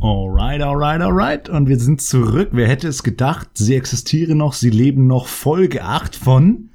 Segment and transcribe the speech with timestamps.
[0.00, 1.48] Alright, alright, alright.
[1.48, 2.48] Und wir sind zurück.
[2.52, 3.48] Wer hätte es gedacht?
[3.54, 5.26] Sie existieren noch, sie leben noch.
[5.26, 6.70] Folge 8 von.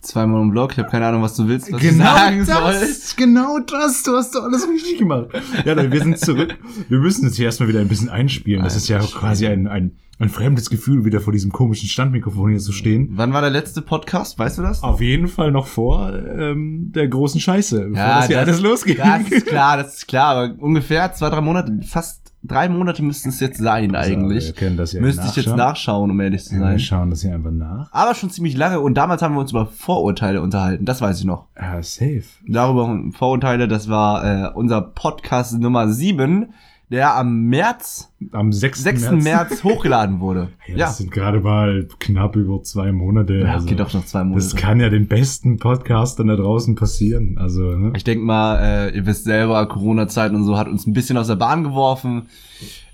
[0.00, 3.10] Zweimal im Blog, ich habe keine Ahnung, was du willst, was genau ich sagen das,
[3.10, 3.16] soll.
[3.26, 5.26] Genau das, du hast doch alles richtig gemacht.
[5.64, 6.56] Ja, dann, wir sind zurück.
[6.88, 8.62] Wir müssen jetzt hier erstmal wieder ein bisschen einspielen.
[8.62, 12.60] Das ist ja quasi ein, ein, ein fremdes Gefühl, wieder vor diesem komischen Standmikrofon hier
[12.60, 13.10] zu stehen.
[13.12, 14.82] Wann war der letzte Podcast, weißt du das?
[14.82, 18.60] Auf jeden Fall noch vor ähm, der großen Scheiße, bevor Ja, das hier das- alles
[18.60, 18.96] losging.
[18.96, 23.28] Das ist klar, das ist klar, aber ungefähr zwei, drei Monate, fast drei Monate müssten
[23.30, 24.46] es jetzt sein eigentlich.
[24.46, 26.10] wir können das ja Müsste ich jetzt nachschauen.
[26.10, 26.72] um ehrlich zu sein.
[26.72, 27.88] wir schauen das hier einfach nach.
[27.92, 31.24] Aber schon ziemlich lange und damals haben wir uns über Vorurteile unterhalten, das weiß ich
[31.24, 31.46] noch.
[31.56, 32.22] Ja, safe.
[32.46, 36.52] Darüber Vorurteile, das war äh, unser Podcast Nummer 7,
[36.90, 38.82] der am März, Am 6.
[38.82, 39.10] 6.
[39.12, 40.48] März, hochgeladen wurde.
[40.66, 43.40] Ja, Ja, das sind gerade mal knapp über zwei Monate.
[43.40, 44.44] ja also, geht doch noch zwei Monate.
[44.44, 47.36] das kann ja den besten Podcastern da draußen passieren.
[47.38, 47.92] Also, ne?
[47.96, 51.26] Ich denke mal, äh, ihr wisst selber, Corona-Zeit und so hat uns ein bisschen aus
[51.26, 52.26] der Bahn geworfen,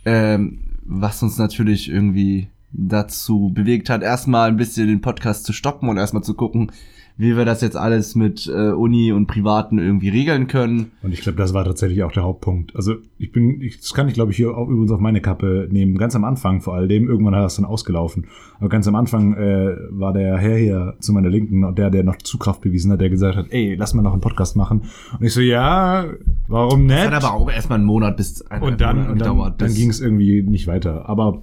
[0.05, 5.88] ähm, was uns natürlich irgendwie dazu bewegt hat, erstmal ein bisschen den Podcast zu stoppen
[5.88, 6.73] und erstmal zu gucken,
[7.16, 10.90] wie wir das jetzt alles mit äh, Uni und Privaten irgendwie regeln können.
[11.02, 12.74] Und ich glaube, das war tatsächlich auch der Hauptpunkt.
[12.74, 15.68] Also ich bin, ich, das kann ich glaube ich hier auch übrigens auf meine Kappe
[15.71, 15.96] nehmen.
[15.96, 18.26] Ganz am Anfang vor allem, irgendwann hat das dann ausgelaufen.
[18.59, 22.02] Aber ganz am Anfang äh, war der Herr hier zu meiner Linken, und der, der
[22.02, 24.82] noch Zugkraft bewiesen hat, der gesagt hat, ey, lass mal noch einen Podcast machen.
[25.18, 26.06] Und ich so, ja,
[26.49, 26.99] warum nicht?
[26.99, 29.90] Hat aber auch erstmal einen Monat bis eineinhalb und dann, und dann, gedauert, dann ging
[29.90, 31.09] es irgendwie nicht weiter.
[31.09, 31.43] Aber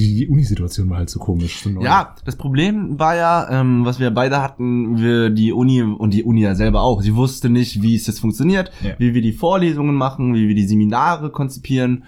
[0.00, 1.62] die, Uni-Situation war halt so komisch.
[1.62, 1.70] So.
[1.80, 6.24] Ja, das Problem war ja, ähm, was wir beide hatten, wir die Uni und die
[6.24, 7.02] Uni ja selber auch.
[7.02, 8.94] Sie wusste nicht, wie es jetzt funktioniert, Ja.
[8.98, 12.04] wie wir die Vorlesungen machen, wie wir die Seminare konzipieren.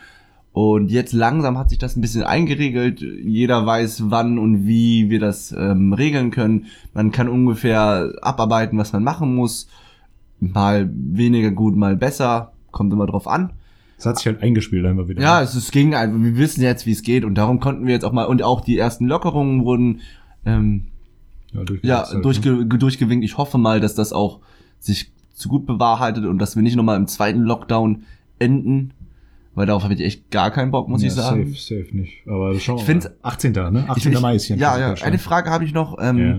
[0.53, 3.01] Und jetzt langsam hat sich das ein bisschen eingeregelt.
[3.01, 6.67] Jeder weiß, wann und wie wir das ähm, regeln können.
[6.93, 9.67] Man kann ungefähr abarbeiten, was man machen muss.
[10.41, 12.53] Mal weniger gut, mal besser.
[12.71, 13.53] Kommt immer drauf an.
[14.03, 15.23] Es hat sich halt eingespielt einfach wieder.
[15.23, 16.21] Ja, es, es ging einfach.
[16.21, 17.25] Wir wissen jetzt, wie es geht.
[17.25, 18.25] Und darum konnten wir jetzt auch mal.
[18.25, 20.01] Und auch die ersten Lockerungen wurden
[20.45, 20.89] ähm,
[21.53, 22.21] ja, ja, halt, ne?
[22.23, 23.25] durchge durchgewinkt.
[23.25, 24.41] Ich hoffe mal, dass das auch
[24.81, 28.03] sich zu gut bewahrheitet und dass wir nicht nochmal im zweiten Lockdown
[28.41, 28.91] enden.
[29.55, 31.55] Weil darauf habe ich echt gar keinen Bock, muss ja, ich sagen.
[31.55, 32.27] Safe, safe nicht.
[32.27, 33.15] Aber schauen wir find's- mal.
[33.23, 33.53] 18.
[33.53, 33.85] ne?
[33.87, 34.13] 18.
[34.15, 34.95] Ich- Mai ist hier Ja, ja.
[34.95, 36.39] Eine Frage habe ich noch, ähm, Ja.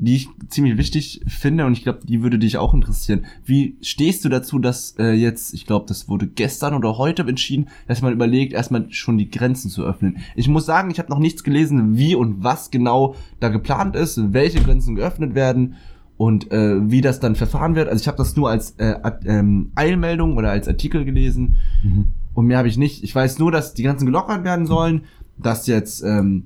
[0.00, 3.24] Die ich ziemlich wichtig finde und ich glaube, die würde dich auch interessieren.
[3.44, 7.66] Wie stehst du dazu, dass äh, jetzt, ich glaube, das wurde gestern oder heute entschieden,
[7.88, 10.18] dass man überlegt, erstmal schon die Grenzen zu öffnen?
[10.36, 14.32] Ich muss sagen, ich habe noch nichts gelesen, wie und was genau da geplant ist,
[14.32, 15.74] welche Grenzen geöffnet werden
[16.16, 17.88] und äh, wie das dann verfahren wird.
[17.88, 18.94] Also ich habe das nur als äh,
[19.26, 22.06] ähm, Eilmeldung oder als Artikel gelesen Mhm.
[22.34, 23.02] und mehr habe ich nicht.
[23.02, 25.02] Ich weiß nur, dass die Grenzen gelockert werden sollen,
[25.38, 26.44] dass jetzt, ähm,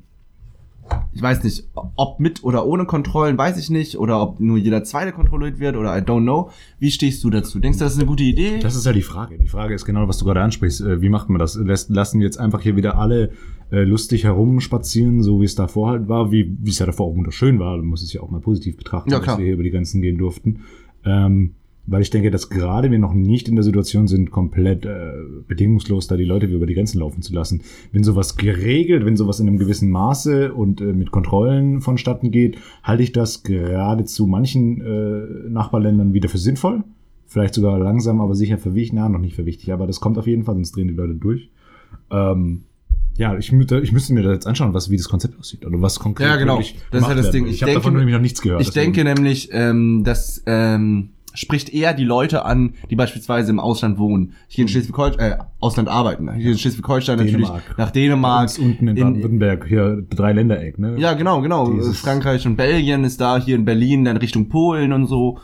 [1.12, 4.82] ich weiß nicht, ob mit oder ohne Kontrollen, weiß ich nicht, oder ob nur jeder
[4.84, 6.50] zweite kontrolliert wird oder I don't know.
[6.78, 7.60] Wie stehst du dazu?
[7.60, 8.58] Denkst du, das ist eine gute Idee?
[8.60, 9.38] Das ist ja die Frage.
[9.38, 10.80] Die Frage ist genau, was du gerade ansprichst.
[10.80, 11.56] Äh, Wie macht man das?
[11.56, 13.30] Lassen wir jetzt einfach hier wieder alle
[13.70, 17.16] äh, lustig herumspazieren, so wie es davor halt war, wie wie es ja davor auch
[17.16, 17.76] wunderschön war.
[17.76, 20.02] Du musst es ja auch mal positiv betrachten, Ja, dass wir hier über die Grenzen
[20.02, 20.60] gehen durften.
[21.04, 21.54] Ähm,
[21.86, 25.12] weil ich denke, dass gerade wir noch nicht in der Situation sind, komplett äh,
[25.48, 27.62] bedingungslos da die Leute über die Grenzen laufen zu lassen.
[27.90, 32.56] Wenn sowas geregelt, wenn sowas in einem gewissen Maße und äh, mit Kontrollen vonstatten geht,
[32.82, 36.84] halte ich das gerade zu manchen äh, Nachbarländern wieder für sinnvoll.
[37.26, 38.94] Vielleicht sogar langsam, aber sicher für wichtig.
[38.94, 41.14] Na, noch nicht für wichtig, aber das kommt auf jeden Fall, sonst drehen die Leute
[41.14, 41.50] durch.
[42.10, 42.64] Ähm,
[43.16, 45.66] ja, ich, ich müsste mir da jetzt anschauen, was, wie das Konzept aussieht.
[45.66, 46.58] Oder was konkret Ja, genau.
[46.90, 47.46] Das ist ja das Ding.
[47.46, 48.62] Ich Ich, habe davon nämlich noch nichts gehört.
[48.62, 53.98] ich denke nämlich, ähm, das ähm, spricht eher die Leute an, die beispielsweise im Ausland
[53.98, 54.32] wohnen.
[54.48, 56.32] Hier in Schleswig-Holstein, äh, Ausland arbeiten.
[56.34, 57.74] Hier in Schleswig-Holstein natürlich Dänemark.
[57.78, 58.42] nach Dänemark.
[58.42, 60.94] uns unten in in- Baden-Württemberg, hier drei Ländereck, ne?
[60.98, 61.70] Ja, genau, genau.
[61.72, 65.38] Dieses- Frankreich und Belgien ist da, hier in Berlin, dann Richtung Polen und so.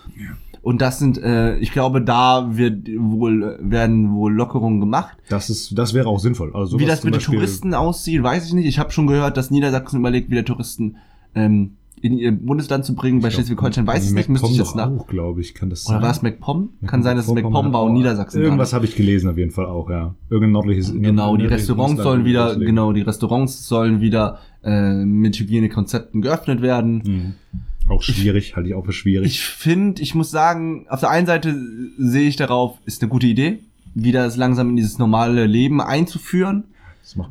[0.61, 5.17] Und das sind, äh, ich glaube, da wird wohl, werden wohl Lockerungen gemacht.
[5.31, 6.51] Das ist, das wäre auch sinnvoll.
[6.55, 8.67] Also Wie das mit den Touristen aussieht, weiß ich nicht.
[8.67, 10.97] Ich habe schon gehört, dass Niedersachsen überlegt, wieder Touristen
[11.35, 13.21] ähm, in ihr Bundesland zu bringen.
[13.21, 14.91] Bei Schleswig-Holstein weiß ich nicht, müsste ich jetzt nach.
[14.91, 16.03] auch, glaube ich, kann das Oder sein.
[16.03, 16.71] war es MacPom?
[16.87, 19.67] Kann sein, dass es MacPom war und Niedersachsen Irgendwas habe ich gelesen auf jeden Fall
[19.67, 20.15] auch, ja.
[20.31, 20.93] Irgendein nördliches.
[20.93, 27.03] Genau, die Restaurants sollen wieder, genau, die Restaurants sollen wieder äh, mit Hygienekonzepten geöffnet werden.
[27.05, 27.35] Mhm.
[27.89, 29.27] Auch schwierig, halte ich auch für schwierig.
[29.29, 31.57] Ich finde, ich muss sagen, auf der einen Seite
[31.99, 33.61] sehe ich darauf, ist eine gute Idee,
[33.95, 36.65] wieder es langsam in dieses normale Leben einzuführen.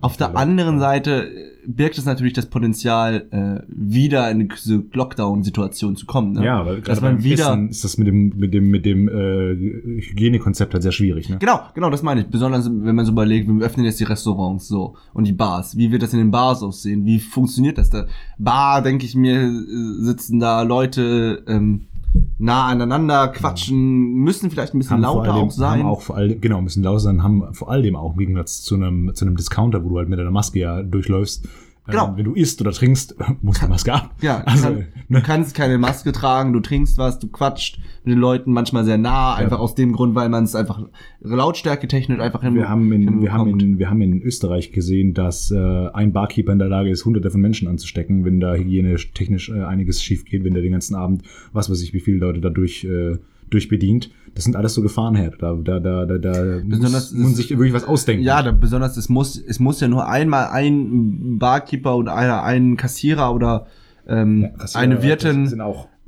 [0.02, 5.96] Auf der anderen Seite äh, birgt es natürlich das Potenzial, äh, wieder in diese Lockdown-Situation
[5.96, 6.34] zu kommen.
[6.34, 6.46] Ne?
[6.46, 7.52] Ja, weil dass gerade man beim wieder.
[7.52, 11.38] Essen ist das mit dem, mit dem, mit dem äh, Hygienekonzept halt sehr schwierig, ne?
[11.40, 12.28] Genau, genau, das meine ich.
[12.28, 15.78] Besonders wenn man so überlegt, wir öffnen jetzt die Restaurants so und die Bars.
[15.78, 17.06] Wie wird das in den Bars aussehen?
[17.06, 18.08] Wie funktioniert das da?
[18.38, 19.52] Bar, denke ich mir,
[20.00, 21.88] sitzen da Leute ähm,
[22.38, 25.80] nah aneinander quatschen, müssen vielleicht ein bisschen Haben lauter allem, auch sein.
[25.80, 28.76] Haben auch vor allem, genau, müssen lauter sein, haben vor allem auch im Gegensatz zu
[28.76, 31.48] einem, zu einem Discounter, wo du halt mit deiner Maske ja durchläufst.
[31.88, 32.14] Genau.
[32.16, 34.16] Wenn du isst oder trinkst, musst du die Maske ab.
[34.22, 34.88] Ja, also, kann, ne?
[35.10, 38.98] du kannst keine Maske tragen, du trinkst was, du quatscht mit den Leuten manchmal sehr
[38.98, 40.82] nah, einfach aus dem Grund, weil man es einfach
[41.22, 43.64] Lautstärke technisch einfach hin, Wir haben, in, wir, haben hinbekommt.
[43.64, 47.32] in, wir haben in Österreich gesehen, dass äh, ein Barkeeper in der Lage ist, hunderte
[47.32, 50.96] von Menschen anzustecken, wenn da hygienisch technisch äh, einiges schief geht, wenn der den ganzen
[50.96, 51.24] Abend,
[51.54, 53.18] was weiß ich, wie viele Leute dadurch äh,
[53.50, 54.12] durchbedient.
[54.38, 55.36] Das sind alles so Gefahrenherde.
[55.40, 58.24] Da, da, da, da, da Besonders muss man sich wirklich was ausdenken.
[58.24, 62.78] Ja, da, besonders es muss, es muss ja nur einmal ein Barkeeper oder einer, ein
[62.78, 63.66] Kassierer oder
[64.08, 65.62] ähm, Das eine sind Wirtin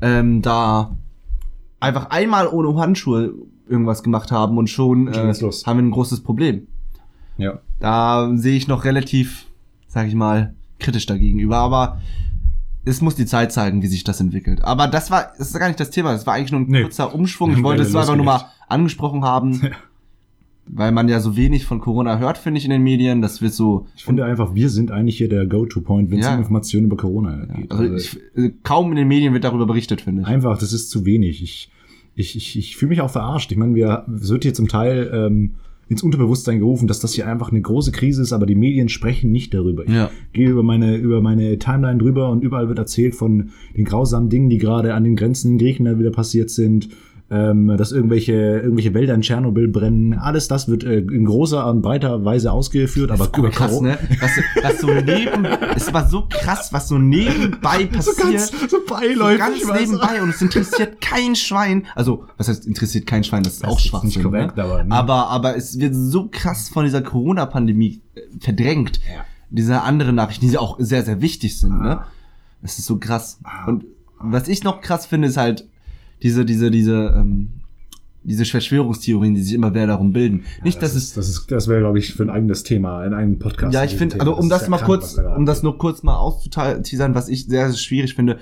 [0.03, 0.95] ähm, da
[1.79, 3.33] einfach einmal ohne Handschuhe
[3.67, 6.67] irgendwas gemacht haben und schon äh, haben wir ein großes Problem.
[7.37, 7.57] ja.
[7.79, 9.47] Da sehe ich noch relativ,
[9.87, 11.99] sag ich mal, kritisch dagegenüber, aber
[12.85, 14.63] es muss die Zeit zeigen, wie sich das entwickelt.
[14.63, 16.81] Aber das war, das ist gar nicht das Thema, das war eigentlich nur ein Nee.
[16.83, 17.51] kurzer Umschwung.
[17.51, 19.61] Ich wollte es einfach nur mal angesprochen haben,
[20.67, 23.21] weil man ja so wenig von Corona hört, finde ich, in den Medien.
[23.21, 23.87] Das wird so.
[23.95, 26.33] Ich finde einfach, wir sind eigentlich hier der Go-To-Point, wenn es Ja.
[26.33, 27.71] um Informationen über Corona geht.
[27.71, 30.27] Also ich, äh, kaum in den Medien wird darüber berichtet, finde ich.
[30.27, 31.41] Einfach, das ist zu wenig.
[31.43, 31.71] Ich,
[32.15, 33.51] ich, ich, ich fühle mich auch verarscht.
[33.51, 35.55] Ich meine, wir es wird hier zum Teil ähm,
[35.89, 39.31] ins Unterbewusstsein gerufen, dass das hier einfach eine große Krise ist, aber die Medien sprechen
[39.31, 39.83] nicht darüber.
[39.85, 40.11] Ich Ja.
[40.33, 44.49] gehe über meine, über meine Timeline drüber und überall wird erzählt von den grausamen Dingen,
[44.49, 46.89] die gerade an den Grenzen in Griechenland wieder passiert sind.
[47.31, 50.15] Ähm, dass irgendwelche, irgendwelche Wälder in Tschernobyl brennen.
[50.15, 53.97] Alles das wird äh, in großer und breiter Weise ausgeführt, aber über krass, Corona- ne?
[54.19, 54.31] Was,
[54.63, 55.45] was so neben,
[55.75, 58.17] es war so krass, was so nebenbei So passiert.
[58.17, 59.37] ganz, so so beiläufig.
[59.37, 59.73] ganz weißt du?
[59.95, 61.85] nebenbei und es interessiert kein Schwein.
[61.93, 63.43] Also, was heißt interessiert kein Schwein?
[63.43, 64.07] Das ist Das auch ist Schwachsinn.
[64.09, 64.63] nicht korrekt, ne?
[64.63, 64.95] aber, ne?
[64.95, 68.97] aber aber es wird so krass von dieser Corona-Pandemie äh, verdrängt.
[69.07, 69.23] Ja.
[69.51, 71.73] Diese anderen Nachrichten, die auch sehr sehr wichtig sind.
[71.73, 71.83] Ah.
[71.83, 71.99] Ne?
[72.63, 73.39] Das ist so krass.
[73.67, 73.85] Und
[74.19, 75.68] was ich noch krass finde, ist halt
[76.21, 77.49] diese diese diese ähm,
[78.23, 80.43] diese Verschwörungstheorien, die sich immer mehr darum bilden.
[80.63, 83.05] Nicht, dass das es ist, das ist, das wäre, glaube ich, für ein eigenes Thema,
[83.05, 83.73] in einem Podcast.
[83.73, 86.03] ja, ich finde, also um das ja mal krank, kurz, da um das nur kurz
[86.03, 88.37] mal auszuteasern, was ich sehr, sehr schwierig finde,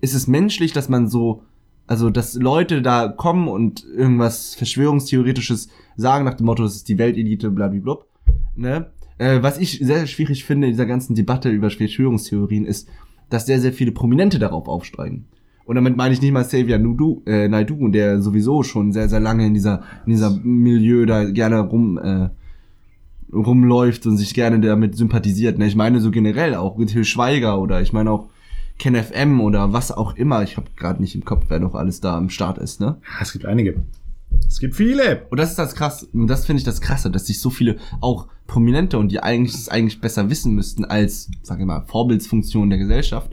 [0.00, 1.42] ist es menschlich, dass man so,
[1.86, 6.98] also dass Leute da kommen und irgendwas Verschwörungstheoretisches sagen nach dem Motto, das ist die
[6.98, 7.98] Weltelite, blablabla,
[8.56, 8.90] ne?
[9.18, 12.88] Äh, was ich sehr, sehr schwierig finde in dieser ganzen Debatte über Verschwörungstheorien ist,
[13.28, 15.26] dass sehr, sehr viele Prominente darauf aufsteigen.
[15.70, 19.20] Und damit meine ich nicht mal Xavier Nudu, äh, Naidu, der sowieso schon sehr, sehr
[19.20, 22.28] lange in dieser, in dieser Milieu da gerne rum, äh,
[23.32, 25.58] rumläuft und sich gerne damit sympathisiert.
[25.58, 25.68] Ne?
[25.68, 28.30] Ich meine so generell auch mit Till Schweiger oder ich meine auch
[28.80, 30.42] Ken FM oder was auch immer.
[30.42, 32.80] Ich habe gerade nicht im Kopf, wer noch alles da am Start ist.
[32.80, 32.96] Ne?
[33.20, 33.84] Es gibt einige.
[34.48, 35.28] Es gibt viele.
[35.30, 36.02] Und das ist das krass.
[36.02, 39.54] Und das finde ich das krasse, dass sich so viele auch Prominente und die eigentlich
[39.54, 43.30] es eigentlich besser wissen müssten als, sag ich mal, Vorbildsfunktion der Gesellschaft,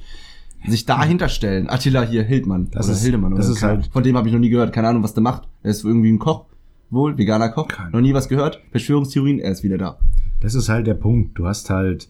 [0.65, 1.69] sich dahinter stellen.
[1.69, 4.39] Attila hier Hildmann Das ist- Hildemann das oder ist halt- von dem habe ich noch
[4.39, 4.73] nie gehört.
[4.73, 5.47] Keine Ahnung, was der macht.
[5.63, 6.45] Er ist irgendwie ein Koch,
[6.89, 7.67] wohl veganer Koch.
[7.67, 8.61] Keine Noch nie was gehört.
[8.71, 9.97] Verschwörungstheorien, er ist wieder da.
[10.41, 11.37] Das ist halt der Punkt.
[11.37, 12.09] Du hast halt,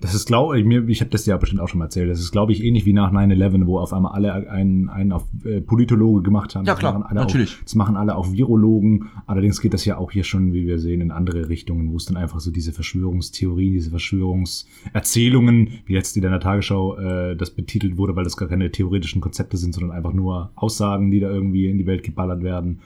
[0.00, 2.20] das ist glaube ich, mir, ich habe das ja bestimmt auch schon mal erzählt, das
[2.20, 5.60] ist glaube ich ähnlich wie nach 9-11, wo auf einmal alle einen, einen auf äh,
[5.60, 6.64] Politologe gemacht haben.
[6.64, 7.56] Ja, Das klar, machen alle natürlich.
[7.56, 9.10] Auch, das machen alle auch Virologen.
[9.26, 12.06] Allerdings geht das ja auch hier schon, wie wir sehen, in andere Richtungen, wo es
[12.06, 17.98] dann einfach so diese Verschwörungstheorien, diese Verschwörungserzählungen, wie jetzt in der Tagesschau äh, das betitelt
[17.98, 21.68] wurde, weil das gar keine theoretischen Konzepte sind, sondern einfach nur Aussagen, die da irgendwie
[21.68, 22.80] in die Welt geballert werden.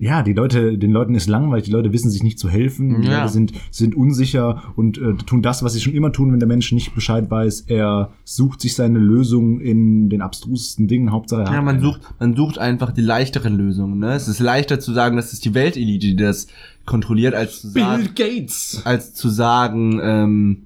[0.00, 3.08] Ja, die Leute, den Leuten ist langweilig, die Leute wissen sich nicht zu helfen, die
[3.08, 3.20] Ja.
[3.22, 6.46] Leute sind, sind unsicher und äh, tun das, was sie schon immer tun, wenn der
[6.46, 7.62] Mensch nicht Bescheid weiß.
[7.66, 12.36] Er sucht sich seine Lösung in den abstrusesten Dingen, Hauptsache er Ja, man sucht, man
[12.36, 13.98] sucht einfach die leichteren Lösungen.
[13.98, 14.12] Ne?
[14.14, 16.46] Es ist leichter zu sagen, das ist die Weltelite, die das
[16.86, 18.82] kontrolliert, als zu sagen, Bill Gates.
[18.84, 20.62] als zu sagen, ähm,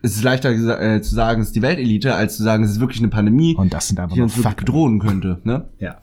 [0.00, 2.80] es ist leichter äh, zu sagen, es ist die Weltelite, als zu sagen, es ist
[2.80, 4.64] wirklich eine Pandemie, Und das sind einfach die nur uns wirklich Fakten.
[4.64, 5.40] bedrohen könnte.
[5.44, 5.66] Ne?
[5.78, 5.98] Ja.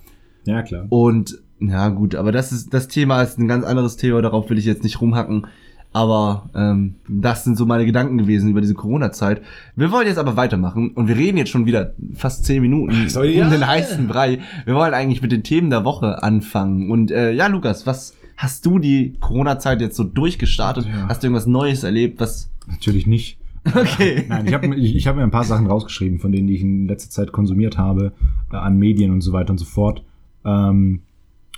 [0.46, 0.86] Ja, klar.
[0.90, 4.58] Und ja gut, aber das ist das Thema ist ein ganz anderes Thema, darauf will
[4.58, 5.48] ich jetzt nicht rumhacken.
[5.94, 9.42] Aber ähm, das sind so meine Gedanken gewesen über diese Corona-Zeit.
[9.76, 13.20] Wir wollen jetzt aber weitermachen und wir reden jetzt schon wieder fast zehn Minuten So,
[13.20, 13.50] um ja.
[13.50, 14.40] den heißen Brei.
[14.64, 16.90] Wir wollen eigentlich mit den Themen der Woche anfangen.
[16.90, 20.86] Und äh, ja, Lukas, was hast du die Corona-Zeit jetzt so durchgestartet?
[20.86, 21.10] Ja.
[21.10, 22.22] Hast du irgendwas Neues erlebt?
[22.22, 22.50] Was?
[22.68, 23.38] Natürlich nicht.
[23.66, 24.26] Okay.
[24.30, 26.62] Nein, ich habe ich, ich hab mir ein paar Sachen rausgeschrieben, von denen die ich
[26.62, 28.14] in letzter Zeit konsumiert habe,
[28.52, 30.04] äh, an Medien und so weiter und so fort.
[30.46, 31.02] Ähm,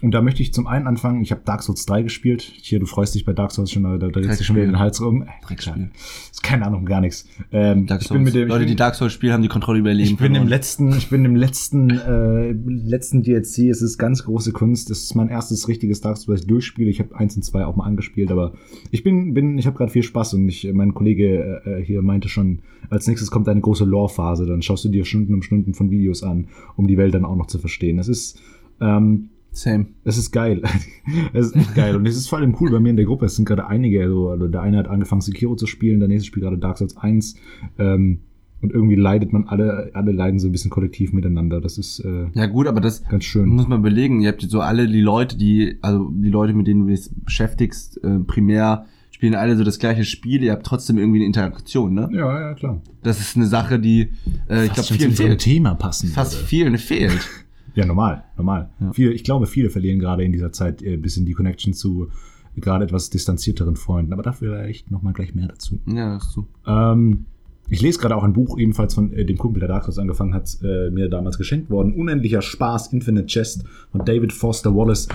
[0.04, 2.42] Und da möchte ich zum einen anfangen, ich habe Dark Souls 3 gespielt.
[2.42, 4.78] Hier, du freust dich bei Dark Souls schon, da, da dreht sich schon wieder den
[4.78, 5.26] Hals rum.
[5.48, 5.92] Dreckspiel.
[6.30, 7.26] Ist keine Ahnung, gar nichts.
[7.54, 8.18] Ähm, Dark Souls.
[8.18, 10.18] bin mit dem, Leute, die Dark Souls spielen, haben die Kontrolle über ihr Leben ich
[10.18, 13.70] bin im letzten, ich bin im letzten, äh, letzten DLC.
[13.70, 14.90] Es ist ganz große Kunst.
[14.90, 16.90] Das ist mein erstes richtiges Dark Souls, ich durchspiele.
[16.90, 18.56] Ich habe eins und zwei auch mal angespielt, aber
[18.92, 22.28] ich bin, bin, ich habe gerade viel Spaß und ich, mein Kollege äh, hier meinte
[22.28, 24.48] schon, als nächstes kommt eine große Lore-Phase.
[24.48, 27.38] Dann schaust du dir Stunden um Stunden von Videos an, um die Welt dann auch
[27.38, 27.96] noch zu verstehen.
[27.96, 28.38] Das ist
[28.82, 29.86] ähm, Same.
[30.04, 30.62] es ist geil.
[31.34, 31.96] Es ist echt geil.
[31.96, 33.26] Und es ist vor allem cool bei mir in der Gruppe.
[33.26, 34.02] Es sind gerade einige.
[34.02, 36.98] Also, also der eine hat angefangen, Sekiro zu spielen, der nächste spielt gerade Dark Souls
[36.98, 37.36] 1.
[37.78, 38.20] Ähm,
[38.62, 41.60] und irgendwie leidet man alle, alle leiden so ein bisschen kollektiv miteinander.
[41.60, 43.50] Das ist äh, Ja gut, aber das ganz schön.
[43.50, 44.22] muss man belegen.
[44.22, 48.02] Ihr habt so alle die Leute, die, also die Leute, mit denen du dich beschäftigst,
[48.04, 50.44] äh, primär spielen alle so das gleiche Spiel.
[50.44, 52.10] Ihr habt trotzdem irgendwie eine Interaktion, ne?
[52.14, 52.82] Ja, ja, klar.
[53.04, 54.10] Das ist eine Sache, die,
[54.50, 55.40] äh, ich glaube, vielen fehlt.
[55.42, 56.10] Thema passen.
[56.10, 56.48] Fast würde.
[56.48, 57.30] vielen fehlt.
[57.76, 58.70] Ja, normal, normal.
[58.80, 58.94] Ja.
[58.94, 62.10] Viele, ich glaube, viele verlieren gerade in dieser Zeit äh, ein bisschen die Connection zu
[62.56, 64.14] gerade etwas distanzierteren Freunden.
[64.14, 65.80] Aber dafür vielleicht nochmal gleich mehr dazu.
[65.86, 66.48] ja, ist so.
[66.68, 67.26] Ähm,
[67.70, 70.34] ich lese gerade auch ein Buch, ebenfalls von äh, dem Kumpel, der Dark Souls angefangen
[70.34, 71.94] hat, äh, mir damals geschenkt worden.
[71.94, 75.08] Unendlicher Spaß, Infinite Chest von David Foster Wallace.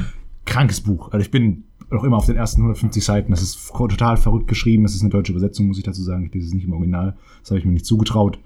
[0.47, 1.13] Krankes Buch.
[1.13, 3.31] Also ich bin noch immer auf den ersten 150 Seiten.
[3.31, 4.85] Das ist total verrückt geschrieben.
[4.85, 6.25] Es ist eine deutsche Übersetzung, muss ich dazu sagen.
[6.27, 7.17] Ich lese es nicht im Original.
[7.41, 8.39] Das habe ich mir nicht zugetraut.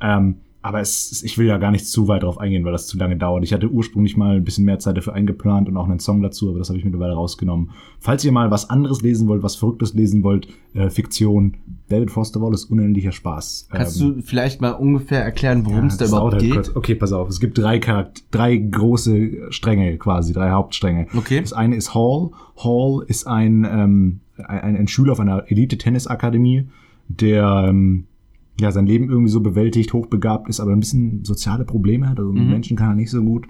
[0.00, 2.98] Ähm, aber es, ich will ja gar nicht zu weit darauf eingehen, weil das zu
[2.98, 3.44] lange dauert.
[3.44, 6.48] Ich hatte ursprünglich mal ein bisschen mehr Zeit dafür eingeplant und auch einen Song dazu,
[6.50, 7.70] aber das habe ich mittlerweile rausgenommen.
[8.00, 11.54] Falls ihr mal was anderes lesen wollt, was Verrücktes lesen wollt, äh, Fiktion,
[11.88, 13.68] David Foster Wallace, unendlicher Spaß.
[13.70, 16.52] Kannst Ähm, du vielleicht mal ungefähr erklären, worum es da überhaupt halt geht?
[16.54, 16.74] kurz.
[16.74, 17.28] Okay, pass auf.
[17.28, 21.06] Es gibt drei Charakter drei große Stränge quasi, drei Hauptstränge.
[21.16, 21.40] Okay.
[21.40, 22.30] Das eine ist Hall.
[22.56, 26.66] Hall ist ein, ähm, ein, ein Schüler auf einer Elite-Tennis-Akademie,
[27.08, 28.06] der ähm,
[28.60, 32.18] ja sein Leben irgendwie so bewältigt, hochbegabt ist, aber ein bisschen soziale Probleme hat.
[32.18, 32.50] Also mit Mhm.
[32.50, 33.46] Menschen kann er nicht so gut.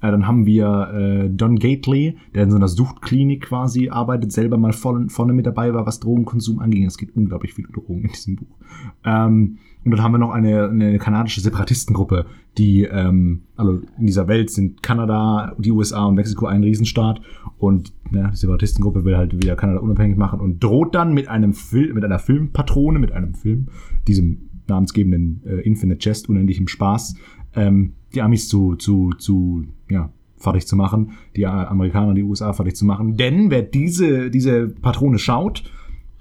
[0.00, 4.56] Äh, dann haben wir äh, Don Gately, der in so einer Suchtklinik quasi arbeitet, selber
[4.56, 6.86] mal vorne mit dabei war, was Drogenkonsum anging.
[6.86, 8.56] Es gibt unglaublich viele Drogen in diesem Buch.
[9.04, 12.26] Ähm, und dann haben wir noch eine, eine kanadische Separatistengruppe,
[12.58, 17.22] die, ähm, also in dieser Welt sind Kanada, die USA und Mexiko ein Riesenstaat
[17.58, 21.54] und ne, die Separatistengruppe will halt wieder Kanada unabhängig machen und droht dann mit einem
[21.54, 23.68] Film, mit einer Filmpatrone, mit einem Film,
[24.06, 27.16] diesem namensgebenden äh, Infinite Chest, unendlichem Spaß,
[27.54, 32.74] ähm, die Amis zu, zu, zu, ja, fertig zu machen, die Amerikaner, die USA fertig
[32.74, 33.16] zu machen.
[33.16, 35.62] Denn wer diese, diese Patrone schaut,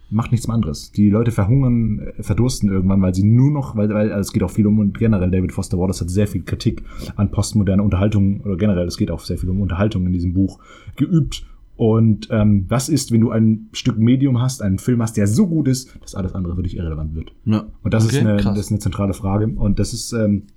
[0.10, 0.92] macht nichts anderes.
[0.92, 4.44] Die Leute verhungern, äh, verdursten irgendwann, weil sie nur noch, weil, weil also es geht
[4.44, 6.84] auch viel um und generell David Foster Wallace hat sehr viel Kritik
[7.16, 10.60] an postmoderner Unterhaltung oder generell es geht auch sehr viel um Unterhaltung in diesem Buch
[10.96, 11.46] geübt.
[11.80, 15.48] Und ähm, was ist, wenn du ein Stück Medium hast, einen Film hast, der so
[15.48, 17.32] gut ist, dass alles andere für dich irrelevant wird?
[17.46, 17.68] Ja.
[17.82, 18.54] Und das, Okay, ist, eine, krass.
[18.54, 19.48] das ist eine zentrale Frage.
[19.48, 20.48] Und das ist, ähm,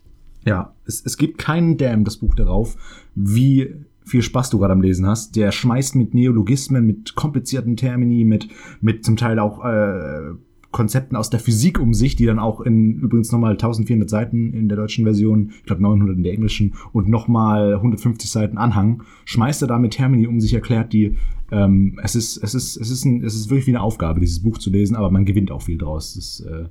[0.45, 2.75] ja, es, es gibt keinen Damn, das Buch darauf,
[3.14, 3.73] wie
[4.05, 5.37] viel Spaß du gerade am Lesen hast.
[5.37, 8.49] Der schmeißt mit Neologismen, mit komplizierten Termini, mit,
[8.81, 10.33] mit zum Teil auch äh,
[10.73, 14.69] Konzepten aus der Physik um sich, die dann auch in übrigens nochmal 1400 Seiten in
[14.69, 19.62] der deutschen Version, ich glaube 900 in der englischen und nochmal 150 Seiten Anhang, schmeißt
[19.62, 21.17] er da mit Termini um sich, erklärt die,
[21.52, 24.43] ähm, es ist, es ist, es ist ein, es ist wirklich wie eine Aufgabe, dieses
[24.43, 26.14] Buch zu lesen, aber man gewinnt auch viel draus.
[26.14, 26.64] Das äh,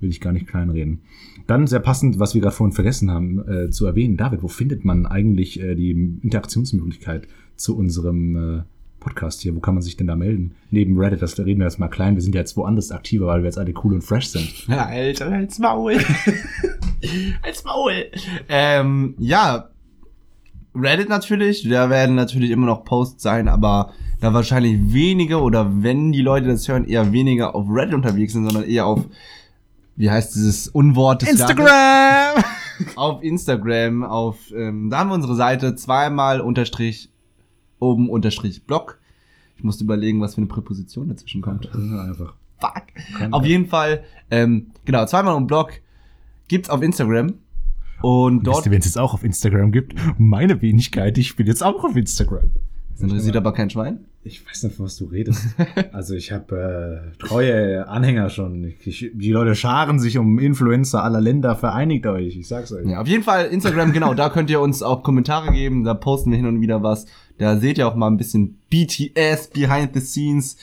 [0.00, 1.00] will ich gar nicht kleinreden.
[1.46, 4.16] Dann sehr passend, was wir gerade vorhin vergessen haben äh, zu erwähnen.
[4.16, 8.62] David, wo findet man eigentlich äh, die Interaktionsmöglichkeit zu unserem äh,
[9.04, 9.54] Podcast hier?
[9.54, 10.56] Wo kann man sich denn da melden?
[10.70, 12.14] Neben Reddit, das reden wir jetzt mal klein.
[12.14, 14.50] Wir sind ja jetzt woanders aktiver, weil wir jetzt alle cool und fresh sind.
[14.68, 15.98] Ja, Alter, als Maul.
[17.42, 18.06] als Maul.
[18.48, 19.68] Ähm, ja,
[20.74, 26.10] Reddit natürlich, da werden natürlich immer noch Posts sein, aber da wahrscheinlich wenige oder wenn
[26.10, 29.04] die Leute das hören, eher weniger auf Reddit unterwegs sind, sondern eher auf,
[29.96, 31.50] wie heißt dieses Unwort des Jahres?
[31.50, 32.44] Instagram!
[32.96, 37.08] Auf Instagram, auf, ähm, da haben wir unsere Seite zweimal unterstrich,
[37.84, 38.98] oben unterstrich Blog.
[39.56, 41.68] Ich musste überlegen, was für eine Präposition dazwischen kommt.
[41.74, 42.34] Einfach.
[42.60, 42.82] Fuck.
[43.18, 45.72] Kann- Auf jeden Fall, ähm, genau, zweimal im Blog
[46.48, 47.34] gibt's auf Instagram.
[48.02, 49.94] Und Wisst dort wenn es jetzt auch auf Instagram gibt?
[50.18, 52.50] Meine Wenigkeit, ich bin jetzt auch auf Instagram.
[52.92, 54.00] das interessiert aber kein Schwein.
[54.26, 55.44] Ich weiß nicht, von was du redest.
[55.92, 58.72] Also ich habe äh, treue Anhänger schon.
[58.84, 61.54] Ich, die Leute scharen sich um Influencer aller Länder.
[61.56, 62.86] Vereinigt euch, ich sag's euch.
[62.86, 66.30] Ja, auf jeden Fall Instagram, genau, da könnt ihr uns auch Kommentare geben, da posten
[66.30, 67.06] wir hin und wieder was.
[67.38, 70.56] Da seht ihr auch mal ein bisschen BTS, Behind the Scenes.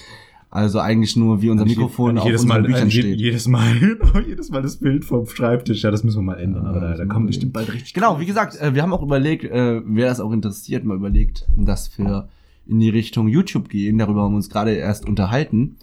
[0.50, 3.20] Also eigentlich nur, wie unser Mikrofon auf jedes unseren Mal, Büchern je- steht.
[3.22, 3.74] jedes Mal,
[4.28, 5.82] jedes Mal das Bild vom Schreibtisch.
[5.84, 6.66] Ja, das müssen wir mal ändern.
[6.66, 7.94] aber da, da kommt bestimmt bald richtig.
[7.94, 11.48] Genau, wie gesagt, äh, wir haben auch überlegt, äh, wer das auch interessiert, mal überlegt,
[11.56, 12.28] dass wir
[12.66, 13.98] in die Richtung YouTube gehen.
[13.98, 15.78] Darüber haben wir uns gerade erst unterhalten.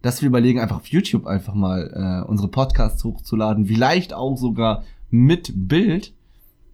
[0.00, 3.66] Dass wir überlegen, einfach auf YouTube einfach mal äh, unsere Podcasts hochzuladen.
[3.66, 6.12] Vielleicht auch sogar mit Bild.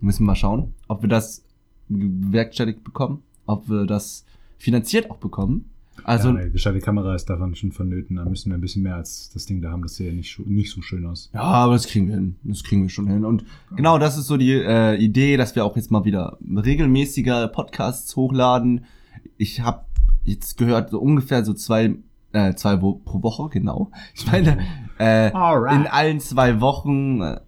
[0.00, 1.44] Müssen wir mal schauen, ob wir das
[1.88, 3.22] bewerkstelligt bekommen.
[3.46, 4.24] ob wir das
[4.58, 5.70] finanziert auch bekommen.
[6.04, 8.16] Also, ja, eine gescheite Kamera ist davon schon vonnöten.
[8.16, 9.82] Da müssen wir ein bisschen mehr als das Ding da haben.
[9.82, 11.30] Das sieht ja nicht, nicht so schön aus.
[11.34, 12.36] ja, aber das kriegen wir hin.
[12.44, 13.24] Das kriegen wir schon hin.
[13.24, 17.48] Und genau das ist so die äh, Idee, dass wir auch jetzt mal wieder regelmäßiger
[17.48, 18.84] Podcasts hochladen.
[19.36, 19.84] Ich habe
[20.24, 21.96] jetzt gehört, so ungefähr so zwei,
[22.32, 23.90] äh, zwei Wo pro Woche, genau.
[24.14, 24.58] Ich meine,
[24.98, 25.74] äh, Alright.
[25.74, 27.40] in allen zwei Wochen äh,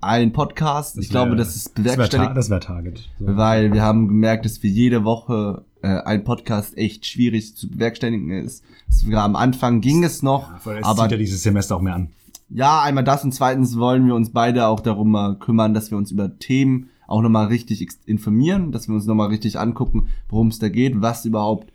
[0.00, 0.98] ein Podcast.
[0.98, 2.36] ich glaube, das ist Das wäre bewerkstelligt.
[2.36, 3.08] das wär Target.
[3.20, 3.36] So.
[3.36, 8.30] weil wir haben gemerkt, dass wir jede Woche äh, ein Podcast echt schwierig zu bewerkstelligen
[8.30, 8.64] ist.
[8.88, 12.08] Sogar am Anfang ging es noch, Ja, aber zieht ja dieses Semester auch mehr an.
[12.50, 15.98] ja, einmal das und zweitens wollen wir uns beide auch darum mal kümmern, dass wir
[15.98, 20.58] uns über Themen auch nochmal richtig informieren, dass wir uns nochmal richtig angucken, worum es
[20.58, 21.72] da geht, was überhaupt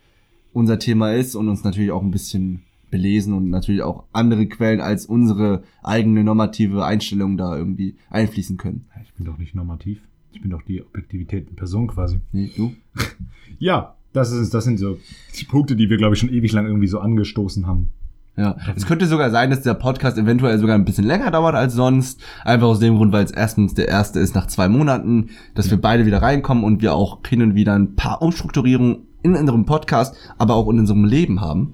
[0.51, 4.82] unser Thema ist und uns natürlich auch ein bisschen belesen und natürlich auch andere Quellen
[4.82, 8.86] als unsere eigene normative Einstellung da irgendwie einfließen können.
[9.03, 10.00] Ich bin doch nicht normativ.
[10.32, 12.20] Ich bin doch die Objektivität in Person quasi.
[12.32, 12.74] Nee, du?
[13.60, 14.98] Ja, das, ist, das sind so
[15.39, 17.89] die Punkte, die wir, glaube ich, schon ewig lang irgendwie so angestoßen haben.
[18.38, 21.74] Ja, es könnte sogar sein, dass der Podcast eventuell sogar ein bisschen länger dauert als
[21.74, 22.22] sonst.
[22.46, 25.82] Einfach aus dem Grund, weil es erstens der erste ist nach zwei Monaten, dass wir
[25.82, 30.15] beide wieder reinkommen und wir auch hin und wieder ein paar Umstrukturierungen in unserem Podcast,
[30.38, 31.74] aber auch in unserem Leben haben.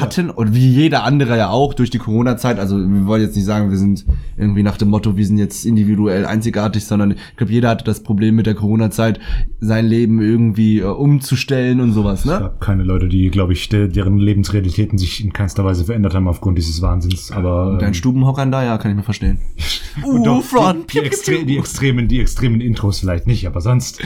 [0.00, 2.58] Hatten und wie jeder andere ja auch durch die Corona-Zeit.
[2.58, 4.04] Also wir wollen jetzt nicht sagen, wir sind
[4.36, 8.02] irgendwie nach dem Motto, wir sind jetzt individuell einzigartig, sondern ich glaube, jeder hatte das
[8.02, 9.20] Problem mit der Corona-Zeit,
[9.60, 12.38] sein Leben irgendwie äh, umzustellen und sowas, Es ne?
[12.38, 16.28] gab keine Leute, die, glaube ich, de deren Lebensrealitäten sich in keinster Weise verändert haben
[16.28, 17.30] aufgrund dieses Wahnsinns.
[17.32, 19.38] Aber Dein ähm, Stubenhockern da, ja, kann ich mir verstehen.
[20.04, 20.92] und doch, Front.
[20.92, 24.00] die, die, extre die, extremen, die extremen Intros vielleicht nicht, aber sonst.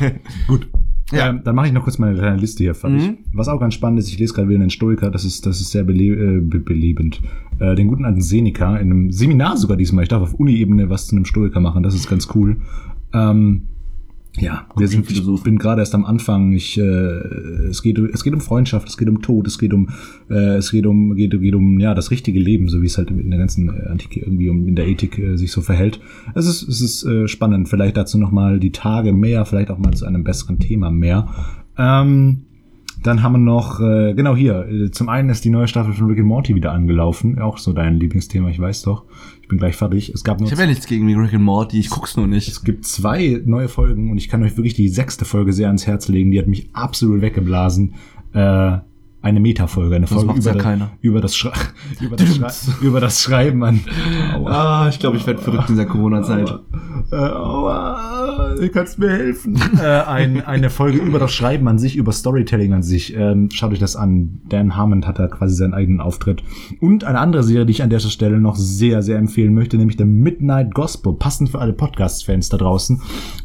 [0.46, 0.68] Gut.
[1.10, 1.30] Ja.
[1.30, 3.08] Ähm, dann mache ich noch kurz meine kleine Liste hier fertig.
[3.08, 3.18] Mhm.
[3.32, 5.70] Was auch ganz spannend ist, ich lese gerade wieder einen Stoiker, das ist, das ist
[5.70, 7.20] sehr bele äh, be belebend.
[7.58, 10.02] Äh, den guten alten Seneca, in einem Seminar sogar diesmal.
[10.02, 12.58] Ich darf auf Uni-Ebene was zu einem Stoiker machen, das ist ganz cool.
[13.14, 13.68] Ähm,
[14.36, 16.52] ja, wir sind, ich bin gerade erst am Anfang.
[16.52, 19.88] Ich, äh, es geht, es geht um Freundschaft, es geht um Tod, es geht um,
[20.30, 23.10] äh, es geht um, geht, geht um, ja, das richtige Leben, so wie es halt
[23.10, 26.00] in der ganzen äh, Antike irgendwie um in der Ethik äh, sich so verhält.
[26.34, 27.68] Es ist, es ist äh, spannend.
[27.68, 31.28] Vielleicht dazu noch mal die Tage mehr, vielleicht auch mal zu einem besseren Thema mehr.
[31.76, 32.44] Ähm,
[33.02, 36.06] dann haben wir noch, äh, genau hier, äh, zum einen ist die neue Staffel von
[36.08, 37.38] Rick and Morty wieder angelaufen.
[37.38, 39.04] Auch so dein Lieblingsthema, ich weiß doch.
[39.40, 40.10] Ich bin gleich fertig.
[40.10, 42.48] Es gab nur Ich habe ja nichts gegen Rick and Morty, ich guck's nur nicht.
[42.48, 45.86] es gibt zwei neue Folgen und ich kann euch wirklich die sechste Folge sehr ans
[45.86, 46.30] Herz legen.
[46.30, 47.94] Die hat mich absolut weggeblasen.
[48.32, 48.78] Äh,
[49.20, 51.42] eine Metafolge, eine Folge über, ja über, das
[52.00, 53.80] über, das über das Schreiben an.
[54.34, 54.50] Aua.
[54.50, 56.60] Ah, ich glaube, ich werde verrückt in dieser Corona-Zeit.
[57.10, 59.60] Äh, aua, du kannst mir helfen.
[59.82, 63.16] äh, ein, eine Folge über das Schreiben an sich, über Storytelling an sich.
[63.16, 64.40] Ähm, schaut euch das an.
[64.48, 66.44] Dan Harmon hat da quasi seinen eigenen Auftritt.
[66.80, 69.96] Und eine andere Serie, die ich an der Stelle noch sehr, sehr empfehlen möchte, nämlich
[69.96, 71.12] der Midnight Gospel.
[71.14, 73.02] Passend für alle Podcast-Fans da draußen.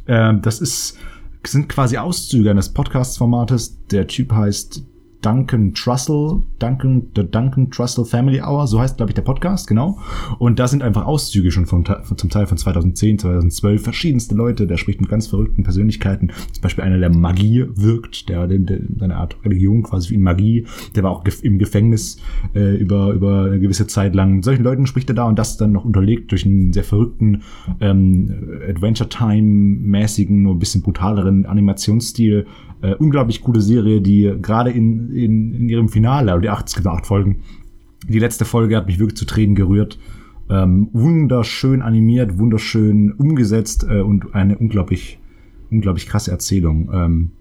[0.07, 0.99] Ähm, das ist,
[1.47, 3.87] sind quasi Auszüge eines Podcast-Formates.
[3.87, 4.83] Der Typ heißt
[5.23, 9.97] Duncan Trussell, Duncan, The Duncan Trussell Family Hour, so heißt, glaube ich, der Podcast, genau.
[10.37, 14.67] Und da sind einfach Auszüge schon Te- von, zum Teil von 2010, 2012, verschiedenste Leute,
[14.67, 18.79] der spricht mit ganz verrückten Persönlichkeiten, zum Beispiel einer, der Magie wirkt, der, der, der
[18.99, 22.17] seine Art Religion quasi für ihn Magie, der war auch gef im Gefängnis
[22.53, 24.35] äh, über, über eine gewisse Zeit lang.
[24.35, 27.43] Mit solchen Leuten spricht er da und das dann noch unterlegt durch einen sehr verrückten
[27.79, 32.45] ähm, Adventure Time-mäßigen, nur ein bisschen brutaleren Animationsstil.
[32.83, 36.75] Äh, unglaublich coole Serie, die gerade in, in, in ihrem Finale, also die acht, es
[36.75, 37.37] gibt acht Folgen,
[38.09, 39.97] die letzte Folge hat mich wirklich zu Tränen gerührt.
[40.49, 45.17] Ähm, wunderschön animiert, wunderschön umgesetzt äh, und eine unglaublich,
[45.71, 46.89] unglaublich krasse Erzählung.
[46.93, 47.31] Ähm,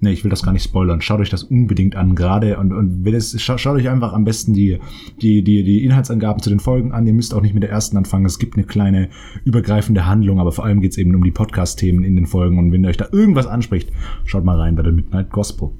[0.00, 1.00] ne, ich will das gar nicht spoilern.
[1.00, 4.24] Schaut euch das unbedingt an, gerade und, und wenn es, scha schaut euch einfach am
[4.24, 4.78] besten die,
[5.20, 7.06] die, die, die Inhaltsangaben zu den Folgen an.
[7.06, 8.26] Ihr müsst auch nicht mit der ersten anfangen.
[8.26, 9.08] Es gibt eine kleine
[9.44, 12.58] übergreifende Handlung, aber vor allem geht es eben um die Podcast-Themen in den Folgen.
[12.58, 13.90] Und wenn euch da irgendwas anspricht,
[14.24, 15.70] schaut mal rein bei der Midnight Gospel.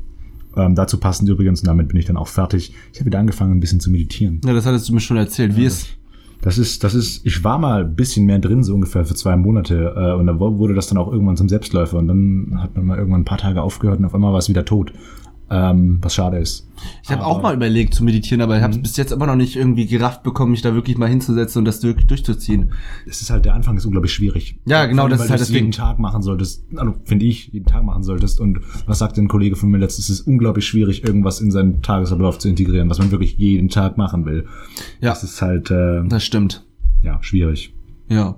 [0.56, 2.72] Ähm, dazu passend übrigens, und damit bin ich dann auch fertig.
[2.92, 4.40] Ich habe wieder angefangen, ein bisschen zu meditieren.
[4.44, 5.54] Ja, das hattest du mir schon erzählt.
[5.56, 5.88] Wie ist.
[6.46, 9.36] Das ist, das ist, ich war mal ein bisschen mehr drin, so ungefähr für zwei
[9.36, 12.86] Monate, äh, und dann wurde das dann auch irgendwann zum Selbstläufer und dann hat man
[12.86, 14.92] mal irgendwann ein paar Tage aufgehört und auf einmal war es wieder tot.
[15.48, 16.66] Ähm, was schade ist.
[17.04, 17.26] Ich habe Mhm.
[17.28, 19.86] auch mal überlegt zu meditieren, aber ich habe es bis jetzt immer noch nicht irgendwie
[19.86, 22.72] gerafft bekommen, mich da wirklich mal hinzusetzen und das wirklich durchzuziehen.
[23.06, 24.58] Es ist halt, der Anfang ist unglaublich schwierig.
[24.66, 25.70] Ja, genau, allem, das ist halt das jeden.
[25.70, 28.40] Tag machen solltest, also finde ich, jeden Tag machen solltest.
[28.40, 31.80] Und was sagt ein Kollege von mir letztens, es ist unglaublich schwierig, irgendwas in seinen
[31.80, 34.46] Tagesablauf zu integrieren, was man wirklich jeden Tag machen will.
[35.00, 35.10] Ja.
[35.10, 36.66] Das ist halt, äh, Das stimmt.
[37.02, 37.72] ja, schwierig.
[38.08, 38.36] Ja.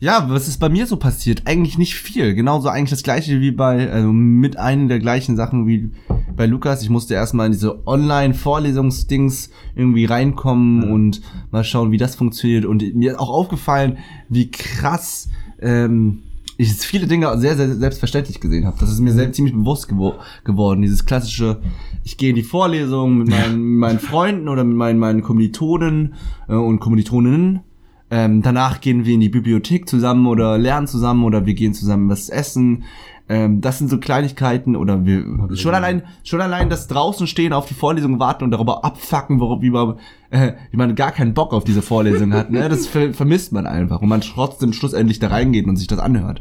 [0.00, 1.42] Ja, was ist bei mir so passiert?
[1.46, 2.34] Eigentlich nicht viel.
[2.34, 5.90] Genauso eigentlich das gleiche wie bei, also mit einer der gleichen Sachen wie
[6.36, 6.82] bei Lukas.
[6.82, 12.64] Ich musste erstmal in diese Online-Vorlesungsdings irgendwie reinkommen und mal schauen, wie das funktioniert.
[12.64, 15.30] Und mir ist auch aufgefallen, wie krass
[15.60, 16.22] ähm,
[16.58, 18.76] ich viele Dinge sehr, sehr selbstverständlich gesehen habe.
[18.78, 20.82] Das ist mir sehr, ziemlich bewusst gewo geworden.
[20.82, 21.60] Dieses klassische,
[22.04, 26.14] ich gehe in die Vorlesung mit meinen, meinen Freunden oder mit meinen, meinen Kommilitonen
[26.48, 27.60] äh, und Kommilitoninnen.
[28.10, 32.08] Ähm, danach gehen wir in die Bibliothek zusammen oder lernen zusammen oder wir gehen zusammen
[32.08, 32.84] was essen.
[33.30, 35.22] Ähm, das sind so Kleinigkeiten oder wir
[35.54, 39.60] schon allein schon allein das draußen stehen auf die Vorlesung warten und darüber abfacken, worauf,
[39.60, 39.96] wie man
[40.30, 42.50] äh, wie man gar keinen Bock auf diese Vorlesung hat.
[42.50, 42.66] Ne?
[42.70, 46.40] Das ver vermisst man einfach und man trotzdem schlussendlich da reingeht und sich das anhört.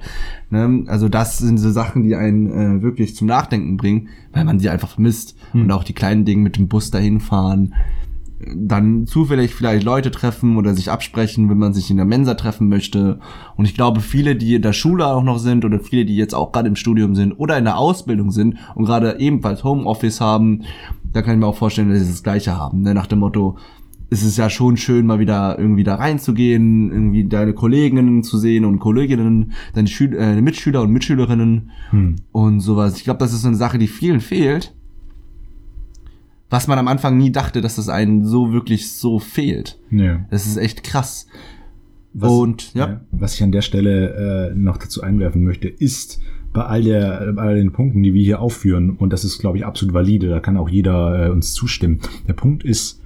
[0.50, 0.86] Ne?
[0.88, 4.70] Also das sind so Sachen, die einen äh, wirklich zum Nachdenken bringen, weil man sie
[4.70, 5.64] einfach vermisst hm.
[5.64, 7.74] und auch die kleinen Dinge mit dem Bus dahin fahren
[8.40, 12.70] dann zufällig vielleicht Leute treffen oder sich absprechen, wenn man sich in der Mensa treffen
[12.70, 13.20] möchte.
[13.56, 16.36] Und ich glaube, viele, die in der Schule auch noch sind oder viele, die jetzt
[16.36, 20.64] auch gerade im Studium sind oder in der Ausbildung sind und gerade ebenfalls Homeoffice haben,
[21.14, 22.82] da kann ich mir auch vorstellen, dass sie das Gleiche haben.
[22.82, 22.94] Ne?
[22.94, 23.58] Nach dem Motto,
[24.10, 28.66] es ist ja schon schön, mal wieder irgendwie da reinzugehen, irgendwie deine Kolleginnen zu sehen
[28.66, 32.16] und Kolleginnen, deine Schül äh, Mitschüler und Mitschülerinnen hm.
[32.32, 32.98] und sowas.
[32.98, 34.77] Ich glaube, das ist eine Sache, die vielen fehlt
[36.50, 39.80] was man am Anfang nie dachte, dass das einen so wirklich so fehlt.
[39.92, 40.26] Ja.
[40.30, 41.28] Das ist echt krass.
[42.14, 43.02] Was, und ja.
[43.12, 46.20] Was ich an der Stelle äh, noch dazu einwerfen möchte, ist
[46.54, 49.58] bei all, der, bei all den Punkten, die wir hier aufführen, und das ist, glaube
[49.58, 52.00] ich, absolut valide, da kann auch jeder äh, uns zustimmen.
[52.28, 53.04] Der Punkt ist,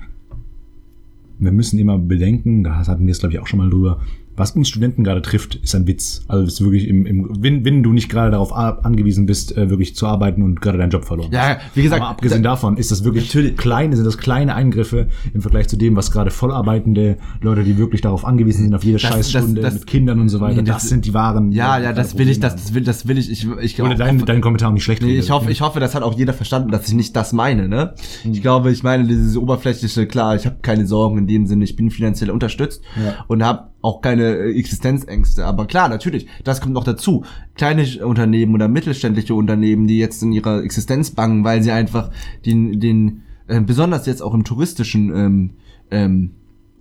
[1.39, 3.99] wir müssen immer bedenken, da hatten wir es, glaube ich, auch schon mal drüber,
[4.35, 6.23] was uns Studenten gerade trifft, ist ein Witz.
[6.27, 9.95] Also ist wirklich im, im wenn, wenn du nicht gerade darauf angewiesen bist, äh, wirklich
[9.95, 11.49] zu arbeiten und gerade deinen Job verloren hast.
[11.49, 13.57] Ja, wie gesagt, aber abgesehen da, davon ist das wirklich natürlich.
[13.57, 18.01] kleine, sind das kleine Eingriffe im Vergleich zu dem, was gerade vollarbeitende Leute, die wirklich
[18.01, 20.87] darauf angewiesen sind, auf jede das, Scheißstunde das, das, mit Kindern und so weiter, das,
[20.87, 21.51] sind die wahren.
[21.51, 23.29] Ja, ja, das will ich, das, will, das will ich.
[23.29, 25.01] Ich, ich Ohne deinen, deinen Kommentar nicht schlecht.
[25.01, 27.67] Nee, ich hoffe, ich hoffe, das hat auch jeder verstanden, dass ich nicht das meine.
[27.67, 27.93] Ne?
[28.23, 28.31] Mhm.
[28.31, 30.07] Ich glaube, ich meine dieses oberflächliche.
[30.07, 31.63] Klar, ich habe keine Sorgen in dem Sinne.
[31.63, 33.25] Ich bin finanziell unterstützt ja.
[33.27, 35.45] und habe auch keine äh, Existenzängste.
[35.45, 37.23] Aber klar, natürlich, das kommt noch dazu.
[37.55, 42.11] Kleine Unternehmen oder mittelständische Unternehmen, die jetzt in ihrer Existenz bangen, weil sie einfach
[42.45, 45.49] den, den äh, besonders jetzt auch im touristischen ähm,
[45.89, 46.31] ähm,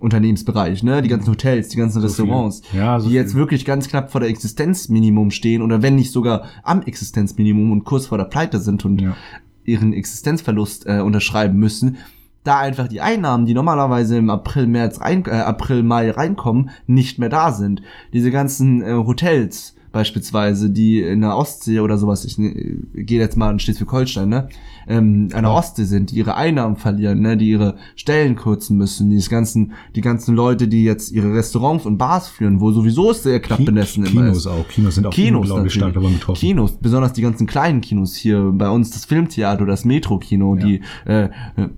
[0.01, 3.87] Unternehmensbereich, ne, die ganzen Hotels, die ganzen so Restaurants, ja, so die jetzt wirklich ganz
[3.87, 8.25] knapp vor der Existenzminimum stehen oder wenn nicht sogar am Existenzminimum und kurz vor der
[8.25, 9.15] Pleite sind und ja.
[9.63, 11.97] ihren Existenzverlust äh, unterschreiben müssen,
[12.43, 17.19] da einfach die Einnahmen, die normalerweise im April, März rein, äh, April, Mai reinkommen, nicht
[17.19, 17.81] mehr da sind.
[18.13, 22.51] Diese ganzen äh, Hotels, beispielsweise, die in der Ostsee oder sowas, ich ne,
[22.93, 24.49] gehe jetzt mal in Schleswig-Holstein, ne,
[24.87, 29.09] ähm, an der Ostsee sind, die ihre Einnahmen verlieren, ne, die ihre Stellen kürzen müssen,
[29.09, 33.23] die ganzen, die ganzen Leute, die jetzt ihre Restaurants und Bars führen, wo sowieso es
[33.23, 34.47] sehr knapp Ki bemessen Kinos ist.
[34.47, 36.39] auch, Kinos sind auch Kinos unglaublich stark davon betroffen.
[36.39, 40.65] Kinos, besonders die ganzen kleinen Kinos hier, bei uns das Filmtheater das Metro-Kino, ja.
[40.65, 41.29] die äh,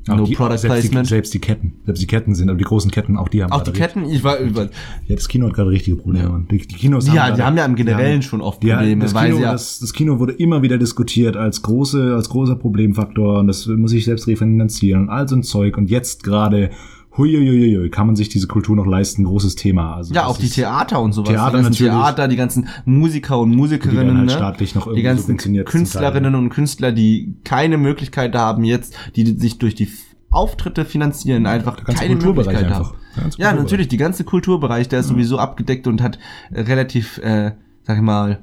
[0.08, 1.06] No die, Product selbst Placement.
[1.06, 3.52] Die, selbst die Ketten, selbst die Ketten sind, aber die großen Ketten, auch die haben
[3.52, 4.70] Auch die Ketten, ich war über.
[5.08, 6.30] Ja, das Kino hat gerade richtige Probleme.
[6.30, 6.42] Ja.
[6.52, 9.04] Die, die Kinos ja, haben die haben ja im Generell Generellen schon oft Probleme.
[9.04, 12.56] das, Kino, ja das, das, Kino wurde immer wieder diskutiert als große, als großer
[12.94, 16.70] Problemfaktor und das muss ich selbst refinanzieren und all so ein Zeug und jetzt gerade
[17.16, 19.24] Huiuiuiui, kann man sich diese Kultur noch leisten?
[19.24, 19.96] Großes Thema.
[19.96, 21.30] Also ja, auch die Theater und sowas.
[21.30, 24.32] Theater die ganzen Theater, die ganzen Musiker und Musikerinnen, halt ne?
[24.32, 29.76] staatlich noch die ganzen Künstlerinnen und Künstler, die keine Möglichkeit haben jetzt, die sich durch
[29.76, 29.90] die
[30.32, 32.96] Auftritte finanzieren, einfach keine Möglichkeit haben.
[33.38, 35.14] Ja, natürlich, die ganze Kulturbereich, der ist ja.
[35.14, 36.18] sowieso abgedeckt und hat
[36.52, 37.52] äh, relativ, äh,
[37.84, 38.40] sag ich mal,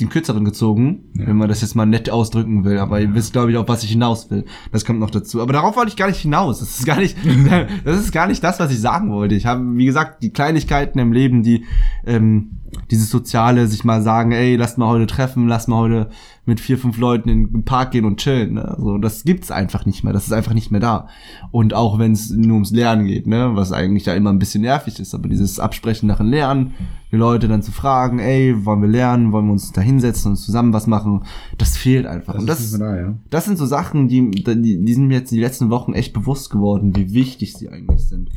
[0.00, 1.26] den kürzeren gezogen, ja.
[1.26, 2.78] wenn man das jetzt mal nett ausdrücken will.
[2.78, 4.44] Aber ihr wisst, glaube ich, auch, was ich hinaus will.
[4.72, 5.42] Das kommt noch dazu.
[5.42, 6.60] Aber darauf wollte ich gar nicht hinaus.
[6.60, 7.16] Das ist gar nicht,
[7.84, 9.34] das ist gar nicht das, was ich sagen wollte.
[9.34, 11.64] Ich habe, wie gesagt, die Kleinigkeiten im Leben, die
[12.06, 12.57] ähm,
[12.90, 16.10] dieses Soziale, sich mal sagen, ey, lasst mal heute treffen, lasst mal heute
[16.46, 18.54] mit vier, fünf Leuten in den Park gehen und chillen.
[18.54, 18.64] Ne?
[18.66, 20.14] Also das gibt's einfach nicht mehr.
[20.14, 21.08] Das ist einfach nicht mehr da.
[21.50, 24.62] Und auch wenn es nur ums Lernen geht, ne, was eigentlich ja immer ein bisschen
[24.62, 26.74] nervig ist, aber dieses Absprechen nach dem Lernen,
[27.12, 30.36] die Leute dann zu fragen, ey, wollen wir lernen, wollen wir uns da hinsetzen und
[30.36, 31.24] zusammen was machen,
[31.58, 32.34] das fehlt einfach.
[32.34, 33.14] Das und das, da, ja.
[33.28, 36.50] das sind so Sachen, die, die, die sind mir jetzt die letzten Wochen echt bewusst
[36.50, 38.30] geworden, wie wichtig sie eigentlich sind.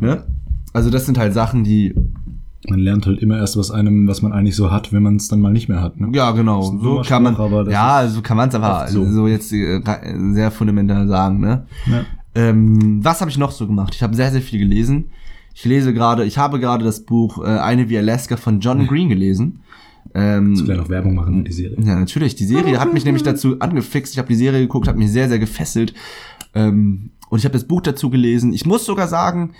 [0.00, 0.24] Ne?
[0.72, 1.94] Also das sind halt Sachen, die
[2.68, 5.28] man lernt halt immer erst was einem, was man eigentlich so hat, wenn man es
[5.28, 5.98] dann mal nicht mehr hat.
[5.98, 6.10] Ne?
[6.12, 6.62] Ja, genau.
[6.62, 7.36] So kann man.
[7.70, 9.04] ja, so kann man es aber so.
[9.10, 9.26] so.
[9.26, 9.80] jetzt äh,
[10.32, 11.40] sehr fundamental sagen.
[11.40, 11.66] Ne?
[11.86, 12.04] Ja.
[12.34, 13.94] Ähm, was habe ich noch so gemacht?
[13.94, 15.06] Ich habe sehr, sehr viel gelesen.
[15.54, 19.08] Ich lese gerade, ich habe gerade das Buch äh, Eine wie Alaska von John Green
[19.08, 19.60] gelesen.
[20.14, 21.76] Ähm, Kannst du gleich noch Werbung machen für die Serie?
[21.80, 22.34] Ja, natürlich.
[22.34, 24.12] Die Serie hat mich nämlich dazu angefixt.
[24.12, 25.94] Ich habe die Serie geguckt, hat mich sehr, sehr gefesselt.
[26.54, 28.52] Ähm, und ich habe das Buch dazu gelesen.
[28.52, 29.52] Ich muss sogar sagen,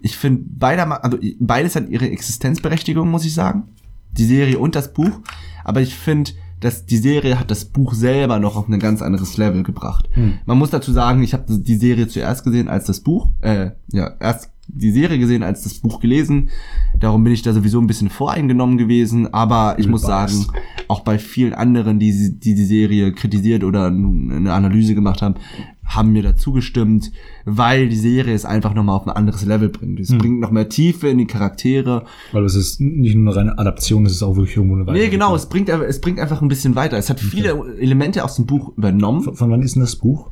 [0.00, 3.64] ich finde beide, also beides hat ihre Existenzberechtigung, muss ich sagen.
[4.12, 5.20] Die Serie und das Buch.
[5.64, 9.36] Aber ich finde, dass die Serie hat das Buch selber noch auf ein ganz anderes
[9.36, 10.08] Level gebracht.
[10.12, 10.38] Hm.
[10.46, 13.28] Man muss dazu sagen, ich habe die Serie zuerst gesehen als das Buch.
[13.40, 16.50] Äh, ja, erst die Serie gesehen als das Buch gelesen.
[16.98, 19.32] Darum bin ich da sowieso ein bisschen voreingenommen gewesen.
[19.32, 20.46] Aber ich muss sagen,
[20.88, 25.36] auch bei vielen anderen, die die, die Serie kritisiert oder eine Analyse gemacht haben,
[25.84, 27.12] haben mir dazu gestimmt,
[27.44, 30.00] weil die Serie es einfach nochmal auf ein anderes Level bringt.
[30.00, 32.04] Es bringt noch mehr Tiefe in die Charaktere.
[32.32, 35.08] Weil es ist nicht nur eine reine Adaption, es ist auch wirklich irgendwo eine Nee,
[35.08, 36.96] genau, es bringt, es bringt einfach ein bisschen weiter.
[36.98, 39.22] Es hat viele Elemente aus dem Buch übernommen.
[39.22, 40.30] Von, von wann ist denn das Buch?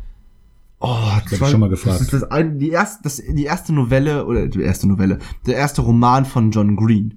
[0.86, 2.00] Oh, hab ich schon mal gefragt.
[2.00, 5.80] Das ist das, die, erste, das, die erste Novelle, oder die erste Novelle, der erste
[5.80, 7.14] Roman von John Green.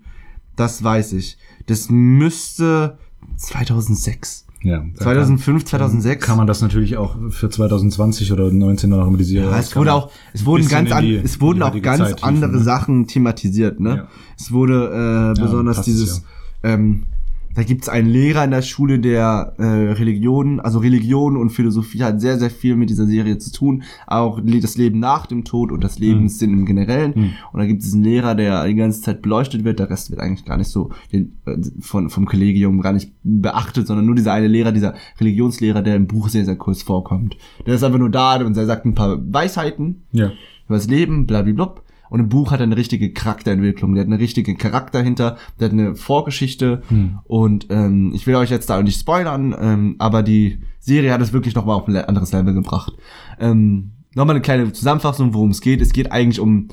[0.55, 1.37] Das weiß ich.
[1.65, 2.97] Das müsste
[3.35, 4.45] 2006.
[4.63, 4.83] Ja.
[4.95, 6.25] 2005, 2006.
[6.25, 9.75] Kann man das natürlich auch für 2020 oder 19 noch immer die Serie Ja, es
[9.75, 12.63] wurde auch, es wurden ganz, an, die- es wurden auch ganz Zeit andere ne?
[12.63, 13.95] Sachen thematisiert, ne?
[13.95, 14.07] Ja.
[14.39, 16.23] Es wurde äh, es, dieses,
[16.63, 17.03] ähm,
[17.57, 22.21] da gibt's einen Lehrer in der Schule, der äh, Religion, also Religion und Philosophie hat
[22.21, 23.81] sehr, sehr viel mit dieser Serie zu tun.
[24.05, 27.13] Auch das Leben nach dem Tod und das Lebenssinn im Generellen.
[27.15, 27.29] Mhm.
[27.51, 29.79] Und da gibt es einen Lehrer, der die ganze Zeit beleuchtet wird.
[29.79, 33.87] Der Rest wird eigentlich gar nicht so den, äh, von, vom Kollegium gar nicht beachtet,
[33.87, 37.37] sondern nur dieser eine Lehrer, dieser Religionslehrer, der im Buch sehr, sehr kurz vorkommt.
[37.65, 40.27] Der ist einfach nur da und er sagt ein paar Weisheiten Ja.
[40.67, 41.86] über das Leben, blablabla.
[42.09, 45.65] Und im Buch hat er eine richtige Charakterentwicklung, der hat eine richtige Charakter hinter, der
[45.65, 47.19] hat eine Vorgeschichte Hm.
[47.25, 51.21] und ähm, ich will euch jetzt da auch nicht spoilern, ähm, aber die Serie hat
[51.21, 52.93] es wirklich nochmal auf ein anderes Level gebracht.
[53.39, 55.81] Ähm, nochmal eine kleine Zusammenfassung, worum es geht.
[55.81, 56.69] Es geht eigentlich um,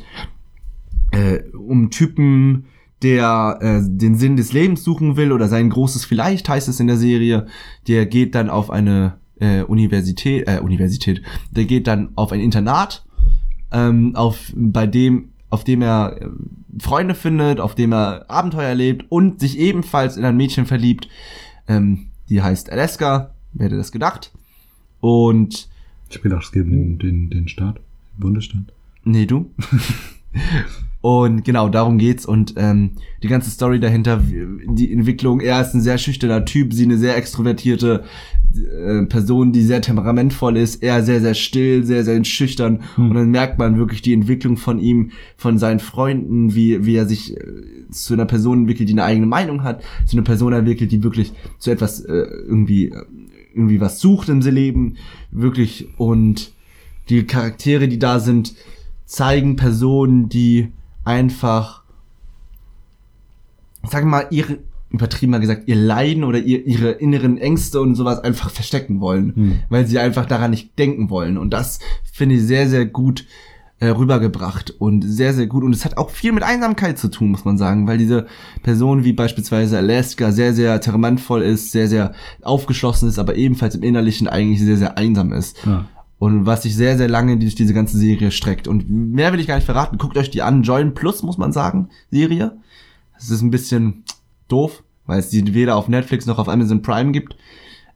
[1.10, 2.66] äh, um einen Typen,
[3.02, 6.86] der äh, den Sinn des Lebens suchen will oder sein großes Vielleicht heißt es in
[6.86, 7.46] der Serie.
[7.86, 13.04] Der geht dann auf eine äh, Universität, äh, Universität, der geht dann auf ein Internat,
[13.74, 16.26] ähm, auf bei dem auf dem er äh,
[16.80, 21.08] Freunde findet, auf dem er Abenteuer erlebt und sich ebenfalls in ein Mädchen verliebt,
[21.68, 24.32] ähm, die heißt Alaska, wer hätte das gedacht?
[25.00, 25.68] Und
[26.08, 28.64] Ich hab gedacht, es gibt den, den, den Staat, den Bundesstaat.
[29.04, 29.50] Nee, du.
[31.02, 32.26] und genau, darum geht's.
[32.26, 36.84] Und ähm, die ganze Story dahinter, die Entwicklung, er ist ein sehr schüchterner Typ, sie
[36.84, 38.04] eine sehr extrovertierte
[38.56, 42.82] äh, Person, die sehr temperamentvoll ist, er sehr, sehr still, sehr, sehr schüchtern.
[42.96, 43.10] Hm.
[43.10, 47.06] Und dann merkt man wirklich die Entwicklung von ihm, von seinen Freunden, wie, wie er
[47.06, 47.40] sich äh,
[47.90, 51.32] zu einer Person entwickelt, die eine eigene Meinung hat, zu einer Person entwickelt, die wirklich
[51.58, 53.02] zu etwas äh, irgendwie, äh,
[53.54, 54.96] irgendwie was sucht im Leben,
[55.30, 55.88] wirklich.
[55.96, 56.52] Und
[57.08, 58.54] die Charaktere, die da sind,
[59.04, 60.68] zeigen Personen, die
[61.04, 61.82] einfach,
[63.88, 64.58] sagen wir mal, ihre,
[64.94, 69.34] übertrieben mal gesagt, ihr Leiden oder ihr, ihre inneren Ängste und sowas einfach verstecken wollen,
[69.36, 69.58] Hm.
[69.68, 71.36] weil sie einfach daran nicht denken wollen.
[71.38, 71.78] Und das
[72.12, 73.26] finde ich sehr, sehr gut
[73.80, 75.64] äh, rübergebracht und sehr, sehr gut.
[75.64, 78.26] Und es hat auch viel mit Einsamkeit zu tun, muss man sagen, weil diese
[78.62, 83.82] Person wie beispielsweise Alaska sehr, sehr temperamentvoll ist, sehr, sehr aufgeschlossen ist, aber ebenfalls im
[83.82, 85.58] Innerlichen eigentlich sehr, sehr einsam ist.
[85.66, 85.86] Ja.
[86.20, 88.68] Und was sich sehr, sehr lange durch diese ganze Serie streckt.
[88.68, 89.98] Und mehr will ich gar nicht verraten.
[89.98, 90.62] Guckt euch die an.
[90.62, 92.56] Join Plus, muss man sagen, Serie.
[93.18, 94.04] Es ist ein bisschen
[94.54, 97.36] doof, weil es die weder auf Netflix noch auf Amazon Prime gibt.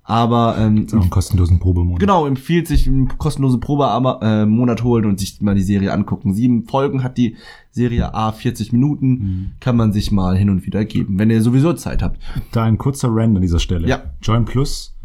[0.02, 2.00] Aber ähm, Auch einen kostenlosen Probemonat.
[2.00, 6.32] genau, empfiehlt sich eine kostenlose Probemonat äh, Monat holen und sich mal die Serie angucken.
[6.32, 7.36] Sieben Folgen hat die
[7.72, 9.08] Serie A 40 Minuten.
[9.08, 9.50] Mhm.
[9.60, 12.18] Kann man sich mal hin und wieder geben, wenn ihr sowieso Zeit habt.
[12.52, 13.86] Da ein kurzer Rand an dieser Stelle.
[13.86, 14.02] Ja.
[14.22, 14.96] Join Plus.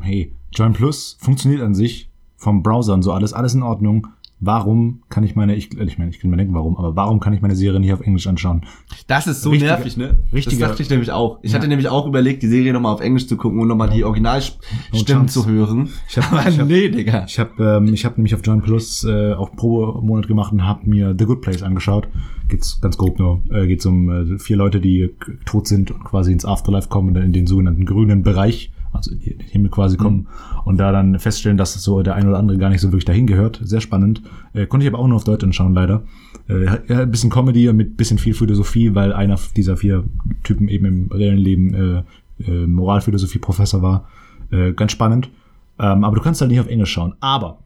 [0.00, 4.08] Hey, Join Plus funktioniert an sich vom Browser und so alles, alles in Ordnung.
[4.44, 7.32] Warum kann ich meine, ich, ich meine, ich kann mir denken, warum, aber warum kann
[7.32, 8.62] ich meine Serie nicht auf Englisch anschauen?
[9.06, 10.18] Das ist so Richtiger- nervig, ne?
[10.32, 11.38] richtiger- das dachte ich nämlich auch.
[11.42, 11.58] Ich Ja.
[11.58, 15.04] hatte nämlich auch überlegt, die Serie nochmal auf Englisch zu gucken und nochmal die Originalstimmen
[15.06, 15.32] chance.
[15.40, 15.90] zu hören.
[16.08, 17.24] Ich hab- Aber ich hab- nee, Digga.
[17.28, 17.50] Ich habe
[17.86, 21.14] ähm, ich hab nämlich auf Join Plus äh, auch pro Monat gemacht und habe mir
[21.16, 22.08] The Good Place angeschaut.
[22.48, 23.42] Geht's ganz grob nur.
[23.50, 25.10] Äh, geht's um äh, vier Leute, die
[25.46, 29.10] tot sind und quasi ins Afterlife kommen und dann in den sogenannten grünen Bereich, also
[29.12, 30.28] in den Himmel quasi kommen
[30.64, 33.26] und da dann feststellen, dass so der ein oder andere gar nicht so wirklich dahin
[33.26, 33.60] gehört.
[33.62, 34.22] Sehr spannend.
[34.52, 36.02] Äh, konnte ich aber auch nur auf Deutsch anschauen, leider.
[36.48, 40.04] Äh, ein bisschen Comedy mit bisschen viel Philosophie, weil einer dieser vier
[40.42, 42.02] Typen eben im reellen Leben äh,
[42.46, 44.08] äh, Moralphilosophie-Professor war.
[44.50, 45.30] Äh, ganz spannend.
[45.78, 47.14] Ähm, aber du kannst halt nicht auf Englisch schauen.
[47.20, 47.58] Aber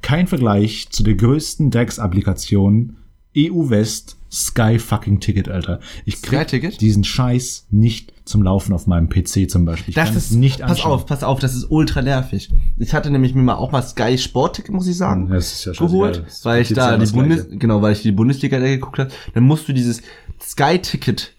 [0.00, 2.96] kein Vergleich zu der größten DAX-Applikation
[3.36, 5.80] EU-West Sky fucking Ticket, Alter.
[6.04, 9.90] Ich krieg diesen Scheiß nicht zum Laufen auf meinem PC zum Beispiel.
[9.90, 10.92] Ich Das ist, nicht pass anschauen.
[10.92, 12.50] auf, pass auf, das ist ultra nervig.
[12.78, 15.72] Ich hatte nämlich mir mal auch mal Sky Sportticket, muss ich sagen, Das ist ja
[15.72, 17.58] geholt, weil ich da ja die Bundes, Gleiche.
[17.58, 19.10] genau, weil ich die Bundesliga da geguckt habe.
[19.34, 20.02] Dann musst du dieses
[20.40, 21.32] Sky-Ticket,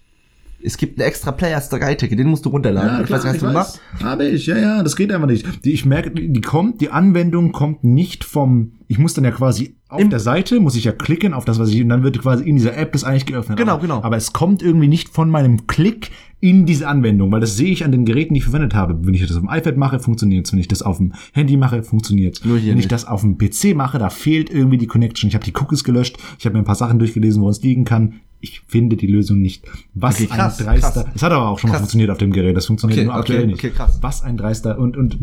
[0.62, 3.04] es gibt einen extra Player Sky-Ticket, den musst du runterladen.
[3.04, 3.80] ich weiß nicht, hast du gemacht?
[4.02, 5.46] Habe ich, ja, ja, das geht einfach nicht.
[5.64, 9.76] Die, ich merke, die kommt, die Anwendung kommt nicht vom, ich muss dann ja quasi
[9.88, 12.18] auf Im- der Seite muss ich ja klicken auf das, was ich, und dann wird
[12.20, 13.58] quasi in dieser App das eigentlich geöffnet.
[13.58, 14.02] Genau, aber, genau.
[14.02, 16.10] Aber es kommt irgendwie nicht von meinem Klick
[16.44, 18.98] in diese Anwendung, weil das sehe ich an den Geräten, die ich verwendet habe.
[19.06, 20.52] Wenn ich das auf dem iPad mache, funktioniert es.
[20.52, 22.92] Wenn ich das auf dem Handy mache, funktioniert Wenn ich nicht.
[22.92, 25.28] das auf dem PC mache, da fehlt irgendwie die Connection.
[25.28, 26.18] Ich habe die Cookies gelöscht.
[26.38, 28.16] Ich habe mir ein paar Sachen durchgelesen, wo es liegen kann.
[28.40, 29.64] Ich finde die Lösung nicht.
[29.94, 31.06] Was Okay, krass, ein dreister.
[31.14, 31.80] Das hat aber auch schon mal Krass.
[31.84, 32.54] funktioniert auf dem Gerät.
[32.54, 33.58] Das funktioniert Okay, nur aktuell okay, nicht.
[33.64, 33.98] okay, krass.
[34.02, 34.78] Was ein dreister.
[34.78, 35.18] Und, und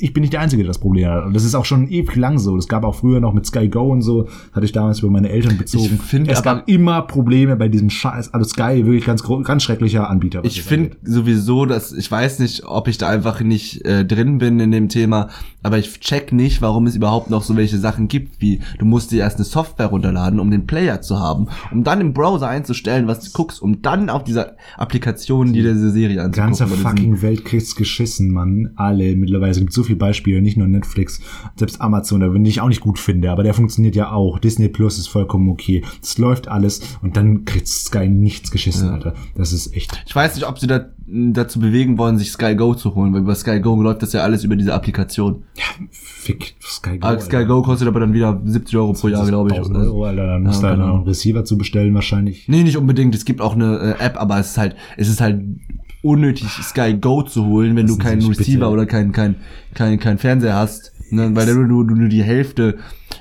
[0.00, 1.24] ich bin nicht der Einzige, der das Problem hat.
[1.24, 2.56] Und das ist auch schon ewig lang so.
[2.56, 4.26] Das gab auch früher noch mit Sky Go und so.
[4.52, 5.84] Hatte ich damals über meine Eltern bezogen.
[5.94, 8.34] Ich finde es gab immer Probleme bei diesem Scheiß.
[8.34, 10.44] Also Sky, wirklich ganz, ganz schrecklicher Anbieter.
[10.44, 14.60] Ich finde sowieso, dass ich weiß nicht, ob ich da einfach nicht äh, drin bin
[14.60, 15.30] in dem Thema,
[15.62, 19.10] aber ich check nicht, warum es überhaupt noch so welche Sachen gibt, wie du musst
[19.10, 23.06] dir erst eine Software runterladen, um den Player zu haben, um dann im Browser einzustellen,
[23.06, 26.58] was du guckst, um dann auf dieser Applikation die diese Serie anzugucken.
[26.58, 28.70] ganze fucking Welt kriegt's geschissen, Mann.
[28.76, 29.52] Alle mittlerweile.
[29.52, 31.20] Es gibt so viele Beispiele, nicht nur Netflix,
[31.56, 34.38] selbst Amazon, da den ich auch nicht gut finde, aber der funktioniert ja auch.
[34.38, 35.82] Disney Plus ist vollkommen okay.
[36.00, 39.14] Das läuft alles und dann kriegt Sky nichts geschissen, Alter.
[39.34, 40.02] Das ist echt.
[40.06, 43.20] Ich weiß nicht, ob sie da, dazu bewegen wollen, sich Sky Go zu holen, weil
[43.20, 45.42] über Sky Go läuft das ja alles über diese Applikation.
[45.90, 47.06] Fick Sky Go.
[47.06, 49.56] Ah, Sky Go kostet aber dann wieder 70 Euro pro Jahr, glaube ich.
[49.56, 50.26] 1000 Euro, Alter.
[50.26, 50.88] Dann musst Ja, du halt genau.
[50.88, 52.48] noch einen Receiver zu bestellen, wahrscheinlich.
[52.48, 53.14] Nee, nicht unbedingt.
[53.14, 55.42] Es gibt auch eine äh, App, aber es ist halt, es ist halt
[56.02, 59.12] unnötig, Sky Go zu holen, wenn du Lassen keinen Sie mich Receiver bitte- oder keinen
[59.12, 59.36] kein,
[59.74, 60.92] kein, kein Fernseher hast.
[61.10, 61.30] Ne?
[61.34, 62.76] Weil du, du, du nur die Hälfte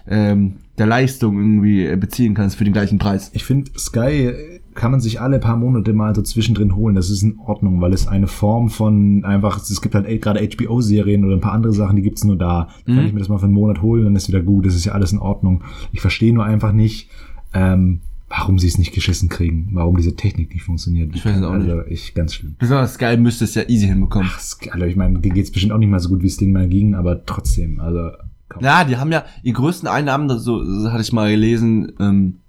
[0.07, 3.31] ähm, der Leistung irgendwie äh, beziehen kannst für den gleichen Preis.
[3.33, 4.33] Ich finde, Sky
[4.73, 6.95] kann man sich alle paar Monate mal so zwischendrin holen.
[6.95, 11.23] Das ist in Ordnung, weil es eine Form von einfach, es gibt halt gerade HBO-Serien
[11.25, 12.69] oder ein paar andere Sachen, die gibt's nur da.
[12.85, 12.95] Mhm.
[12.95, 14.65] kann ich mir das mal für einen Monat holen, dann ist wieder gut.
[14.65, 15.63] Das ist ja alles in Ordnung.
[15.91, 17.09] Ich verstehe nur einfach nicht,
[17.53, 21.15] ähm, warum sie es nicht geschissen kriegen, warum diese Technik nicht funktioniert.
[21.15, 22.55] Ich weiß es auch also, Ich, ganz schlimm.
[22.57, 24.29] Besonders Sky müsste es ja easy hinbekommen.
[24.39, 26.53] Sky, Also ich meine, denen geht's bestimmt auch nicht mal so gut, wie es denen
[26.53, 28.09] mal ging, aber trotzdem, also
[28.49, 28.63] kaum.
[28.63, 32.39] Ja, die haben ja die größten Einnahmen, das so, so hatte ich mal gelesen, ähm,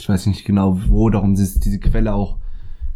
[0.00, 2.38] ich weiß nicht genau wo, darum ist diese Quelle auch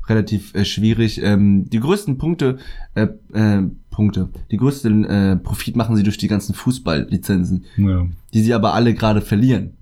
[0.08, 1.20] relativ äh, schwierig.
[1.22, 2.58] Ähm, die größten Punkte,
[2.94, 8.06] äh, äh, Punkte, die größten äh, Profit machen sie durch die ganzen Fußballlizenzen, Ja.
[8.32, 9.74] die sie aber alle gerade verlieren.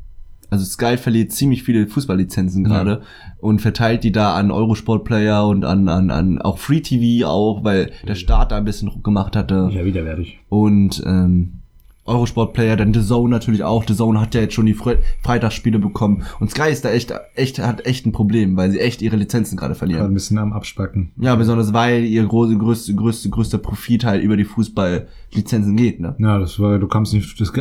[0.51, 3.01] Also Sky verliert ziemlich viele Fußballlizenzen gerade
[3.39, 7.91] und verteilt die da an Eurosport-Player und an, an, an auch Free TV auch, weil
[8.07, 9.71] der Staat da ein bisschen Druck gemacht hatte.
[9.73, 10.41] Ja, widerwärtig.
[10.51, 11.62] Und ähm,
[12.05, 13.85] Eurosport-Player, dann The Zone natürlich auch.
[13.87, 16.25] The Zone hat ja jetzt schon die Fre Freitagsspiele bekommen.
[16.41, 19.57] Und Sky ist da echt, echt, hat echt ein Problem, weil sie echt ihre Lizenzen
[19.57, 20.15] gerade Gerade ein verlieren.
[20.15, 21.12] bisschen am Abspacken.
[21.17, 26.17] Ja, besonders weil ihr große, größte, größte, größter Profit halt über die Fußballlizenzen geht, ne?
[26.19, 27.53] Ja, das war, du kamst nicht, das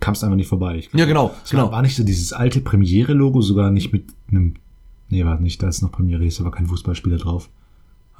[0.00, 0.84] kamst einfach nicht vorbei.
[0.94, 1.72] Ja, genau, Es genau.
[1.72, 4.54] War nicht so dieses alte Premiere-Logo, sogar nicht mit einem.
[5.10, 7.48] Nee, war nicht, da ist noch Premiere, ist aber kein Fußballspieler drauf.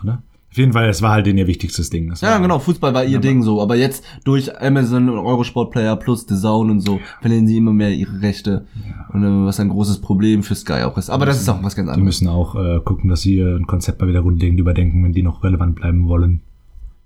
[0.02, 0.22] Oder?
[0.50, 2.08] Auf jeden Fall, es war halt ihr wichtigstes Ding.
[2.08, 3.60] Das Ja, genau, Fußball war ihr Ja, Ding so.
[3.60, 7.72] Aber jetzt durch Amazon und Eurosport Player plus The Zone und so verlieren sie immer
[7.72, 8.64] mehr ihre Rechte.
[9.12, 11.10] Und äh, was ein großes Problem für Sky auch ist.
[11.10, 12.04] Aber das ist auch was ganz Die anderes.
[12.04, 15.44] müssen auch äh, gucken, dass sie ihr Konzept mal wieder grundlegend überdenken, wenn die noch
[15.44, 16.40] relevant bleiben wollen.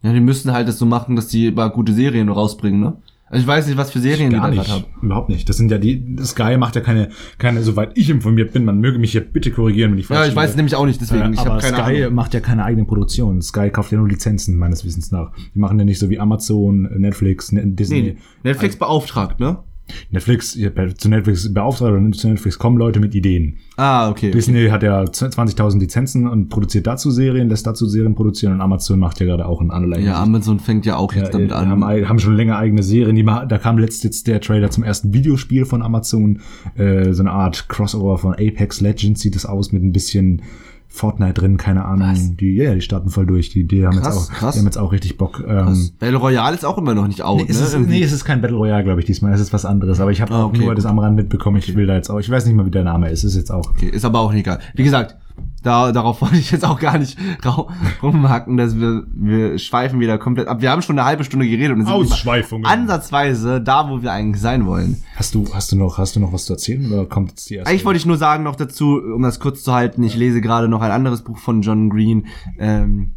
[0.04, 2.96] Ja, die müssen halt das so machen, dass die mal gute Serien rausbringen, ne?
[3.32, 4.86] Also ich weiß nicht, was für Serien Gar die da nicht.
[5.00, 5.48] Überhaupt nicht.
[5.48, 8.98] Das sind ja die, Sky macht ja keine, keine, soweit ich informiert bin, man möge
[8.98, 10.56] mich hier bitte korrigieren, wenn ich Ja, falsch ich weiß liege.
[10.58, 11.22] nämlich auch nicht, deswegen.
[11.22, 12.14] Äh, ich aber keine Sky Ahnung.
[12.14, 13.40] macht ja keine eigenen Produktionen.
[13.40, 15.32] Sky kauft ja nur Lizenzen, meines Wissens nach.
[15.54, 18.02] Die machen ja nicht so wie Amazon, Netflix, Ne- Disney.
[18.02, 19.58] Nee, Netflix beauftragt, ne?
[20.10, 20.58] Netflix,
[20.96, 23.56] zu Netflix beauftragt oder zu Netflix kommen Leute mit Ideen.
[23.76, 24.30] Ah, okay.
[24.30, 28.98] Disney hat ja 20.000 Lizenzen und produziert dazu Serien, lässt dazu Serien produzieren und Amazon
[28.98, 30.22] macht ja gerade auch in allerlei Ja, Hinsicht.
[30.22, 31.68] Amazon fängt ja auch jetzt Ja, damit an.
[31.68, 33.16] haben, haben schon länger eigene Serien.
[33.16, 36.40] Die, da kam letzt jetzt der Trailer zum ersten Videospiel von Amazon.
[36.76, 40.42] Äh, so eine Art Crossover von Apex Legends sieht es aus mit ein bisschen
[40.94, 42.08] Fortnite drin, keine Ahnung.
[42.10, 42.36] Was?
[42.36, 43.48] Die, ja, die starten voll durch.
[43.48, 44.54] Die, die haben, Krass, jetzt auch, krass.
[44.54, 45.42] die haben jetzt auch richtig Bock.
[45.46, 47.66] Ähm, Battle Royale ist auch immer noch nicht out, Nee, es ne?
[47.82, 49.32] ist, nee, es ist kein Battle Royale, glaube ich, diesmal.
[49.32, 50.00] Es ist was anderes.
[50.00, 51.56] Aber ich habe Ah, auch okay, nur das am Rand mitbekommen.
[51.56, 52.18] Ich will da jetzt auch.
[52.20, 53.24] Ich weiß nicht mal, wie der Name ist.
[53.24, 53.70] Ist jetzt auch.
[53.70, 54.58] Okay, ist aber auch nicht egal.
[54.74, 55.16] Wie gesagt,
[55.62, 57.16] da, darauf wollte ich jetzt auch gar nicht
[58.02, 60.60] rumhacken, dass wir, wir schweifen wieder komplett ab.
[60.60, 62.66] Wir haben schon eine halbe Stunde geredet und sind Ausschweifungen.
[62.66, 65.02] ansatzweise da, wo wir eigentlich sein wollen.
[65.16, 67.54] Hast du, hast du noch, hast du noch was zu erzählen oder kommt jetzt die
[67.56, 67.70] erste?
[67.70, 70.68] Eigentlich wollte ich nur sagen noch dazu, um das kurz zu halten, ich lese gerade
[70.68, 72.26] noch ein anderes Buch von John Green.
[72.58, 73.12] Ähm,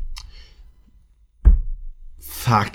[2.20, 2.72] fuck.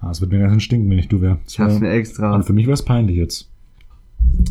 [0.00, 1.38] Ah, es wird mir ganz schön stinken, wenn ich du wäre.
[1.48, 2.34] Ich hab's mir extra.
[2.34, 3.48] Und für mich war es peinlich jetzt.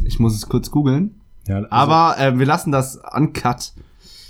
[0.04, 1.22] Ich muss es kurz googeln.
[1.48, 3.74] Ja, also- Aber äh, wir lassen das uncut.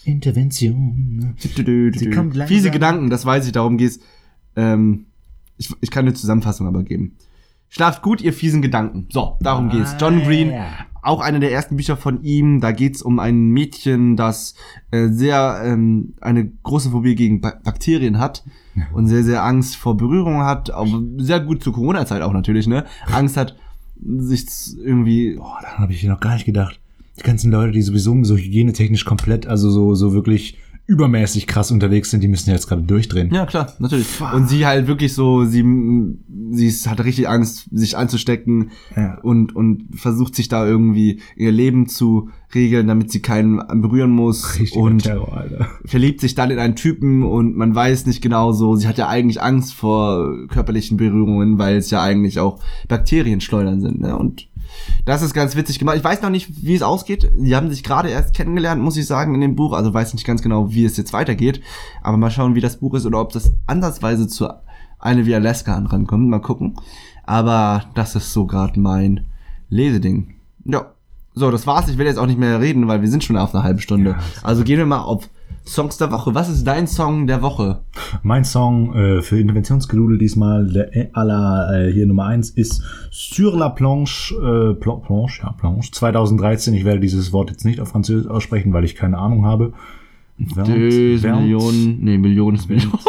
[0.05, 1.35] Intervention.
[1.37, 2.47] Sie kommt langsam.
[2.47, 3.99] Fiese Gedanken, das weiß ich, darum geht's.
[4.55, 5.07] Ähm,
[5.57, 7.17] ich, ich kann eine Zusammenfassung aber geben.
[7.69, 9.07] Schlaft gut, ihr fiesen Gedanken.
[9.11, 9.95] So, darum geht's.
[9.99, 10.53] John Green,
[11.01, 12.61] auch einer der ersten Bücher von ihm.
[12.61, 14.55] Da geht's um ein Mädchen, das
[14.91, 18.43] äh, sehr ähm, eine große Phobie gegen ba Bakterien hat
[18.93, 20.71] und sehr, sehr Angst vor Berührung hat.
[20.71, 22.85] Aber sehr gut zur Corona-Zeit auch natürlich, ne?
[23.11, 23.55] Angst hat
[24.01, 24.45] sich
[24.77, 26.79] irgendwie, Boah, daran habe ich noch gar nicht gedacht.
[27.17, 32.11] Die ganzen Leute, die sowieso so hygienetechnisch komplett, also so, so wirklich übermäßig krass unterwegs
[32.11, 33.33] sind, die müssen ja jetzt gerade durchdrehen.
[33.33, 34.05] Ja, klar, natürlich.
[34.35, 35.63] Und sie halt wirklich so, sie,
[36.51, 39.17] sie hat richtig Angst, sich anzustecken Ja.
[39.21, 44.59] und, und versucht sich da irgendwie ihr Leben zu regeln, damit sie keinen berühren muss.
[44.59, 45.67] Richtiger und Terror, Alter.
[45.85, 49.07] verliebt sich dann in einen Typen und man weiß nicht genau so, sie hat ja
[49.07, 54.01] eigentlich Angst vor körperlichen Berührungen, weil es ja eigentlich auch Bakterienschleudern sind.
[54.01, 54.15] Ne?
[54.15, 54.47] Und
[55.05, 55.97] das ist ganz witzig gemacht.
[55.97, 57.31] Ich weiß noch nicht, wie es ausgeht.
[57.37, 59.73] Die haben sich gerade erst kennengelernt, muss ich sagen, in dem Buch.
[59.73, 61.61] Also weiß nicht ganz genau, wie es jetzt weitergeht.
[62.01, 64.49] Aber mal schauen, wie das Buch ist oder ob das ansatzweise zu
[64.99, 66.27] eine wie Alaska rankommt.
[66.29, 66.75] Mal gucken.
[67.25, 69.25] Aber das ist so gerade mein
[69.69, 70.35] Leseding.
[70.65, 70.91] Ja.
[71.37, 71.89] So, das war's.
[71.89, 74.11] Ich will jetzt auch nicht mehr reden, weil wir sind schon auf einer halben Stunde.
[74.11, 74.19] Ja.
[74.41, 75.29] Also gehen wir mal auf
[75.67, 76.35] Songs der Woche.
[76.35, 77.81] Was ist dein Song der Woche?
[78.21, 83.69] Mein Song äh, für Interventionsgedudel diesmal, der aller äh, hier Nummer eins ist Sur la
[83.69, 86.73] Planche, äh, Pla Planche, ja, Planche, 2013.
[86.73, 89.73] Ich werde dieses Wort jetzt nicht auf Französisch aussprechen, weil ich keine Ahnung habe.
[90.37, 92.99] Deux Millionen, nee, Millionen ist Millionen.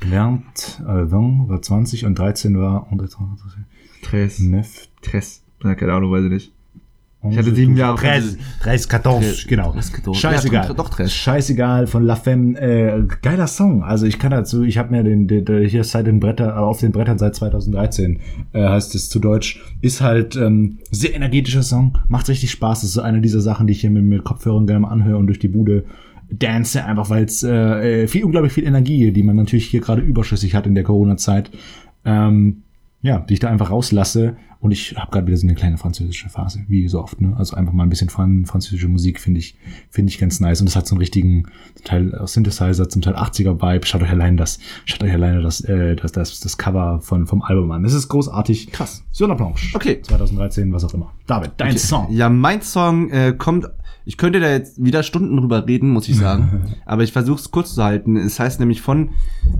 [0.00, 2.86] Während, äh, 20 war 20 und 13 war
[4.02, 4.40] Tres.
[4.40, 4.64] 9,
[5.02, 5.44] Tres.
[5.62, 6.52] Ja, keine Ahnung, weiß ich nicht.
[7.30, 9.72] Ich hatte sieben Jahre 13, 13, 14, genau.
[9.72, 10.68] 13, Scheißegal.
[10.68, 11.12] Ja, doch, Tres.
[11.12, 12.56] Scheißegal von La Femme.
[12.60, 13.82] Äh, geiler Song.
[13.82, 16.58] Also ich kann dazu, ich habe mir den, den, den hier seit den Bretter, äh,
[16.58, 18.20] auf den Brettern seit 2013
[18.52, 22.82] äh, heißt es zu Deutsch, ist halt ähm, sehr energetischer Song, macht richtig Spaß.
[22.82, 25.16] Das ist so eine dieser Sachen, die ich hier mit, mit Kopfhörern gerne mal anhöre
[25.16, 25.86] und durch die Bude
[26.30, 30.02] dance, einfach weil es äh, äh, viel unglaublich viel Energie, die man natürlich hier gerade
[30.02, 31.50] überschüssig hat in der Corona-Zeit.
[32.04, 32.62] Ähm,
[33.02, 34.36] ja, die ich da einfach rauslasse.
[34.60, 37.20] Und ich habe gerade wieder so eine kleine französische Phase, wie so oft.
[37.20, 37.36] Ne?
[37.36, 39.56] Also einfach mal ein bisschen Fran französische Musik finde ich
[39.88, 40.60] finde ich ganz nice.
[40.60, 41.44] Und das hat so einen richtigen,
[41.76, 43.86] zum Teil aus Synthesizer, zum Teil 80er-Vibe.
[43.86, 47.42] Schaut euch allein das, schaut euch alleine das, äh, das, das, das Cover von, vom
[47.42, 47.84] Album an.
[47.84, 48.72] Das ist großartig.
[48.72, 49.04] Krass.
[49.12, 49.76] Sur la planche.
[49.76, 50.02] Okay.
[50.02, 51.12] 2013, was auch immer.
[51.26, 51.78] David, dein Okay.
[51.78, 52.08] Song.
[52.10, 53.66] Ja, mein Song äh, kommt.
[54.04, 56.74] Ich könnte da jetzt wieder Stunden drüber reden, muss ich sagen.
[56.86, 58.16] aber ich versuche es kurz zu halten.
[58.16, 59.10] Es heißt nämlich von.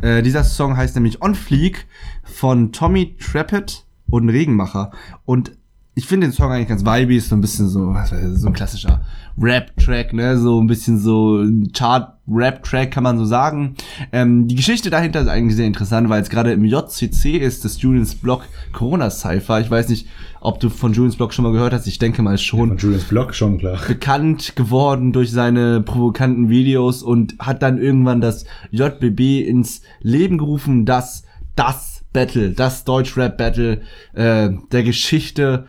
[0.00, 1.86] Äh, dieser Song heißt nämlich On Fleek
[2.24, 4.90] von Tommy Trappett und Regenmacher.
[5.24, 5.52] Und
[5.98, 7.92] ich finde den Song eigentlich ganz vibey, ist so ein bisschen so,
[8.34, 9.00] so ein klassischer
[9.36, 13.74] Rap-Track, ne, so ein bisschen so ein Chart-Rap-Track, kann man so sagen.
[14.12, 17.82] Ähm, die Geschichte dahinter ist eigentlich sehr interessant, weil es gerade im JCC ist, das
[17.82, 19.60] Julians Block Corona-Cypher.
[19.60, 20.06] Ich weiß nicht,
[20.40, 23.04] ob du von Julians Block schon mal gehört hast, ich denke mal schon Von Julius
[23.04, 23.80] Block, schon klar.
[23.88, 30.86] bekannt geworden durch seine provokanten Videos und hat dann irgendwann das JBB ins Leben gerufen,
[30.86, 31.24] das
[31.56, 33.82] das Battle, das Deutschrap-Battle
[34.14, 35.66] äh, der Geschichte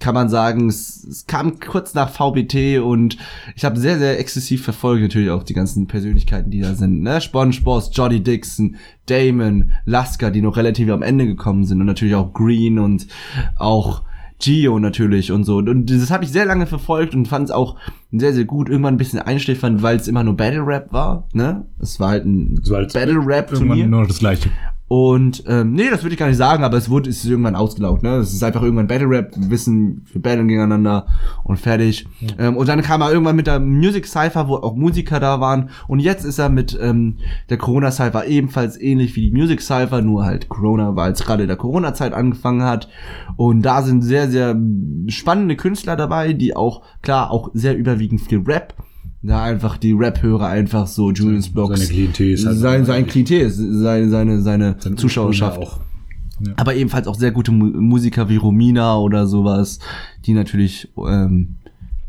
[0.00, 3.16] kann man sagen, es, es kam kurz nach VBT und
[3.56, 7.00] ich habe sehr, sehr exzessiv verfolgt natürlich auch die ganzen Persönlichkeiten, die da sind.
[7.00, 7.20] Ne?
[7.20, 12.34] SpongeBoss, Jody Dixon, Damon, Lasker, die noch relativ am Ende gekommen sind und natürlich auch
[12.34, 13.06] Green und
[13.56, 14.02] auch
[14.40, 15.56] Gio natürlich und so.
[15.56, 17.76] Und das habe ich sehr lange verfolgt und fand es auch
[18.20, 18.68] sehr, sehr gut.
[18.68, 21.28] Irgendwann ein bisschen einschläfernd, weil es immer nur Battle Rap war.
[21.32, 21.64] Ne?
[21.80, 23.86] Es war halt ein So als Battle Rap Turnier.
[23.86, 24.50] nur noch das Gleiche.
[24.86, 27.56] Und ähm, nee, das würde ich gar nicht sagen, aber es wurde es ist irgendwann
[27.56, 28.16] ausgelaugt, ne?
[28.16, 31.06] Es ist einfach irgendwann Battle Rap, wir wissen, wir battlen gegeneinander
[31.42, 32.06] und fertig.
[32.38, 35.70] Ähm, und dann kam er irgendwann mit der Music Cypher, wo auch Musiker da waren.
[35.88, 37.16] Und jetzt ist er mit ähm,
[37.48, 41.44] der Corona Cypher ebenfalls ähnlich wie die Music Cypher, nur halt Corona, weil es gerade
[41.44, 42.88] in der Corona-Zeit angefangen hat.
[43.36, 44.54] Und da sind sehr, sehr
[45.08, 48.74] spannende Künstler dabei, die auch, klar, auch sehr überwiegend viel Rap.
[49.22, 51.78] Da einfach die Rap-Hörer einfach so Julius Blocks.
[51.80, 55.58] Seine Klientel ist halt- sein, sein Klientel, ist seine, seine, seine Seine Zuschauerschaft.
[55.58, 55.80] auch.
[56.56, 59.78] Aber ebenfalls auch sehr gute Mu Musiker wie Romina oder sowas,
[60.26, 61.54] die natürlich ähm,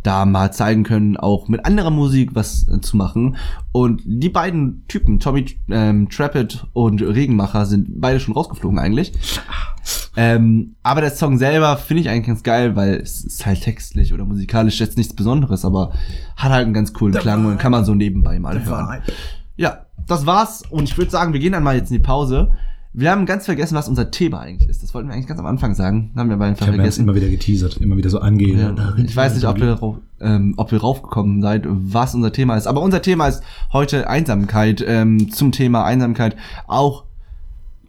[0.05, 3.37] da mal zeigen können, auch mit anderer Musik was äh, zu machen.
[3.71, 9.13] Und die beiden Typen, Tommy ähm, Trappett und Regenmacher, sind beide schon rausgeflogen eigentlich.
[10.17, 14.13] Ähm, aber der Song selber finde ich eigentlich ganz geil, weil es ist halt textlich
[14.13, 15.91] oder musikalisch jetzt nichts Besonderes, aber
[16.37, 19.01] hat halt einen ganz coolen Klang und kann man so nebenbei mal hören.
[19.57, 20.63] Ja, das war's.
[20.69, 22.53] Und ich würde sagen, wir gehen dann mal jetzt in die Pause.
[22.97, 24.81] Wir haben ganz vergessen, was unser Thema eigentlich ist.
[24.81, 26.11] Das wollten wir eigentlich ganz am Anfang sagen.
[26.15, 27.03] Haben wir aber einfach Ich jetzt vergessen.
[27.03, 28.57] immer wieder geteasert, immer wieder so angehen.
[28.57, 29.77] Ja, ich weiß nicht, ob ihr,
[30.21, 32.67] ähm, ob ihr raufgekommen seid, was unser Thema ist.
[32.67, 33.43] Aber unser Thema ist
[33.73, 34.81] heute Einsamkeit.
[34.87, 36.37] Ähm, zum Thema Einsamkeit
[36.67, 37.03] auch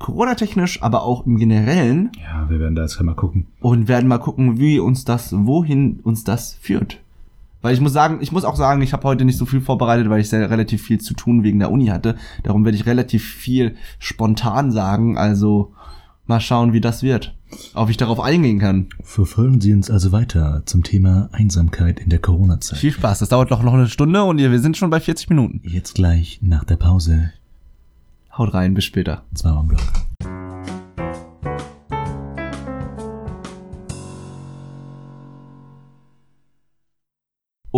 [0.01, 2.11] Corona-technisch, aber auch im Generellen.
[2.21, 3.47] Ja, wir werden da jetzt mal gucken.
[3.61, 6.99] Und werden mal gucken, wie uns das, wohin uns das führt.
[7.67, 10.09] Weil ich muss sagen, ich muss auch sagen, ich habe heute nicht so viel vorbereitet,
[10.09, 12.15] weil ich sehr relativ viel zu tun wegen der Uni hatte.
[12.45, 15.19] Darum werde ich relativ viel spontan sagen.
[15.19, 15.75] Also
[16.27, 17.35] mal schauen, wie das wird.
[17.75, 18.87] Ob ich darauf eingehen kann.
[19.03, 22.79] Verfolgen Sie uns also weiter zum Thema Einsamkeit in der Corona-Zeit.
[22.79, 23.19] Viel Spaß.
[23.19, 25.61] Das dauert doch noch eine Stunde und wir sind schon bei 40 Minuten.
[25.65, 27.33] Jetzt gleich nach der Pause.
[28.39, 29.25] Haut rein, bis später.
[29.35, 30.46] Zweimal im Block.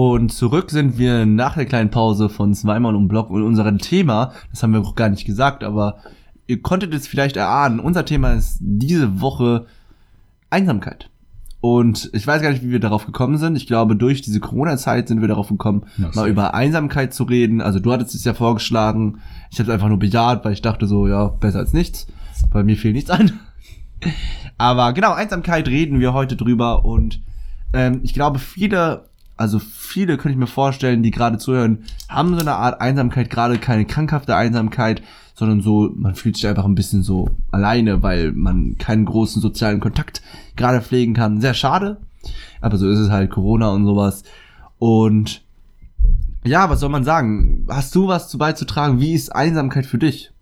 [0.00, 4.30] Und zurück sind wir nach der kleinen Pause von zweimal um Block und unserem Thema,
[4.52, 5.96] das haben wir auch gar nicht gesagt, aber
[6.46, 9.66] ihr konntet es vielleicht erahnen, unser Thema ist diese Woche
[10.50, 11.10] Einsamkeit.
[11.60, 13.56] Und ich weiß gar nicht, wie wir darauf gekommen sind.
[13.56, 17.60] Ich glaube, durch diese Corona-Zeit sind wir darauf gekommen, Ja, mal über Einsamkeit zu reden.
[17.60, 19.18] Also du hattest es ja vorgeschlagen.
[19.50, 22.06] Ich habe es einfach nur bejaht, weil ich dachte so, ja, besser als nichts.
[22.52, 23.32] Bei mir fiel nichts ein.
[24.58, 26.84] Aber genau, Einsamkeit reden wir heute drüber.
[26.84, 27.20] Und
[27.72, 29.07] ähm, ich glaube, viele,
[29.38, 33.58] also viele könnte ich mir vorstellen, die gerade zuhören, haben so eine Art Einsamkeit, gerade
[33.58, 35.00] keine krankhafte Einsamkeit,
[35.34, 39.78] sondern so, man fühlt sich einfach ein bisschen so alleine, weil man keinen großen sozialen
[39.78, 40.20] Kontakt
[40.56, 41.40] gerade pflegen kann.
[41.40, 41.98] Sehr schade.
[42.60, 44.24] Aber so ist es halt Corona und sowas.
[44.80, 45.42] Und
[46.44, 47.64] ja, was soll man sagen?
[47.68, 49.00] Hast du was zu beizutragen?
[49.00, 50.32] Wie ist Einsamkeit für dich?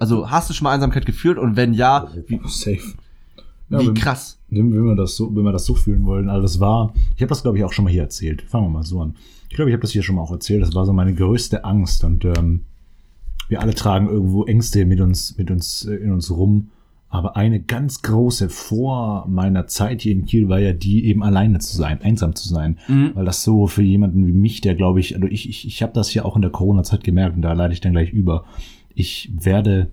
[0.00, 2.94] Also hast du schon mal Einsamkeit gefühlt und wenn ja, wie, Safe.
[3.68, 4.39] Ja, wie krass?
[4.50, 7.22] Wenn, wenn wir das so, wenn wir das so fühlen wollen, also das war, ich
[7.22, 8.42] habe das glaube ich auch schon mal hier erzählt.
[8.42, 9.14] Fangen wir mal so an.
[9.48, 10.62] Ich glaube, ich habe das hier schon mal auch erzählt.
[10.62, 12.64] Das war so meine größte Angst und ähm,
[13.48, 16.70] wir alle tragen irgendwo Ängste mit uns, mit uns äh, in uns rum.
[17.12, 21.58] Aber eine ganz große vor meiner Zeit hier in Kiel war ja die, eben alleine
[21.58, 22.78] zu sein, einsam zu sein.
[22.86, 23.10] Mhm.
[23.14, 25.92] Weil das so für jemanden wie mich, der glaube ich, also ich, ich, ich habe
[25.92, 28.44] das ja auch in der Corona-Zeit gemerkt und da leite ich dann gleich über.
[28.94, 29.90] Ich werde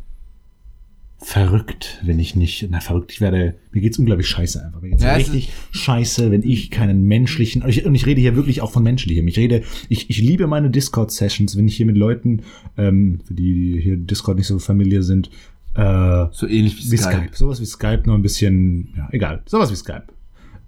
[1.20, 4.82] verrückt, wenn ich nicht, na verrückt, ich werde, mir geht's unglaublich scheiße einfach.
[4.82, 8.22] Mir geht's Ja, es richtig scheiße, wenn ich keinen menschlichen, und ich, und ich rede
[8.22, 9.28] hier wirklich auch von menschlichem.
[9.28, 12.44] Ich rede, ich, ich liebe meine Discord-Sessions, wenn ich hier mit Leuten,
[12.78, 15.30] ähm, für die, die hier Discord nicht so familiär sind,
[15.78, 17.16] äh, So ähnlich wie, wie Skype.
[17.16, 17.36] Skype.
[17.36, 19.44] Sowas wie Skype, nur ein bisschen, ja, egal.
[19.46, 20.08] Sowas wie Skype.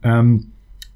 [0.03, 0.47] Ähm,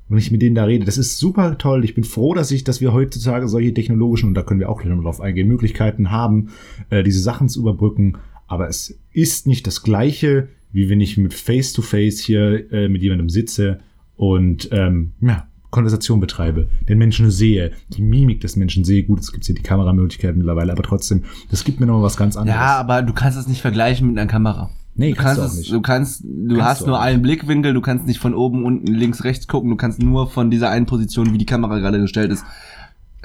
[0.09, 1.83] wenn ich mit denen da rede, das ist super toll.
[1.83, 4.81] Ich bin froh, dass ich, dass wir heutzutage solche technologischen, und da können wir auch
[4.81, 6.49] gleich noch drauf eingehen, Möglichkeiten haben,
[6.89, 8.17] äh, diese Sachen zu überbrücken.
[8.47, 13.29] Aber es ist nicht das Gleiche, wie wenn ich mit Face-to-Face hier äh, mit jemandem
[13.29, 13.79] sitze
[14.15, 19.03] und ähm, ja, Konversation betreibe, den Menschen sehe, die Mimik des Menschen sehe.
[19.03, 22.37] Gut, es gibt hier die Kameramöglichkeit mittlerweile, aber trotzdem, das gibt mir noch was ganz
[22.37, 22.59] anderes.
[22.59, 24.69] Ja, aber du kannst es nicht vergleichen mit einer Kamera.
[24.95, 25.71] Nee, du kannst kannst du auch es, nicht.
[25.71, 28.85] du kannst, du Kannst hast du nur einen Blickwinkel, du kannst nicht von oben, unten,
[28.85, 32.31] links, rechts gucken, du kannst nur von dieser einen Position, wie die Kamera gerade gestellt
[32.31, 32.45] ist,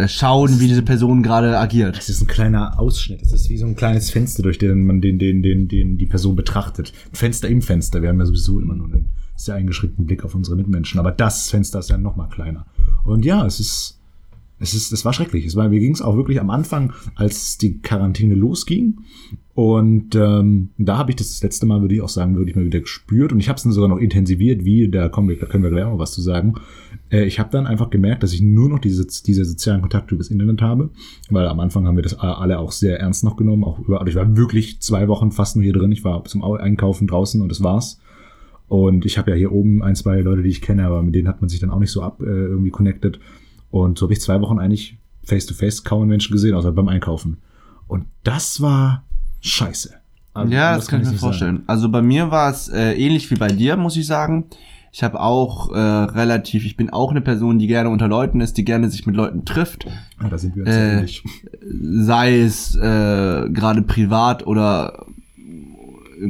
[0.07, 1.99] schauen, wie diese Person gerade agiert.
[1.99, 3.23] Es ist ein kleiner Ausschnitt.
[3.23, 6.07] Es ist wie so ein kleines Fenster, durch den man den, den, den, den die
[6.07, 6.93] Person betrachtet.
[7.13, 8.03] Ein Fenster im Fenster.
[8.03, 11.01] Wir haben ja sowieso immer nur einen sehr eingeschränkten Blick auf unsere Mitmenschen.
[11.01, 12.67] Aber das Fenster ist ja noch mal kleiner.
[13.05, 13.98] Und ja, es ist,
[14.61, 15.47] es ist, es war schrecklich.
[15.47, 18.99] Es war, mir ging es auch wirklich am Anfang, als die Quarantäne losging.
[19.55, 22.65] Und ähm, da habe ich das, das letzte Mal, würde ich auch sagen, wirklich mal
[22.65, 23.33] wieder gespürt.
[23.33, 25.71] Und ich habe es dann sogar noch intensiviert, wie, da kommen wir, da können wir
[25.71, 26.55] gleich auch noch was zu sagen.
[27.11, 30.29] Äh, ich habe dann einfach gemerkt, dass ich nur noch diese, diese sozialen Kontakte übers
[30.29, 30.91] Internet habe.
[31.31, 33.65] Weil am Anfang haben wir das alle auch sehr ernst noch genommen.
[33.65, 35.93] Auch über, also ich war wirklich zwei Wochen fast nur hier drin.
[35.93, 38.01] Ich war zum Au- Einkaufen draußen und das war's.
[38.69, 41.27] Und ich habe ja hier oben ein, zwei Leute, die ich kenne, aber mit denen
[41.27, 43.19] hat man sich dann auch nicht so ab äh, irgendwie connected.
[43.71, 47.39] Und so habe ich zwei Wochen eigentlich face-to-face kaum einen Menschen gesehen, außer beim Einkaufen.
[47.87, 49.05] Und das war
[49.41, 49.95] scheiße.
[50.35, 51.31] Also, ja, das kann ich mir nicht sagen.
[51.33, 51.63] vorstellen.
[51.67, 54.45] Also bei mir war es äh, ähnlich wie bei dir, muss ich sagen.
[54.91, 58.57] Ich habe auch äh, relativ, ich bin auch eine Person, die gerne unter Leuten ist,
[58.57, 59.85] die gerne sich mit Leuten trifft.
[60.23, 61.23] Ja, da sind wir uns Äh, ähnlich.
[62.07, 62.81] sei es äh,
[63.51, 65.07] gerade privat oder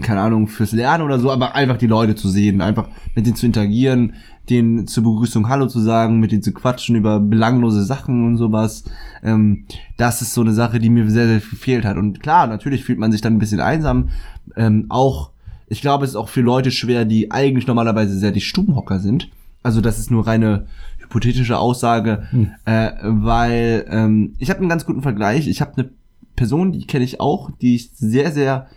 [0.03, 3.37] keine Ahnung fürs Lernen oder so, aber einfach die Leute zu sehen, einfach mit denen
[3.37, 4.15] zu interagieren,
[4.51, 8.85] denen zur Begrüßung Hallo zu sagen, mit denen zu quatschen über belanglose Sachen und sowas.
[9.23, 9.65] Ähm,
[9.97, 11.97] das ist so eine Sache, die mir sehr, sehr viel fehlt hat.
[11.97, 14.09] Und klar, natürlich fühlt man sich dann ein bisschen einsam.
[14.57, 15.31] Ähm, auch,
[15.67, 19.29] ich glaube, es ist auch für Leute schwer, die eigentlich normalerweise sehr die Stubenhocker sind.
[19.63, 20.67] Also das ist nur reine
[20.99, 22.51] hypothetische Aussage, Hm.
[22.65, 25.49] äh, weil ähm, ich habe einen ganz guten Vergleich.
[25.49, 25.91] Ich habe eine
[26.37, 28.69] Person, die kenne ich auch, die ist sehr, sehr,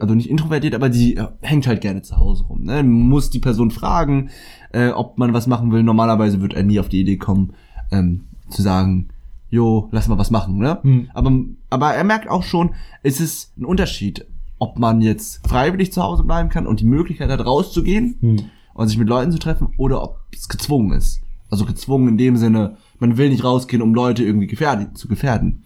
[0.00, 2.64] also nicht introvertiert, aber die hängt halt gerne zu Hause rum.
[2.64, 2.82] Ne?
[2.82, 4.30] Muss die Person fragen,
[4.72, 5.82] äh, ob man was machen will.
[5.82, 7.54] Normalerweise wird er nie auf die Idee kommen,
[7.90, 9.08] ähm, zu sagen,
[9.50, 10.58] jo, lass mal was machen.
[10.58, 10.78] Ne?
[10.82, 11.10] Hm.
[11.14, 11.32] Aber,
[11.70, 14.26] aber er merkt auch schon, es ist ein Unterschied,
[14.58, 18.44] ob man jetzt freiwillig zu Hause bleiben kann und die Möglichkeit hat, rauszugehen Hm.
[18.74, 21.20] und sich mit Leuten zu treffen oder ob es gezwungen ist.
[21.50, 25.62] Also gezwungen in dem Sinne, man will nicht rausgehen, um Leute irgendwie gefährden, zu gefährden.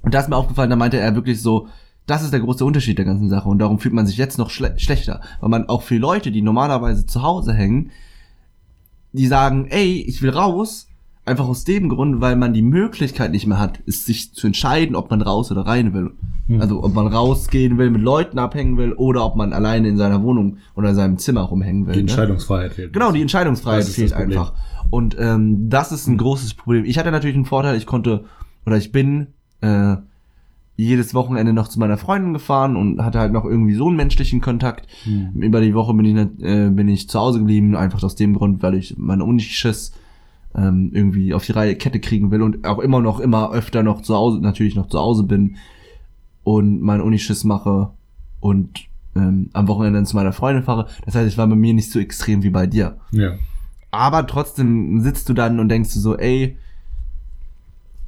[0.00, 1.68] Und da ist mir aufgefallen, da meinte er wirklich so,
[2.08, 4.50] das ist der große Unterschied der ganzen Sache und darum fühlt man sich jetzt noch
[4.50, 7.90] schle schlechter, weil man auch für Leute, die normalerweise zu Hause hängen,
[9.12, 10.88] die sagen, ey, ich will raus,
[11.26, 14.96] einfach aus dem Grund, weil man die Möglichkeit nicht mehr hat, ist sich zu entscheiden,
[14.96, 16.12] ob man raus oder rein will.
[16.46, 16.62] Hm.
[16.62, 20.22] Also ob man rausgehen will, mit Leuten abhängen will oder ob man alleine in seiner
[20.22, 21.92] Wohnung oder in seinem Zimmer rumhängen will.
[21.92, 22.08] Die ne?
[22.08, 22.92] Entscheidungsfreiheit fehlt.
[22.94, 24.54] Genau, die Entscheidungsfreiheit fehlt einfach.
[24.88, 26.86] Und ähm, das ist ein großes Problem.
[26.86, 28.24] Ich hatte natürlich einen Vorteil, ich konnte,
[28.64, 29.28] oder ich bin
[29.60, 29.96] äh,
[30.78, 34.40] jedes Wochenende noch zu meiner Freundin gefahren und hatte halt noch irgendwie so einen menschlichen
[34.40, 34.86] Kontakt.
[35.02, 35.42] Hm.
[35.42, 38.62] Über die Woche bin ich, äh, bin ich zu Hause geblieben, einfach aus dem Grund,
[38.62, 39.92] weil ich meine Unischiss
[40.54, 44.02] ähm, irgendwie auf die Reihe Kette kriegen will und auch immer noch, immer öfter noch
[44.02, 45.56] zu Hause, natürlich noch zu Hause bin
[46.44, 47.90] und meinen Unischiss mache
[48.38, 50.86] und ähm, am Wochenende zu meiner Freundin fahre.
[51.04, 52.98] Das heißt, es war bei mir nicht so extrem wie bei dir.
[53.10, 53.32] Ja.
[53.90, 56.56] Aber trotzdem sitzt du dann und denkst du so, ey,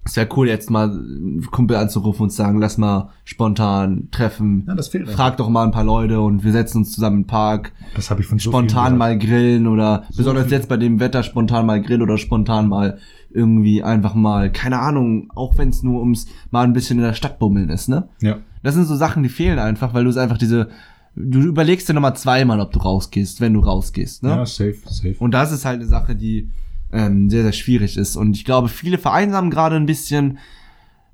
[0.04, 4.64] es wäre cool, jetzt mal einen Kumpel anzurufen und zu sagen, lass mal spontan treffen.
[4.66, 5.16] Ja, das fehlt einfach.
[5.16, 7.72] Frag doch mal ein paar Leute und wir setzen uns zusammen im Park.
[7.94, 10.54] Das habe ich von so Spontan mal grillen oder besonders viel.
[10.54, 12.98] jetzt bei dem Wetter spontan mal grillen oder spontan mal
[13.32, 17.14] irgendwie einfach mal, keine Ahnung, auch wenn es nur ums mal ein bisschen in der
[17.14, 18.08] Stadt bummeln ist, ne?
[18.20, 18.38] Ja.
[18.62, 20.68] Das sind so Sachen, die fehlen einfach, weil du es einfach diese,
[21.14, 24.30] du überlegst dir nochmal zweimal, ob du rausgehst, wenn du rausgehst, ne?
[24.30, 25.16] Ja, safe, safe.
[25.18, 26.48] Und das ist halt eine Sache, die
[26.92, 28.16] ähm, sehr, sehr schwierig ist.
[28.16, 30.38] Und ich glaube, viele vereinsamen gerade ein bisschen.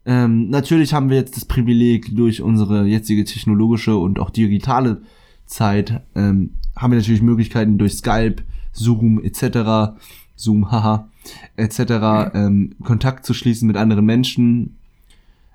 [0.04, 5.02] Ähm, natürlich haben wir jetzt das Privileg durch unsere jetzige technologische und auch digitale
[5.46, 8.36] Zeit, ähm, haben wir natürlich Möglichkeiten durch Skype,
[8.72, 9.96] Zoom etc.,
[10.36, 11.08] Zoom, haha,
[11.56, 14.76] etc., ähm, Kontakt zu schließen mit anderen Menschen,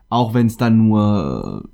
[0.09, 1.69] auch wenn es dann nur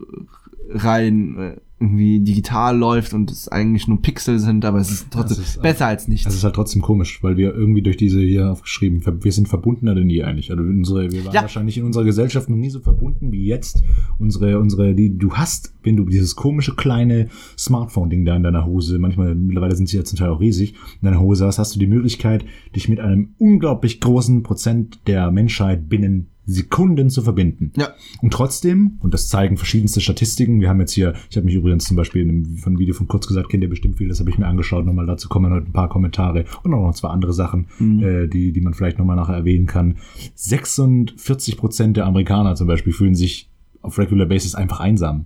[0.69, 5.43] rein äh, irgendwie digital läuft und es eigentlich nur Pixel sind, aber es ist trotzdem
[5.43, 6.23] ist- besser als nichts.
[6.25, 9.93] Das ist halt trotzdem komisch, weil wir irgendwie durch diese hier aufgeschrieben, wir sind verbundener
[9.93, 10.49] denn je eigentlich.
[10.49, 11.41] Also unsere, wir waren Ja.
[11.41, 13.83] wahrscheinlich in unserer Gesellschaft noch nie so verbunden wie jetzt.
[14.17, 18.97] Unsere, unsere, die du hast, wenn du dieses komische kleine Smartphone-Ding da in deiner Hose,
[18.97, 21.79] manchmal, mittlerweile sind sie ja zum Teil auch riesig, in deiner Hose hast, hast du
[21.79, 22.43] die Möglichkeit,
[22.75, 27.73] dich mit einem unglaublich großen Prozent der Menschheit binnen Sekunden zu verbinden.
[27.75, 27.89] Ja.
[28.21, 31.83] Und trotzdem, und das zeigen verschiedenste Statistiken, wir haben jetzt hier, ich habe mich übrigens
[31.83, 34.21] zum Beispiel in einem von einem Video von kurz gesagt, kennt ihr bestimmt viel, das
[34.21, 37.09] habe ich mir angeschaut, nochmal dazu kommen heute ein paar Kommentare und auch noch zwei
[37.09, 37.67] andere Sachen,
[38.01, 39.97] äh, die, die man vielleicht nochmal nachher erwähnen kann.
[40.35, 43.49] 46 Prozent der Amerikaner zum Beispiel fühlen sich
[43.81, 45.25] auf regular basis einfach einsam.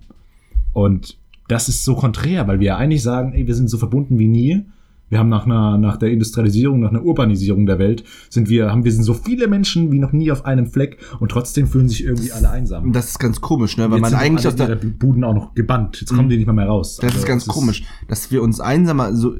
[0.72, 4.18] Und das ist so konträr, weil wir ja eigentlich sagen, ey, wir sind so verbunden
[4.18, 4.64] wie nie.
[5.12, 8.82] Wir haben nach einer, nach der Industrialisierung, nach einer Urbanisierung der Welt, sind wir, haben
[8.82, 12.02] wir sind so viele Menschen wie noch nie auf einem Fleck und trotzdem fühlen sich
[12.02, 12.94] irgendwie alle einsam.
[12.94, 13.90] Das ist ganz komisch, ne?
[13.90, 16.00] Weil Jetzt man eigentlich aus der, Buden auch noch gebannt.
[16.00, 16.96] Jetzt kommen die nicht mal mehr raus.
[16.96, 19.34] das Also, ist ganz es komisch, dass wir uns einsamer, so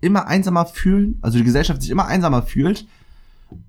[0.00, 2.84] immer einsamer fühlen, also die Gesellschaft sich immer einsamer fühlt,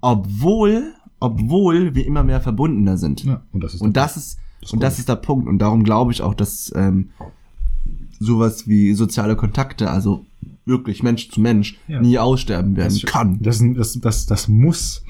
[0.01, 3.23] obwohl, obwohl wir immer mehr verbundener sind.
[3.25, 5.47] Ja, und das ist Und das ist, Das ist und das ist der Punkt.
[5.47, 7.11] Und darum glaube ich auch, dass ähm,
[8.19, 10.25] sowas wie soziale Kontakte, also
[10.65, 12.01] wirklich Mensch zu Mensch, Ja.
[12.01, 13.39] nie aussterben werden Das- kann.
[13.41, 15.03] Das, das, das, das muss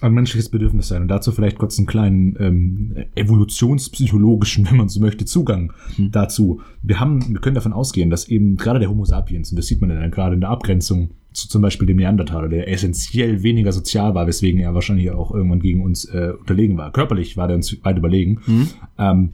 [0.00, 1.02] ein menschliches Bedürfnis sein.
[1.02, 6.10] Und dazu vielleicht kurz einen kleinen ähm, evolutionspsychologischen, wenn man so möchte, Zugang Hm.
[6.12, 6.60] dazu.
[6.82, 9.80] Wir haben, wir können davon ausgehen, dass eben gerade der Homo sapiens, und das sieht
[9.80, 14.14] man dann gerade in der Abgrenzung zu zum Beispiel dem Neandertaler, der essentiell weniger sozial
[14.14, 16.90] war, weswegen er wahrscheinlich auch irgendwann gegen uns äh, unterlegen war.
[16.92, 18.40] Körperlich war der uns weit überlegen.
[18.44, 18.66] Hm.
[18.98, 19.30] Ähm,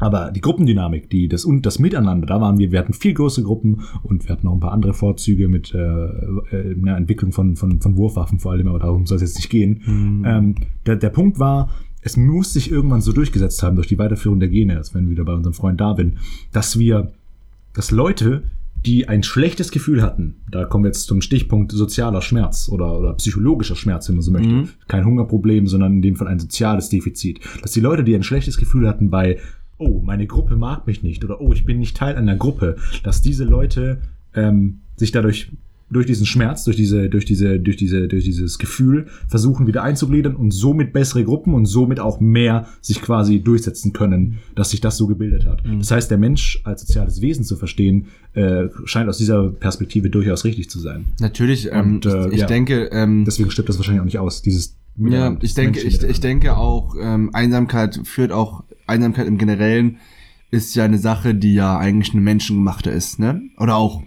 [0.00, 3.44] aber die Gruppendynamik, die das und das Miteinander, da waren wir, wir hatten viel größere
[3.44, 7.56] Gruppen und wir hatten noch ein paar andere Vorzüge mit äh, äh, einer Entwicklung von,
[7.56, 10.22] von, von Wurfwaffen vor allem, aber darum soll es jetzt nicht gehen.
[10.26, 10.54] Ähm,
[10.86, 11.68] der, der Punkt war,
[12.02, 15.12] es muss sich irgendwann so durchgesetzt haben durch die Weiterführung der Gene, das wären wir
[15.12, 16.18] wieder bei unserem Freund Darwin,
[16.52, 17.12] dass wir,
[17.72, 18.42] dass Leute,
[18.84, 23.14] die ein schlechtes Gefühl hatten, da kommen wir jetzt zum Stichpunkt sozialer Schmerz oder, oder
[23.14, 24.68] psychologischer Schmerz, wenn man so möchte, Mhm.
[24.88, 28.58] kein Hungerproblem, sondern in dem Fall ein soziales Defizit, dass die Leute, die ein schlechtes
[28.58, 29.38] Gefühl hatten bei
[29.78, 33.22] oh, meine Gruppe mag mich nicht oder oh, ich bin nicht Teil einer Gruppe, dass
[33.22, 34.00] diese Leute
[34.34, 35.50] ähm, sich dadurch
[35.90, 40.34] durch diesen Schmerz, durch diese, durch diese, durch diese, durch dieses Gefühl versuchen wieder einzugliedern
[40.34, 44.96] und somit bessere Gruppen und somit auch mehr sich quasi durchsetzen können, dass sich das
[44.96, 45.62] so gebildet hat.
[45.78, 50.44] Das heißt, der Mensch als soziales Wesen zu verstehen, äh, scheint aus dieser Perspektive durchaus
[50.44, 51.04] richtig zu sein.
[51.20, 52.46] Natürlich, ähm, Und, äh, ich, ich ja.
[52.46, 56.20] denke, ähm, Deswegen stirbt das wahrscheinlich auch nicht aus, dieses Ja, ich denke, ich, ich
[56.20, 59.98] denke auch, ähm, Einsamkeit führt auch, Einsamkeit im Generellen
[60.50, 63.42] ist ja eine Sache, die ja eigentlich eine menschengemachte ist, ne?
[63.58, 64.02] Oder auch.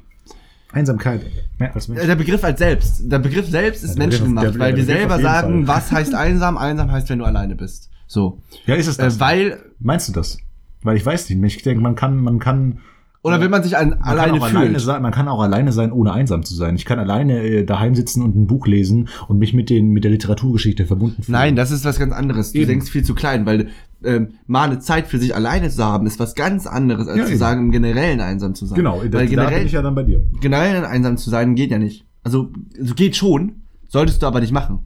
[0.72, 1.26] Einsamkeit,
[1.58, 2.04] mehr als Mensch.
[2.04, 4.86] Äh, Der Begriff als selbst, der Begriff selbst ist Ja, menschengemacht, der- weil der wir
[4.86, 5.76] selber sagen, Fall.
[5.76, 6.58] was heißt einsam?
[6.58, 7.90] Einsam heißt, wenn du alleine bist.
[8.06, 8.42] So.
[8.66, 9.20] Ja, ist es Äh, das?
[9.20, 10.38] weil, Meinst du das?
[10.84, 12.80] Weil ich weiß nicht, ich denke, man kann, man kann,
[13.24, 15.92] oder wenn man sich an, man alleine kann alleine sein, man kann auch alleine sein,
[15.92, 16.76] ohne einsam zu sein.
[16.76, 20.04] Ich kann alleine äh, daheim sitzen und ein Buch lesen und mich mit den, mit
[20.04, 21.34] der Literaturgeschichte verbunden fühlen.
[21.34, 22.52] Nein, das ist was ganz anderes.
[22.54, 22.68] Du Eben.
[22.70, 23.68] denkst viel zu klein, weil
[24.04, 27.24] ähm, mal eine Zeit für sich alleine zu haben, ist was ganz anderes, als Ja,
[27.26, 27.40] zu eben.
[27.40, 28.76] sagen, im Generellen einsam zu sein.
[28.78, 30.22] Genau, da, weil da bin generell, ich ja dann bei dir.
[30.40, 32.06] generell einsam zu sein geht ja nicht.
[32.24, 34.80] Also, also geht schon, solltest du aber nicht machen.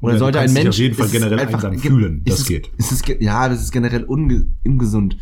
[0.00, 2.40] Oder Ja, sollte ein dich Mensch auf jeden Fall ist generell einsam fühlen, ist das
[2.40, 2.70] es, geht.
[2.76, 5.16] Ist es, ge- ja, das ist generell unge, ungesund.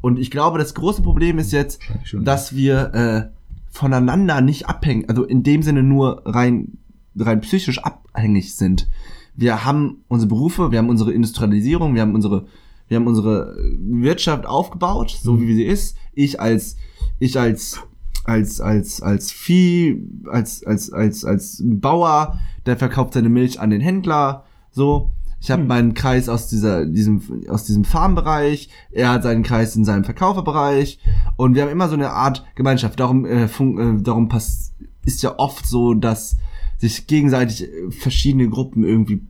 [0.00, 1.80] Und ich glaube, das große Problem ist jetzt,
[2.20, 3.36] dass wir äh,
[3.70, 6.78] voneinander nicht abhängen, also in dem Sinne nur rein,
[7.18, 8.88] rein psychisch abhängig sind.
[9.34, 12.46] Wir haben unsere Berufe, wir haben unsere Industrialisierung, wir haben unsere,
[12.88, 15.48] wir haben unsere Wirtschaft aufgebaut, so Mhm.
[15.48, 15.96] wie sie ist.
[16.14, 16.76] Ich als,
[17.18, 17.80] ich als
[18.24, 23.80] als, als, als Vieh, als, als, als, als Bauer, der verkauft seine Milch an den
[23.80, 25.12] Händler, so.
[25.40, 25.68] Ich habe Hm.
[25.68, 28.68] meinen Kreis aus dieser, diesem, aus diesem Farmbereich.
[28.90, 30.98] Er hat seinen Kreis in seinem Verkauferbereich.
[31.36, 32.98] Und wir haben immer so eine Art Gemeinschaft.
[32.98, 34.72] Darum, äh, fun äh, darum pass
[35.04, 36.36] ist ja oft so, dass
[36.78, 39.22] sich gegenseitig äh, verschiedene Gruppen irgendwie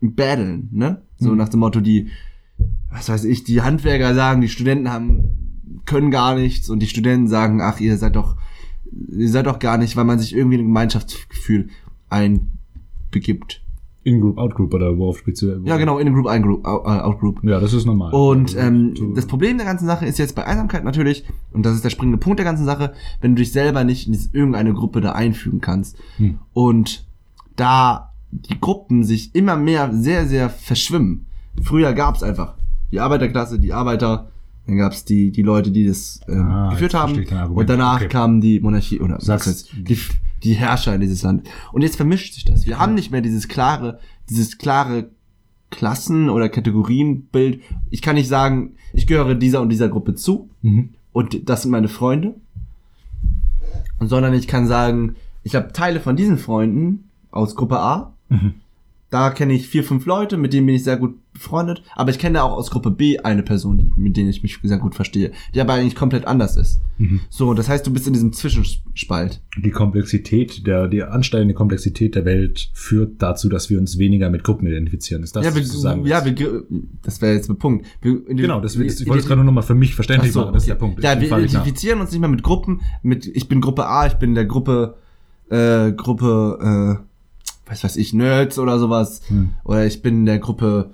[0.00, 1.02] battlen, ne?
[1.18, 1.36] So Hm.
[1.38, 2.08] nach dem Motto, die,
[2.90, 5.24] was weiß ich, die Handwerker sagen, die Studenten haben,
[5.86, 8.36] können gar nichts und die Studenten sagen, ach, ihr seid doch,
[9.10, 11.68] ihr seid doch gar nicht, weil man sich irgendwie in ein Gemeinschaftsgefühl
[12.10, 13.62] einbegibt.
[14.08, 15.60] In-Group, Out-Group oder worauf speziell?
[15.64, 16.84] Ja, genau, in a Group, ein Group, out,
[17.42, 17.48] äh.
[17.50, 18.12] Ja, das ist normal.
[18.12, 21.64] Und Also, ähm, so- das Problem der ganzen Sache ist jetzt bei Einsamkeit natürlich, und
[21.66, 24.72] das ist der springende Punkt der ganzen Sache, wenn du dich selber nicht in irgendeine
[24.74, 25.96] Gruppe da einfügen kannst.
[26.16, 26.38] Hm.
[26.52, 27.06] Und
[27.56, 31.26] da die Gruppen sich immer mehr sehr, sehr verschwimmen.
[31.62, 32.54] Früher gab's einfach
[32.92, 34.28] die Arbeiterklasse, die Arbeiter,
[34.66, 37.24] dann gab's die, die Leute, die das ähm, Ah, geführt haben.
[37.54, 38.08] Und danach Okay.
[38.08, 39.96] kam die Monarchie oder Sagst- die,
[40.42, 41.48] die Herrscher in dieses Land.
[41.72, 42.66] Und jetzt vermischt sich das.
[42.66, 45.10] Wir haben nicht mehr dieses klare, dieses klare
[45.70, 47.60] Klassen- oder Kategorienbild.
[47.90, 50.90] Ich kann nicht sagen, ich gehöre dieser und dieser Gruppe zu Mhm.
[51.12, 52.34] und das sind meine Freunde,
[54.00, 58.12] sondern ich kann sagen, ich habe Teile von diesen Freunden aus Gruppe A.
[58.28, 58.54] Mhm.
[59.10, 61.82] Da kenne ich vier, fünf Leute, mit denen bin ich sehr gut befreundet.
[61.94, 64.76] Aber ich kenne auch aus Gruppe B eine Person, die, mit der ich mich sehr
[64.76, 66.80] gut verstehe, die aber eigentlich komplett anders ist.
[66.98, 67.20] Mhm.
[67.30, 69.40] So, das heißt, du bist in diesem Zwischenspalt.
[69.56, 74.44] Die Komplexität, der, die ansteigende Komplexität der Welt führt dazu, dass wir uns weniger mit
[74.44, 75.22] Gruppen identifizieren.
[75.22, 76.64] Ist das, ja, wir, sagen ja, wir,
[77.02, 77.86] das wäre jetzt der Punkt.
[78.02, 80.52] Wir, Genau, das, ich wollte es gerade nur noch mal für mich verständlich so, machen.
[80.52, 80.78] Das ist okay.
[80.78, 81.02] der Punkt.
[81.02, 84.14] Ja, Ich wir identifizieren uns nicht mehr mit Gruppen, mit ich bin Gruppe A, ich
[84.14, 84.96] bin der Gruppe,
[85.48, 87.07] äh, Gruppe, äh,
[87.68, 89.20] was weiß ich, Nerds oder sowas.
[89.28, 89.50] Hm.
[89.64, 90.92] Oder ich bin der Gruppe,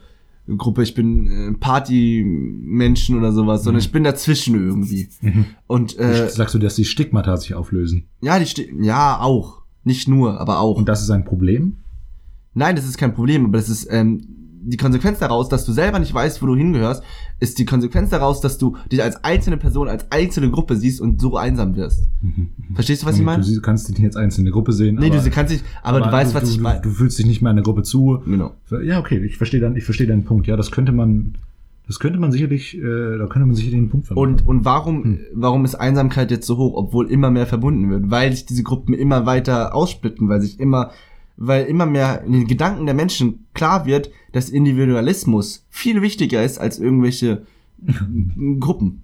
[0.58, 5.08] Gruppe, ich bin äh, Party-Menschen oder sowas, sondern ich bin dazwischen irgendwie.
[5.22, 5.46] Mhm.
[5.66, 8.08] Und äh, Sagst du, dass die Stigmata sich auflösen?
[8.20, 9.62] ja, die ste ja auch.
[9.84, 10.76] Nicht nur, aber auch.
[10.76, 11.76] Und das ist ein Problem?
[12.54, 15.98] Nein, das ist kein Problem, aber das ist ähm, die Konsequenz daraus, dass du selber
[15.98, 17.02] nicht weißt, wo du hingehörst,
[17.40, 21.20] ist die Konsequenz daraus, dass du dich als einzelne Person, als einzelne Gruppe siehst und
[21.20, 22.08] so einsam wirst.
[22.74, 23.42] Verstehst du, was ich Du meine?
[23.42, 24.96] sie- kannst dich nicht als einzelne Gruppe sehen.
[24.96, 26.80] Nee, aber, du kannst nicht, aber, du weißt, was du, ich du, meine.
[26.80, 28.20] Du fühlst dich nicht mehr einer Gruppe zu.
[28.24, 28.52] Genau.
[28.82, 30.46] Ja, okay, ich verstehe dann, ich verstehe deinen Punkt.
[30.46, 31.34] Ja, das könnte man,
[31.86, 34.40] das könnte man sicherlich, äh, da könnte man sicherlich einen Punkt vermitteln.
[34.40, 35.18] Und, und warum, Hm.
[35.34, 38.10] warum ist Einsamkeit jetzt so hoch, obwohl immer mehr verbunden wird?
[38.10, 40.90] Weil sich diese Gruppen immer weiter aussplitten, weil sich immer,
[41.36, 46.58] weil immer mehr in den Gedanken der Menschen klar wird, dass Individualismus viel wichtiger ist
[46.58, 47.46] als irgendwelche
[48.60, 49.02] Gruppen,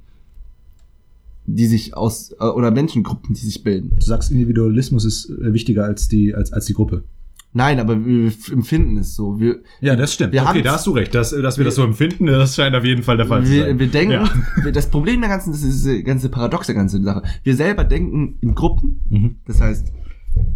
[1.47, 3.91] die sich aus, äh, oder Menschengruppen, die sich bilden.
[3.99, 7.05] du sagst, Individualismus ist äh, wichtiger als die, als, als die Gruppe.
[7.53, 9.41] Nein, aber wir empfinden es so.
[9.41, 10.33] Wir, Ja, das stimmt.
[10.33, 11.13] Wir okay, da hast du recht.
[11.17, 13.65] Dass, dass wir das so empfinden, das scheint auf jeden Fall der Fall zu wir,
[13.65, 13.79] sein.
[13.81, 14.31] wir denken, Ja.
[14.63, 17.23] wir- das Problem der ganzen, das ist diese ganze Paradox der ganzen Sache.
[17.43, 19.37] Wir selber denken in Gruppen, Mhm.
[19.47, 19.89] Das heißt,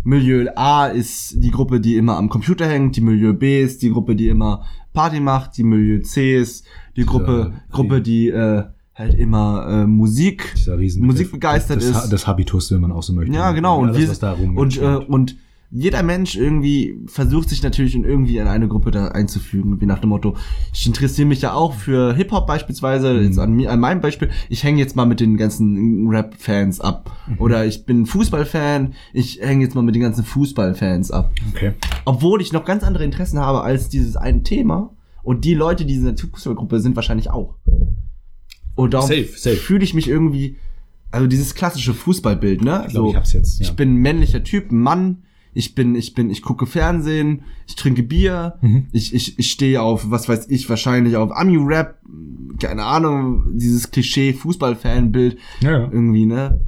[0.03, 3.91] Milieu A ist die Gruppe, die immer am Computer hängt, die Milieu B ist die
[3.91, 6.65] Gruppe, die immer Party macht, die Milieu C ist
[6.97, 8.65] die Gruppe, die- Gruppe, die äh,
[8.95, 10.55] halt immer äh, Musik,
[11.01, 12.11] Musik begeistert das, ist.
[12.11, 13.35] Das Habitus, wenn man auch so möchte.
[13.35, 15.37] ja genau, und, Alles, wir, und, äh, und
[15.77, 19.99] jeder Mensch irgendwie versucht sich natürlich in irgendwie in eine Gruppe da einzufügen, wie nach
[19.99, 20.37] dem Motto,
[20.73, 23.25] ich interessiere mich ja auch für Hip-Hop beispielsweise, Mhm.
[23.25, 27.11] jetzt an, an meinem Beispiel, ich hänge jetzt mal mit den ganzen Rap-Fans ab.
[27.27, 27.41] Mhm.
[27.41, 31.33] Oder ich bin Fußballfan, ich hänge jetzt mal mit den ganzen Fußballfans ab.
[31.53, 31.73] okay.
[32.05, 34.91] Obwohl ich noch ganz andere Interessen habe als dieses eine Thema.
[35.25, 37.57] Und die Leute, die in dieser Fußballgruppe sind, wahrscheinlich auch.
[38.77, 40.57] Und darum fühle ich mich irgendwie,
[41.11, 42.85] also dieses klassische Fußballbild, ne?
[42.87, 43.59] Ich glaube, ich hab's jetzt.
[43.59, 43.67] Ja.
[43.67, 45.23] Ich bin ein männlicher Typ, ein Mann.
[45.55, 48.87] Ich bin, ich bin, ich gucke Fernsehen, ich trinke Bier, Mhm.
[48.93, 51.99] ich, ich, ich stehe auf, was weiß ich, wahrscheinlich auf Ami-Rap,
[52.61, 55.79] keine Ahnung, dieses Klischee-Fußball-Fan-Bild ja, ja.
[55.91, 56.61] irgendwie, ne?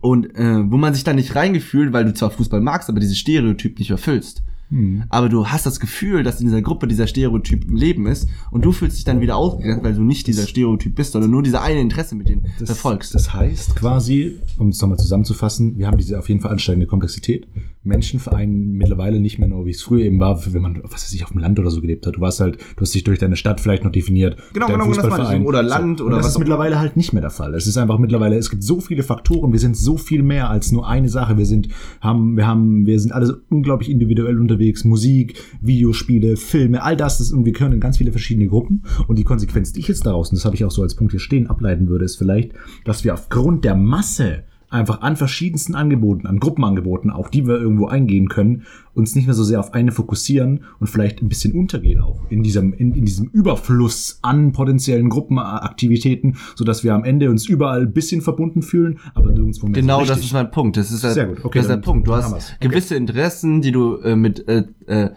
[0.00, 3.18] Und äh, wo man sich dann nicht reingefühlt, weil du zwar Fußball magst, aber dieses
[3.18, 4.42] Stereotyp nicht erfüllst.
[4.70, 5.04] Hm.
[5.08, 8.64] Aber du hast das Gefühl, dass in dieser Gruppe dieser Stereotyp im Leben ist und
[8.64, 11.62] du fühlst dich dann wieder ausgegrenzt, weil du nicht dieser Stereotyp bist, sondern nur dieser
[11.62, 13.14] eine Interesse mit denen Das, verfolgst.
[13.14, 17.48] das heißt quasi, um es nochmal zusammenzufassen, wir haben diese auf jeden Fall ansteigende Komplexität.
[17.82, 21.14] Menschen vereinen mittlerweile nicht mehr nur, wie es früher eben war, wenn man, was weiß
[21.14, 22.16] ich, auf dem Land oder so gelebt hat.
[22.16, 24.36] Du warst halt, du hast dich durch deine Stadt vielleicht noch definiert.
[24.52, 24.98] Genau, genau, das.
[24.98, 25.46] Fußballverein.
[25.46, 27.54] Oder Land oder Und das was ist auch- mittlerweile halt nicht mehr der Fall.
[27.54, 30.72] Es ist einfach mittlerweile, es gibt so viele Faktoren, wir sind so viel mehr als
[30.72, 31.38] nur eine Sache.
[31.38, 31.68] Wir sind,
[32.02, 34.84] haben, wir haben, wir sind alle unglaublich individuell unterwegs.
[34.84, 38.82] Musik, Videospiele, Filme, all das, das und wir gehören in ganz viele verschiedene Gruppen.
[39.08, 41.12] Und die Konsequenz, die ich jetzt daraus, und das habe ich auch so als Punkt
[41.12, 42.52] hier stehen, ableiten würde, ist vielleicht,
[42.84, 47.86] dass wir aufgrund der Masse einfach an verschiedensten Angeboten, an Gruppenangeboten, auf die wir irgendwo
[47.86, 48.62] eingehen können,
[48.94, 52.42] uns nicht mehr so sehr auf eine fokussieren und vielleicht ein bisschen untergehen auch in
[52.42, 57.92] diesem, in, in diesem Überfluss an potenziellen Gruppenaktivitäten, sodass wir am Ende uns überall ein
[57.92, 60.76] bisschen verbunden fühlen, aber nirgendwo mehr Genau, so das ist mein Punkt.
[60.76, 61.44] Das ist, halt, Sehr gut.
[61.44, 62.06] Okay, das ist der Punkt.
[62.06, 62.32] Du hast.
[62.32, 62.68] Okay.
[62.68, 65.10] gewisse Interessen, die du äh, mit äh, äh,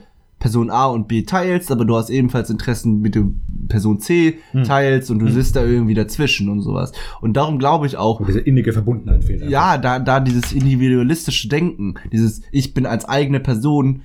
[0.44, 3.24] Person A und B teilst, aber du hast ebenfalls Interessen mit der
[3.70, 4.66] Person C Hm.
[4.66, 6.92] teilst und du sitzt da irgendwie dazwischen und sowas.
[7.22, 9.42] Und darum glaube ich auch, Wo diese innige Verbundenheit fehlt.
[9.44, 9.52] einfach.
[9.54, 14.02] ja, da, da dieses individualistische Denken, dieses Ich bin als eigene Person,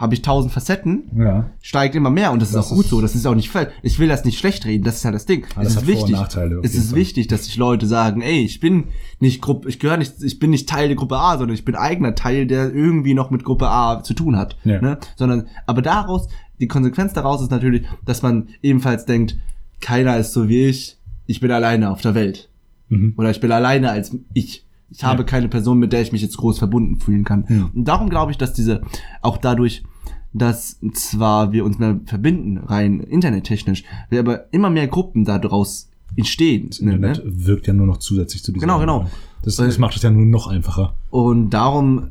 [0.00, 1.50] habe ich tausend Facetten, Ja.
[1.60, 3.50] steigt immer mehr und das, Das ist auch gut ist- so, das ist auch nicht
[3.50, 3.68] falsch.
[3.82, 5.44] Ich will das nicht schlecht reden, das ist ja das Ding.
[5.60, 6.16] Es ist wichtig.
[6.62, 6.96] Es ist Fall.
[6.98, 8.84] wichtig, dass sich Leute sagen, ey, ich bin
[9.18, 11.74] nicht Gruppe, ich gehöre nicht, ich bin nicht Teil der Gruppe A, sondern ich bin
[11.74, 14.56] eigener Teil, der irgendwie noch mit Gruppe A zu tun hat.
[14.64, 14.80] Ja.
[14.80, 14.98] Ne?
[15.16, 16.28] Sondern, aber daraus,
[16.60, 19.36] die Konsequenz daraus ist natürlich, dass man ebenfalls denkt,
[19.80, 20.96] keiner ist so wie ich,
[21.26, 22.48] ich bin alleine auf der Welt.
[22.88, 23.12] Mhm.
[23.18, 24.64] Oder ich bin alleine als ich.
[24.92, 25.24] Ich habe Ja.
[25.24, 27.70] keine Person, mit der ich mich jetzt groß verbunden fühlen kann.
[27.74, 28.80] Und darum glaube ich, dass diese,
[29.22, 29.84] auch dadurch,
[30.32, 36.68] dass zwar wir uns mehr verbinden, rein internettechnisch, wir aber immer mehr Gruppen daraus entstehen.
[36.68, 37.46] Das ne, Internet ne?
[37.46, 38.68] wirkt ja nur noch zusätzlich zu diesem.
[38.68, 39.10] Genau, genau.
[39.42, 40.94] Das, das macht es ja nur noch einfacher.
[41.10, 42.10] Und darum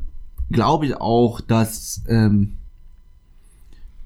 [0.50, 2.56] glaube ich auch, dass ähm,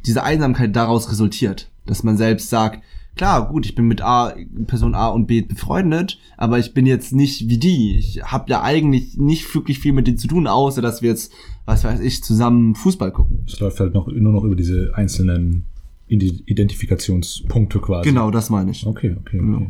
[0.06, 2.82] diese Einsamkeit daraus resultiert, dass man selbst sagt,
[3.16, 4.34] klar, gut, ich bin mit A,
[4.66, 7.96] Person A und B befreundet, aber ich bin jetzt nicht wie die.
[7.96, 11.32] Ich habe ja eigentlich nicht wirklich viel mit denen zu tun, außer dass wir jetzt,
[11.66, 13.40] was weiß ich, zusammen Fußball gucken.
[13.46, 15.64] Es läuft halt noch, nur noch über diese einzelnen
[16.08, 18.08] Ide- Identifikationspunkte quasi.
[18.08, 18.86] Genau, das meine ich.
[18.86, 19.38] Okay, okay, okay.
[19.38, 19.66] Genau.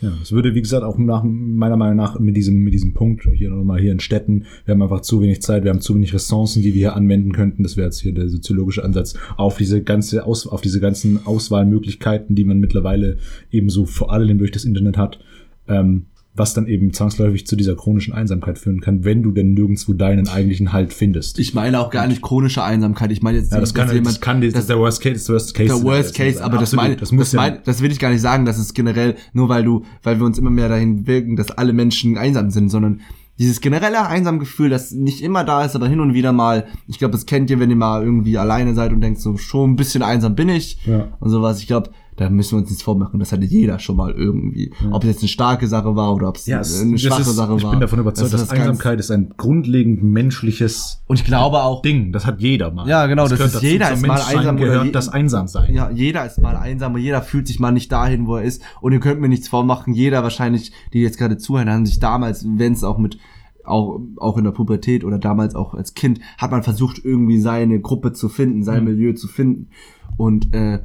[0.00, 3.26] Ja, es würde, wie gesagt, auch nach, meiner Meinung nach mit diesem, mit diesem Punkt
[3.32, 6.12] hier nochmal hier in Städten, wir haben einfach zu wenig Zeit, wir haben zu wenig
[6.12, 7.62] Ressourcen, die wir hier anwenden könnten.
[7.62, 12.34] Das wäre jetzt hier der soziologische Ansatz auf diese ganze Aus, auf diese ganzen Auswahlmöglichkeiten,
[12.34, 13.16] die man mittlerweile
[13.50, 15.20] eben so vor allem durch das Internet hat,
[15.68, 19.92] ähm, was dann eben zwangsläufig zu dieser chronischen Einsamkeit führen kann, wenn du denn nirgendwo
[19.92, 21.38] deinen eigentlichen Halt findest.
[21.38, 23.12] Ich meine auch gar nicht chronische Einsamkeit.
[23.12, 25.54] Ich meine jetzt, ja, das kann, das kann, das ist der Worst Case, das Worst
[25.54, 25.68] Case.
[25.74, 28.00] der Worst Case, aber das Absolut, meine, das muss das, ja, mein, das will ich
[28.00, 31.06] gar nicht sagen, dass es generell, nur weil du, weil wir uns immer mehr dahin
[31.06, 33.00] wirken, dass alle Menschen einsam sind, sondern
[33.38, 37.12] dieses generelle Einsamgefühl, das nicht immer da ist, aber hin und wieder mal, ich glaube,
[37.12, 40.02] das kennt ihr, wenn ihr mal irgendwie alleine seid und denkt so, schon ein bisschen
[40.02, 41.08] einsam bin ich Ja.
[41.20, 41.58] und sowas.
[41.60, 43.18] Ich glaube, da müssen wir uns nichts vormachen.
[43.20, 44.72] Das hatte jeder schon mal irgendwie.
[44.90, 47.34] Ob es jetzt eine starke Sache war oder ob es Ja, eine das schwache ist,
[47.34, 47.70] Sache ich war.
[47.72, 51.82] bin davon überzeugt, Das dass ganz- Einsamkeit ist ein grundlegend menschliches Und ich glaube auch,
[51.82, 52.12] Ding.
[52.12, 52.88] Das hat jeder mal.
[52.88, 55.72] Ja, genau, das gehört ist jeder ist mal einsam oder gehört je- das Einsamsein.
[55.74, 58.62] Ja, jeder ist mal einsam und jeder fühlt sich mal nicht dahin, wo er ist.
[58.80, 59.94] Und ihr könnt mir nichts vormachen.
[59.94, 63.18] Jeder wahrscheinlich, die jetzt gerade zuhören, haben sich damals, wenn es auch mit
[63.66, 67.80] auch, auch in der Pubertät oder damals auch als Kind, hat man versucht, irgendwie seine
[67.80, 68.90] Gruppe zu finden, sein Mhm.
[68.90, 69.68] Milieu zu finden.
[70.18, 70.80] Und, äh,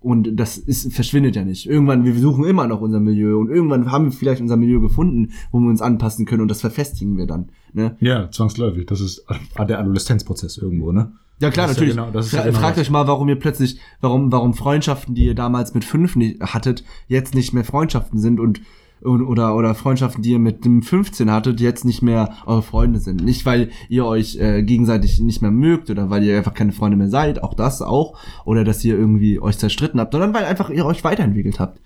[0.00, 1.66] und das ist, verschwindet ja nicht.
[1.68, 5.32] Irgendwann, wir suchen immer noch unser Milieu und irgendwann haben wir vielleicht unser Milieu gefunden,
[5.50, 7.48] wo wir uns anpassen können und das verfestigen wir dann.
[7.72, 7.96] Ne?
[8.00, 8.86] Ja, zwangsläufig.
[8.86, 9.24] Das ist
[9.58, 11.12] der Adoleszenzprozess irgendwo, ne?
[11.40, 11.94] Ja klar, Das ja natürlich.
[11.96, 12.82] genau- ja Fra genau fragt das.
[12.86, 16.84] euch mal, warum ihr plötzlich, warum, warum Freundschaften, die ihr damals mit fünf nicht hattet,
[17.06, 18.60] jetzt nicht mehr Freundschaften sind und
[19.02, 23.24] oder oder Freundschaften, die ihr mit dem 15 hattet, jetzt nicht mehr eure Freunde sind.
[23.24, 26.96] Nicht weil ihr euch äh, gegenseitig nicht mehr mögt oder weil ihr einfach keine Freunde
[26.96, 30.70] mehr seid, auch das auch, oder dass ihr irgendwie euch zerstritten habt, sondern weil einfach
[30.70, 31.80] ihr euch weiterentwickelt habt,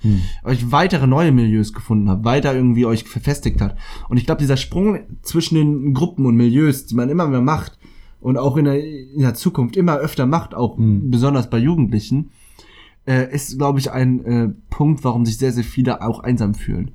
[0.45, 3.77] euch weitere neue Milieus gefunden habt, weiter irgendwie euch verfestigt habt.
[4.09, 7.79] Und ich glaube, dieser Sprung zwischen den Gruppen und Milieus, die man immer mehr macht,
[8.21, 11.11] und auch in der, in der Zukunft immer öfter macht, auch Mhm.
[11.11, 12.31] besonders bei Jugendlichen,
[13.05, 16.93] äh, ist, glaube ich, ein äh, Punkt, warum sich sehr, sehr viele auch einsam fühlen.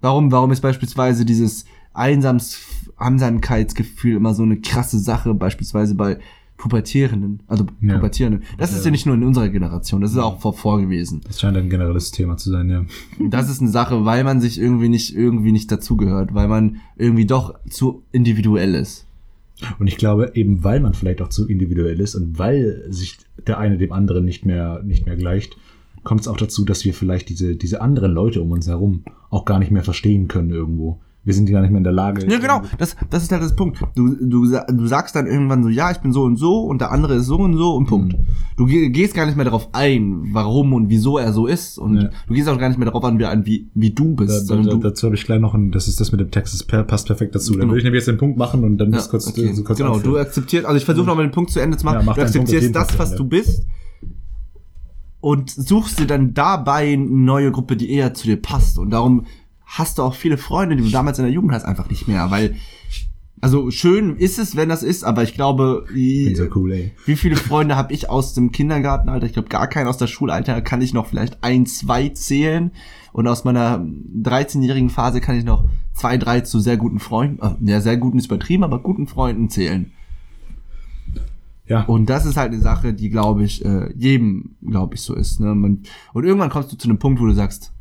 [0.00, 2.58] Warum, warum ist beispielsweise dieses Einsams
[2.96, 6.18] Einsamkeitsgefühl immer so eine krasse Sache, beispielsweise bei
[6.56, 7.94] Pubertierenden, also Ja.
[7.94, 8.42] Pubertierenden.
[8.58, 8.86] Das ist Ja.
[8.86, 11.20] ja nicht nur in unserer Generation, das ist auch vor, vor gewesen.
[11.24, 12.84] Das scheint ein generelles Thema zu sein, ja.
[13.30, 17.26] Das ist eine Sache, weil man sich irgendwie nicht, irgendwie nicht dazugehört, weil man irgendwie
[17.26, 19.06] doch zu individuell ist.
[19.78, 23.58] Und ich glaube, eben weil man vielleicht auch zu individuell ist und weil sich der
[23.58, 25.56] eine dem anderen nicht mehr, nicht mehr gleicht,
[26.04, 29.44] kommt es auch dazu, dass wir vielleicht diese, diese anderen Leute um uns herum auch
[29.44, 31.00] gar nicht mehr verstehen können irgendwo.
[31.24, 32.26] Wir sind gar nicht mehr in der Lage.
[32.30, 32.62] Ja, genau.
[32.78, 33.78] Das, das ist halt das Punkt.
[33.94, 36.90] Du, du, du sagst dann irgendwann so, ja, ich bin so und so und der
[36.90, 38.14] andere ist so und so und Punkt.
[38.14, 38.22] Mhm.
[38.56, 41.96] Du ge- gehst gar nicht mehr darauf ein, warum und wieso er so ist und
[42.00, 42.10] Ja.
[42.28, 44.48] du gehst auch gar nicht mehr darauf an, wie, wie, wie du bist.
[44.48, 46.30] Da, da, da, du, dazu habe ich gleich noch ein, das ist das mit dem
[46.30, 47.52] Text, das passt perfekt dazu.
[47.52, 47.70] Dann Genau.
[47.72, 49.52] würde ich nämlich jetzt den Punkt machen und dann ja, kurz, okay.
[49.52, 50.14] so kurz genau, anführen.
[50.14, 52.06] du akzeptierst, also ich versuche nochmal den Punkt zu Ende zu machen.
[52.06, 53.66] Ja, du akzeptierst das, was du bist
[55.20, 58.78] und suchst dir dann dabei eine neue Gruppe, die eher zu dir passt.
[58.78, 59.26] Und darum
[59.64, 62.30] hast du auch viele Freunde, die du damals in der Jugend hast, einfach nicht mehr,
[62.30, 62.56] weil
[63.40, 65.84] Also schön ist es, wenn das ist, aber ich glaube,
[66.34, 69.26] so cool, wie viele Freunde habe ich aus dem Kindergartenalter?
[69.26, 72.72] Ich glaube, gar keinen aus der Schulalter kann ich noch vielleicht ein, zwei zählen.
[73.12, 75.64] Und aus meiner 13-jährigen Phase kann ich noch
[75.94, 79.50] zwei, drei zu sehr guten Freunden, äh, ja, sehr guten ist übertrieben, aber guten Freunden
[79.50, 79.92] zählen.
[81.68, 81.84] Ja.
[81.84, 85.40] Und das ist halt eine Sache, die, glaube ich, äh, jedem, glaube ich, so ist.
[85.40, 85.54] Ne?
[85.54, 85.82] Man,
[86.14, 87.72] und irgendwann kommst du zu einem Punkt, wo du sagst,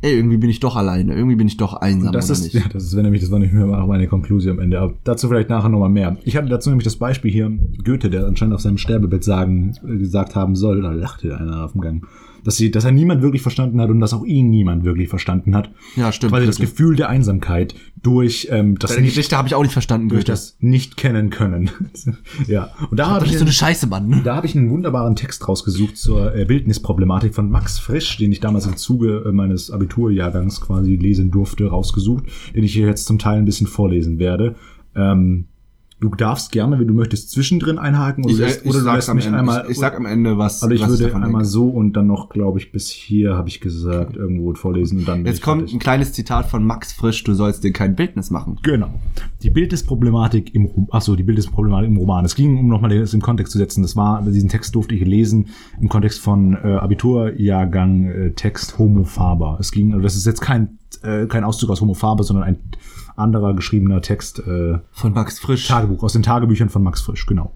[0.00, 2.54] ey, irgendwie bin ich doch alleine, irgendwie bin ich doch einsam Das oder ist, nicht.
[2.54, 4.80] ja, das ist, wenn nämlich, das war nicht mehr auch meine Konklusion am Ende.
[4.80, 6.16] Aber dazu vielleicht nachher nochmal mehr.
[6.24, 7.50] Ich hatte dazu nämlich das Beispiel hier,
[7.84, 11.72] Goethe, der anscheinend auf seinem Sterbebett sagen, äh, gesagt haben soll, da lachte einer auf
[11.72, 12.06] dem Gang,
[12.48, 15.54] dass sie, dass er niemand wirklich verstanden hat und dass auch ihn niemand wirklich verstanden
[15.54, 15.70] hat.
[15.96, 16.32] Ja, stimmt.
[16.32, 16.56] Quasi das.
[16.56, 20.20] Gefühl der Einsamkeit durch ähm, das Deine nicht, Geschichte habe ich auch nicht verstanden, durch
[20.20, 20.32] Goethe.
[20.32, 21.70] das nicht kennen können.
[22.46, 22.70] ja.
[22.90, 24.22] Und da habe ich so eine Scheiße, Mann.
[24.24, 28.40] Da habe ich einen wunderbaren Text rausgesucht zur äh, Bildnisproblematik von Max Frisch, den ich
[28.40, 32.24] damals im Zuge äh, meines Abiturjahrgangs quasi lesen durfte, rausgesucht,
[32.54, 34.54] den ich hier jetzt zum Teil ein bisschen vorlesen werde.
[34.96, 35.48] Ähm,
[36.00, 39.08] du darfst gerne, wenn du möchtest, zwischendrin einhaken oder, Ich, du lässt- ich, oder sag's
[39.08, 39.38] am mich Ende.
[39.38, 39.64] einmal.
[39.64, 41.50] ich, ich sag am Ende, was, aber ich was würde davon einmal denke.
[41.52, 45.26] so und dann noch, glaube ich, bis hier habe ich gesagt, irgendwo vorlesen und dann.
[45.26, 45.74] Jetzt ich kommt fertig.
[45.76, 48.58] ein kleines Zitat von Max Frisch, du sollst dir kein Bildnis machen.
[48.62, 48.88] Genau.
[49.42, 52.24] Die Bildnisproblematik im Achso, die Bildnisproblematik im Roman.
[52.24, 53.82] Es ging, um nochmal das im Kontext zu setzen.
[53.82, 55.48] Das war, diesen Text durfte ich lesen
[55.80, 56.58] im Kontext von äh,
[57.28, 59.56] Abiturjahrgang äh, Text Homo Faber.
[59.60, 62.58] Es ging, also das ist jetzt kein, äh, kein Auszug aus Homo Faber, sondern ein
[63.16, 65.66] anderer geschriebener Text, äh, Von Max Frisch.
[65.66, 67.52] Tagebuch, aus den Tagebüchern von Max Frisch, genau.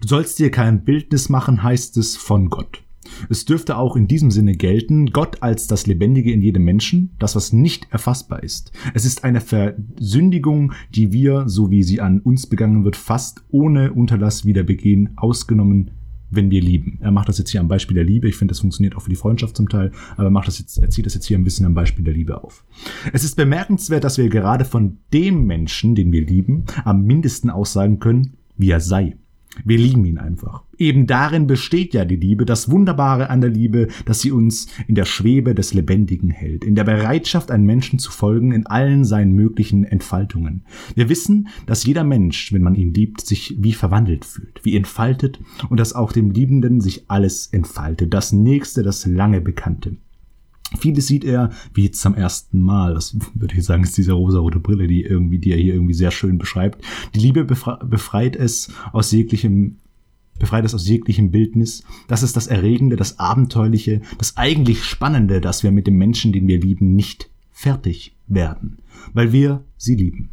[0.00, 2.82] Du sollst dir kein Bildnis machen, heißt es von Gott.
[3.28, 7.36] Es dürfte auch in diesem Sinne gelten, Gott als das Lebendige in jedem Menschen, das,
[7.36, 8.72] was nicht erfassbar ist.
[8.94, 13.92] Es ist eine Versündigung, die wir, so wie sie an uns begangen wird, fast ohne
[13.92, 15.90] Unterlass wieder begehen, ausgenommen,
[16.30, 16.98] wenn wir lieben.
[17.00, 18.28] Er macht das jetzt hier am Beispiel der Liebe.
[18.28, 20.78] Ich finde, das funktioniert auch für die Freundschaft zum Teil, aber er macht das jetzt,
[20.78, 22.64] er zieht das jetzt hier ein bisschen am Beispiel der Liebe auf.
[23.12, 27.98] Es ist bemerkenswert, dass wir gerade von dem Menschen, den wir lieben, am mindesten aussagen
[27.98, 29.16] können, wie er sei.
[29.64, 30.62] Wir lieben ihn einfach.
[30.78, 34.94] Eben darin besteht ja die Liebe, das Wunderbare an der Liebe, dass sie uns in
[34.94, 39.32] der Schwebe des Lebendigen hält, in der Bereitschaft, einem Menschen zu folgen in allen seinen
[39.32, 40.62] möglichen Entfaltungen.
[40.94, 45.40] Wir wissen, dass jeder Mensch, wenn man ihn liebt, sich wie verwandelt fühlt, wie entfaltet
[45.68, 49.96] und dass auch dem Liebenden sich alles entfaltet, das Nächste, das lange Bekannte.
[50.78, 52.94] Vieles sieht er wie zum ersten Mal.
[52.94, 56.10] Das würde ich sagen, ist diese rosarote Brille, die irgendwie, die er hier irgendwie sehr
[56.10, 56.84] schön beschreibt.
[57.14, 59.76] Die Liebe befre befreit es aus jeglichem,
[60.38, 61.82] befreit es aus jeglichem Bildnis.
[62.08, 66.46] Das ist das Erregende, das Abenteuerliche, das eigentlich Spannende, dass wir mit dem Menschen, den
[66.46, 68.78] wir lieben, nicht fertig werden,
[69.12, 70.30] weil wir sie lieben.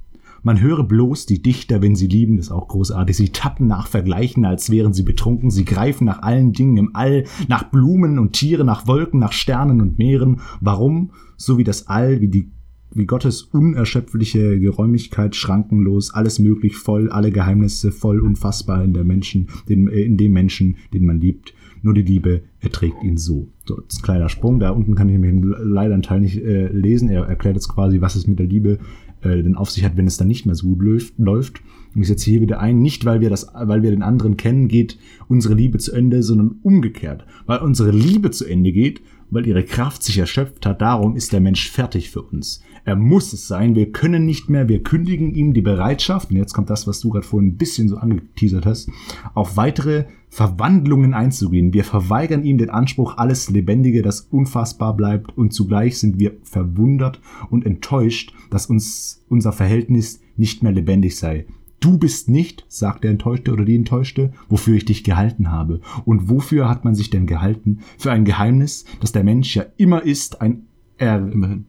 [0.48, 3.18] Man höre bloß die Dichter, wenn sie lieben, ist auch großartig.
[3.18, 5.52] Sie tappen nach Vergleichen, als wären sie betrunken.
[5.52, 9.82] Sie greifen nach allen Dingen im All, nach Blumen und Tiere, nach Wolken, nach Sternen
[9.82, 10.39] und Meeren.
[10.62, 11.12] Warum?
[11.36, 12.50] So wie das All, wie die
[12.93, 19.50] wie Gottes unerschöpfliche Geräumigkeit schrankenlos, alles möglich voll, alle Geheimnisse voll unfassbar in der Menschen,
[19.68, 21.54] den, äh, in dem Menschen, den man liebt.
[21.82, 23.50] Nur die Liebe erträgt ihn so.
[23.66, 24.60] So, das ist ein kleiner Sprung.
[24.60, 27.10] Da unten kann ich mir leider einen Teil nicht äh, lesen.
[27.10, 28.80] Er erklärt jetzt quasi, was es mit der Liebe
[29.22, 31.18] äh, denn auf sich hat, wenn es dann nicht mehr so gut läuft.
[31.18, 31.61] läuft.
[31.95, 34.68] Und ich setze hier wieder ein, nicht weil wir das, weil wir den anderen kennen,
[34.68, 34.97] geht
[35.28, 37.26] unsere Liebe zu Ende, sondern umgekehrt.
[37.45, 41.39] Weil unsere Liebe zu Ende geht, weil ihre Kraft sich erschöpft hat, darum ist der
[41.39, 42.61] Mensch fertig für uns.
[42.88, 46.53] Er muss es sein, wir können nicht mehr, wir kündigen ihm die Bereitschaft, und jetzt
[46.53, 48.89] kommt das, was du gerade vorhin ein bisschen so angeteasert hast,
[49.33, 51.73] auf weitere Verwandlungen einzugehen.
[51.73, 57.19] Wir verweigern ihm den Anspruch, alles Lebendige, das unfassbar bleibt, und zugleich sind wir verwundert
[57.49, 61.45] und enttäuscht, dass uns unser Verhältnis nicht mehr lebendig sei.
[61.81, 65.81] Du bist nicht, sagt der Enttäuschte oder die Enttäuschte, wofür ich dich gehalten habe.
[66.05, 67.79] Und wofür hat man sich denn gehalten?
[67.97, 70.67] Für ein Geheimnis, das der Mensch ja immer ist, ein
[70.97, 71.65] er immerhin,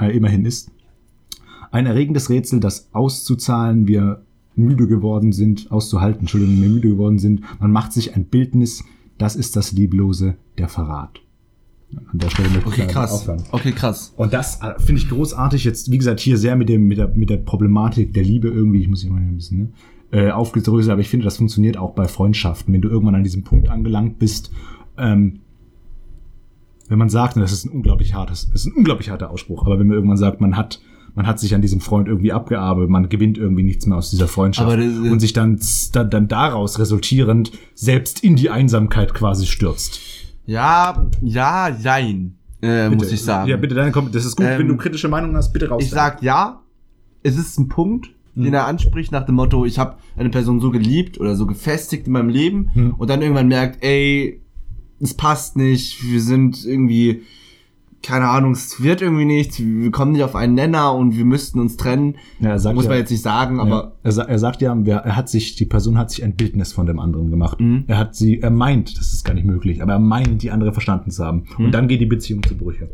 [0.00, 0.70] äh, immerhin ist.
[1.70, 4.22] Ein erregendes Rätsel, das auszuzahlen wir
[4.56, 7.42] müde geworden sind, auszuhalten, Entschuldigung, wir müde geworden sind.
[7.60, 8.82] Man macht sich ein Bildnis,
[9.18, 11.20] das ist das Lieblose, der Verrat.
[12.12, 13.12] An der Stelle möchte ich Okay, leider krass.
[13.12, 13.42] aufhören.
[13.52, 14.12] Okay, krass.
[14.16, 15.64] Und das äh, finde ich großartig.
[15.64, 18.80] Jetzt, wie gesagt, hier sehr mit dem, mit der, mit der Problematik der Liebe irgendwie,
[18.80, 19.68] ich muss hier mal ein bisschen, ne,
[20.10, 22.72] äh, aufgedröselt, aber ich finde, das funktioniert auch bei Freundschaften.
[22.74, 24.50] Wenn du irgendwann an diesem Punkt angelangt bist,
[24.98, 25.40] ähm,
[26.88, 29.78] wenn man sagt, das ist ein unglaublich hartes, das ist ein unglaublich harter Ausspruch, aber
[29.78, 30.80] wenn man irgendwann sagt, man hat,
[31.14, 34.28] man hat sich an diesem Freund irgendwie abgearbeitet, man gewinnt irgendwie nichts mehr aus dieser
[34.28, 35.58] Freundschaft das- und sich dann,
[35.92, 40.00] dann, dann daraus resultierend selbst in die Einsamkeit quasi stürzt.
[40.46, 43.50] Ja, ja, jein, äh, muss ich sagen.
[43.50, 45.82] Ja, bitte, dann kommt, das ist gut, Ähm, wenn du kritische Meinung hast, bitte raus.
[45.82, 46.60] Ich sag ja,
[47.22, 48.44] es ist ein Punkt, Mhm.
[48.44, 52.06] den er anspricht nach dem Motto, ich habe eine Person so geliebt oder so gefestigt
[52.06, 52.94] in meinem Leben Mhm.
[52.96, 54.40] und dann irgendwann merkt, ey,
[55.00, 57.22] es passt nicht, wir sind irgendwie
[58.02, 61.58] keine Ahnung, es wird irgendwie nichts, wir kommen nicht auf einen Nenner und wir müssten
[61.58, 62.16] uns trennen.
[62.38, 64.74] Ja, er sagt Muss ja, man jetzt nicht sagen, aber ja, er, er sagt ja,
[64.74, 67.60] er hat sich, die Person hat sich ein Bildnis von dem anderen gemacht.
[67.60, 67.84] Mhm.
[67.86, 70.72] Er hat sie, er meint, das ist gar nicht möglich, aber er meint, die andere
[70.72, 71.44] verstanden zu haben.
[71.58, 71.66] Mhm.
[71.66, 72.88] Und dann geht die Beziehung zu Brüche.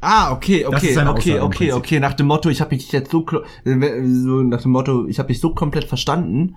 [0.00, 2.00] Ah, okay, okay, okay, Aussage okay, okay.
[2.00, 3.26] Nach dem Motto, ich habe mich jetzt so,
[3.64, 6.54] äh, so nach dem Motto, ich habe dich so komplett verstanden,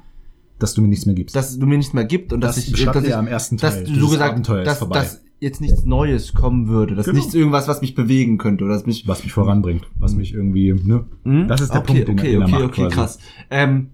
[0.62, 1.36] Dass du mir nichts mehr gibst.
[1.36, 3.74] dass du mir nichts mehr gibt und Das dass ich, dass ich, am ersten dass
[3.76, 3.84] Teil.
[3.84, 7.18] du Dieses so gesagt, Abenteuer dass, dass jetzt nichts Neues kommen würde, dass Genau.
[7.18, 9.08] nichts irgendwas, was mich bewegen könnte oder dass mich.
[9.08, 11.06] was mich voranbringt, was mich irgendwie, ne?
[11.24, 11.48] Hm?
[11.48, 12.96] Das ist der okay, Punkt, den, okay, er okay, macht okay, quasi.
[12.96, 13.20] krass.
[13.50, 13.90] Ähm,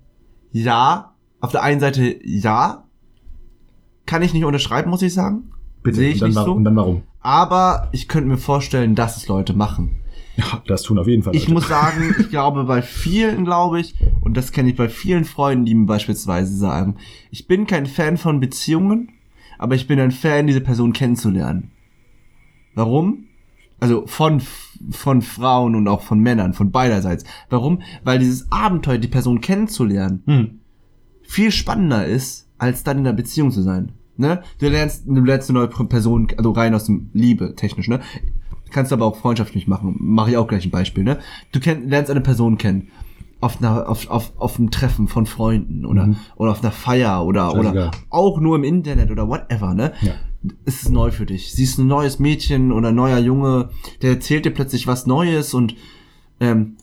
[0.51, 2.83] ja, auf der einen Seite ja,
[4.05, 5.51] kann ich nicht unterschreiben, muss ich sagen.
[5.83, 5.97] Bitte.
[5.97, 6.53] Sehe ich und, dann, nicht so.
[6.53, 7.03] und dann warum?
[7.21, 9.99] Aber ich könnte mir vorstellen, dass es Leute machen.
[10.37, 11.35] Ja, das tun auf jeden Fall.
[11.35, 11.53] Ich Leute.
[11.53, 15.65] muss sagen, ich glaube bei vielen, glaube ich, und das kenne ich bei vielen Freunden,
[15.65, 16.95] die mir beispielsweise sagen,
[17.31, 19.09] ich bin kein Fan von Beziehungen,
[19.57, 21.71] aber ich bin ein Fan, diese Person kennenzulernen.
[22.75, 23.25] Warum?
[23.79, 24.41] Also von,
[24.91, 27.23] von Frauen und auch von Männern, von beiderseits.
[27.49, 27.81] Warum?
[28.03, 30.59] Weil dieses Abenteuer, die Person kennenzulernen, Hm.
[31.23, 33.91] viel spannender ist, als dann in einer Beziehung zu sein.
[34.17, 34.41] Ne?
[34.59, 37.99] Du lernst, du lernst eine neue Person, also rein aus dem Liebe, technisch, ne?
[38.71, 39.95] Kannst du aber auch freundschaftlich machen.
[39.99, 41.19] Mache ich auch gleich ein Beispiel, ne?
[41.51, 42.89] Du kenn, lernst eine Person kennen.
[43.39, 46.15] Auf einer, auf, auf, auf einem Treffen von Freunden oder, Mhm.
[46.37, 49.93] oder auf einer Feier oder, oder auch nur im Internet oder whatever, ne?
[50.01, 50.13] Ja.
[50.65, 51.51] Es ist neu für dich.
[51.51, 53.69] Siehst ein neues Mädchen oder ein neuer Junge,
[54.01, 55.75] der erzählt dir plötzlich was Neues und
[56.39, 56.77] ähm,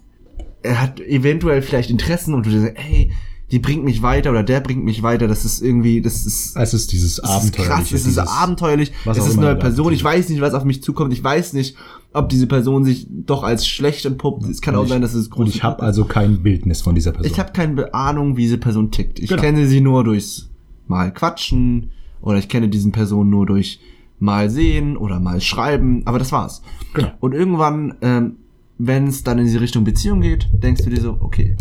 [0.63, 3.13] er hat eventuell vielleicht Interessen und du sagst, hey,
[3.53, 5.29] die bringt mich weiter oder der bringt mich weiter.
[5.29, 7.67] Das ist irgendwie, das ist, Es ist dieses das ist Abenteuer.
[7.67, 9.93] krass, es ist abenteuerlich, was es ist eine neue Person.
[9.93, 11.13] Ich weiß nicht, was auf mich zukommt.
[11.13, 11.77] Ich weiß nicht,
[12.13, 14.45] ob diese Person sich doch als schlecht entpuppt.
[14.49, 15.83] Es kann auch ich- sein, dass es Und ich habe ist.
[15.83, 17.31] also kein Bildnis von dieser Person.
[17.31, 19.19] Ich habe keine Ahnung, wie diese Person tickt.
[19.19, 19.43] Ich Genau.
[19.43, 20.49] kenne sie nur durchs
[20.89, 21.91] mal quatschen
[22.23, 23.79] oder ich kenne diesen Person nur durch
[24.21, 26.63] mal sehen oder mal schreiben, aber das war's.
[26.95, 27.13] Genau.
[27.21, 28.37] Und irgendwann, ähm,
[28.79, 31.57] wenn es dann in die Richtung Beziehung geht, denkst du dir so, okay,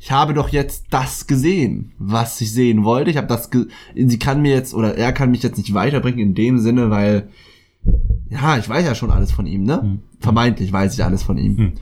[0.00, 3.10] ich habe doch jetzt das gesehen, was ich sehen wollte.
[3.10, 6.20] Ich habe das, ge sie kann mir jetzt oder er kann mich jetzt nicht weiterbringen
[6.20, 7.28] in dem Sinne, weil
[8.30, 9.82] ja, ich weiß ja schon alles von ihm, ne?
[9.82, 9.98] Hm.
[10.18, 11.56] Vermeintlich weiß ich alles von ihm.
[11.56, 11.72] Hm.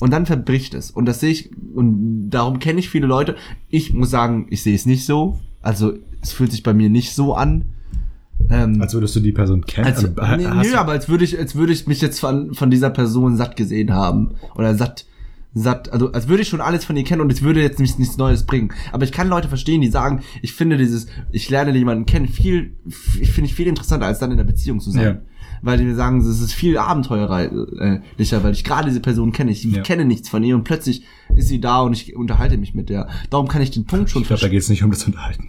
[0.00, 0.90] Und dann verbricht es.
[0.90, 3.36] Und das sehe ich, und darum kenne ich viele Leute.
[3.68, 5.38] Ich muss sagen, ich sehe es nicht so.
[5.60, 7.66] Also, es fühlt sich bei mir nicht so an.
[8.50, 9.86] Ähm, Als würdest du die Person kennen.
[9.86, 10.04] als,
[10.52, 13.36] Also, nö, aber als würde ich, als würde ich mich jetzt von, von dieser Person
[13.36, 14.34] satt gesehen haben.
[14.54, 15.04] Oder satt,
[15.54, 17.98] satt, also als würde ich schon alles von ihr kennen und es würde jetzt nichts,
[17.98, 18.72] nichts Neues bringen.
[18.92, 22.76] Aber ich kann Leute verstehen, die sagen, ich finde dieses, ich lerne jemanden kennen, viel,
[23.20, 25.02] ich finde ich viel interessanter, als dann in der Beziehung zu sein.
[25.02, 25.18] Ja.
[25.60, 29.50] Weil die mir sagen, es ist viel abenteuerlicher, weil ich gerade diese Person kenne.
[29.50, 29.82] Ich Ja.
[29.82, 31.02] kenne nichts von ihr und plötzlich
[31.34, 33.08] ist sie da und ich unterhalte mich mit der.
[33.30, 35.48] Darum kann ich den Punkt schon ich glaube, da geht es nicht um das Unterhalten.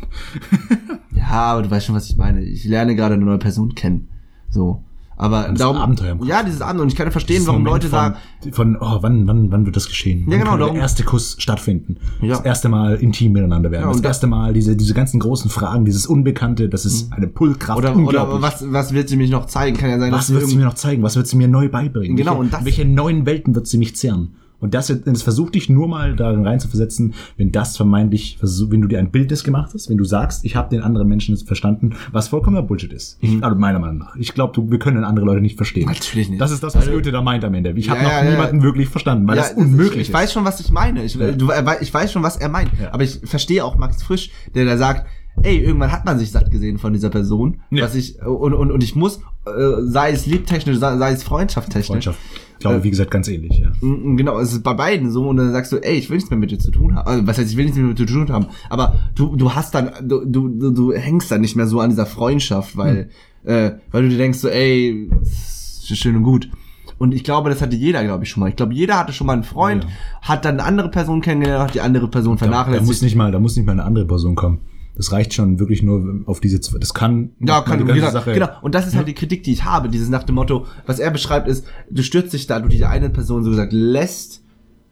[1.15, 2.41] ja, aber du weißt schon, was ich meine.
[2.43, 4.07] Ich lerne gerade eine neue Person kennen.
[4.49, 4.83] So.
[5.21, 6.17] Aber das darum, Abenteuer.
[6.23, 6.83] Ja, dieses Abenteuer.
[6.83, 9.65] Und ich kann verstehen, Dieses warum Moment Leute von, sagen, Von, oh, wann, wann, wann
[9.65, 10.23] wird das geschehen?
[10.25, 11.97] Wann Ja, genau, kann darum- der erste Kuss stattfinden?
[12.21, 12.29] Ja.
[12.37, 13.81] Das erste Mal intim miteinander werden.
[13.83, 17.11] Ja, das und da- erste Mal diese, diese ganzen großen Fragen, dieses Unbekannte, das ist
[17.11, 17.77] eine Pullkraft.
[17.77, 19.75] oder, oder was, was wird sie mich noch zeigen?
[19.77, 21.03] Kann ja sein, Was dass wird sie mir noch zeigen?
[21.03, 22.15] Was wird sie mir neu beibringen?
[22.15, 24.35] Genau, welche, und das- welche neuen Welten wird sie mich zehren?
[24.59, 28.87] Und das, das versucht dich nur mal darin reinzuversetzen, wenn das vermeintlich, versuch- wenn du
[28.87, 31.95] dir ein Bild des gemacht hast, wenn du sagst, ich habe den anderen Menschen verstanden,
[32.11, 33.17] was vollkommener Bullshit ist.
[33.21, 34.15] Ich, also meiner Meinung nach.
[34.17, 35.85] Ich glaube, wir können andere Leute nicht verstehen.
[35.85, 35.93] Mhm.
[35.93, 36.41] Natürlich nicht.
[36.41, 37.71] Das ist das, was Also- Goethe da meint am Ende.
[37.71, 38.31] Ich Ja, habe noch ja, ja.
[38.31, 41.03] niemanden wirklich verstanden, weil das Ja, unmöglich ich, ich weiß schon, was ich meine.
[41.03, 41.31] Ich, Ja.
[41.31, 42.71] du, wei- ich weiß schon, was er meint.
[42.81, 42.93] Ja.
[42.93, 45.07] Aber ich verstehe auch Max Frisch, der da sagt,
[45.41, 47.61] ey, irgendwann hat man sich satt gesehen von dieser Person.
[47.71, 47.85] Ja.
[47.85, 49.51] Was ich, und, und, und ich muss, äh,
[49.83, 51.87] sei es liebtechnisch, sei, sei es freundschaftstechnisch.
[51.87, 52.19] Freundschaft.
[52.59, 53.71] Ich glaube, Äh, wie gesagt, ganz ähnlich, ja.
[53.81, 56.37] Genau, es ist bei beiden so und dann sagst du, ey, ich will nichts mehr
[56.37, 57.07] mit dir zu tun haben.
[57.07, 58.47] Also, was heißt, ich will nichts mehr mit dir zu tun haben.
[58.69, 62.05] Aber du, du hast dann, du, du, du, hängst dann nicht mehr so an dieser
[62.05, 63.09] Freundschaft, weil,
[63.45, 63.49] Hm.
[63.49, 66.49] äh, weil du dir denkst so, ey, ist schön und gut.
[66.97, 68.49] Und ich glaube, das hatte jeder, glaube ich, schon mal.
[68.49, 69.89] Ich glaube, jeder hatte schon mal einen Freund, Ja.
[70.23, 73.03] hat dann eine andere Person kennengelernt, hat die andere Person Da, da muss vernachlässigt.
[73.03, 74.59] nicht mal, da muss nicht mal eine andere Person kommen.
[74.99, 78.33] Das reicht schon wirklich nur auf diese, zwei- das kann, Ja, kann, die genau, Sache-
[78.33, 78.49] genau.
[78.61, 79.87] Und das ist halt die Kritik, die ich habe.
[79.87, 83.09] Dieses nach dem Motto, was er beschreibt, ist, du stürzt dich da, du diese eine
[83.09, 84.43] Person so gesagt lässt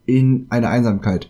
[0.06, 1.30] in eine Einsamkeit.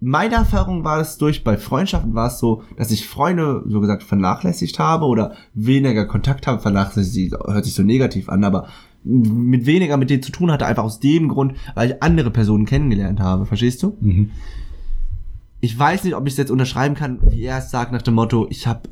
[0.00, 4.02] Meine Erfahrung war es durch, bei Freundschaften war es so, dass ich Freunde, so gesagt,
[4.02, 8.66] vernachlässigt habe oder weniger Kontakt habe, vernachlässigt, hört sich so negativ an, aber
[9.04, 12.66] mit weniger mit denen zu tun hatte, einfach aus dem Grund, weil ich andere Personen
[12.66, 13.96] kennengelernt habe, verstehst du?
[14.00, 14.30] Mhm.
[15.64, 18.14] Ich weiß nicht, ob ich es jetzt unterschreiben kann, wie er es sagt, nach dem
[18.14, 18.82] Motto, ich habe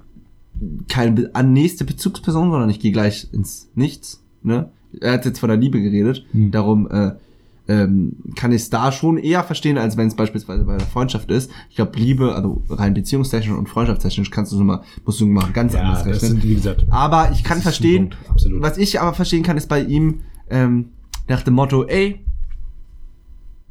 [0.88, 4.22] keine an nächste Bezugsperson, sondern ich gehe gleich ins Nichts.
[4.42, 4.70] Ne?
[5.00, 6.50] Er hat jetzt von der Liebe geredet, Hm.
[6.50, 7.12] darum äh,
[7.68, 11.30] ähm, kann ich es da schon eher verstehen, als wenn es beispielsweise bei der Freundschaft
[11.30, 11.50] ist.
[11.70, 15.50] Ich glaube, Liebe, also rein beziehungstechnisch und freundschaftstechnisch kannst du so mal, musst du mal
[15.52, 16.20] ganz Ja, anders rechnen.
[16.20, 18.14] sind, wie gesagt, Aber ich kann verstehen,
[18.58, 20.20] was ich aber verstehen kann, ist bei ihm,
[20.50, 20.86] ähm,
[21.28, 22.20] nach dem Motto, ey,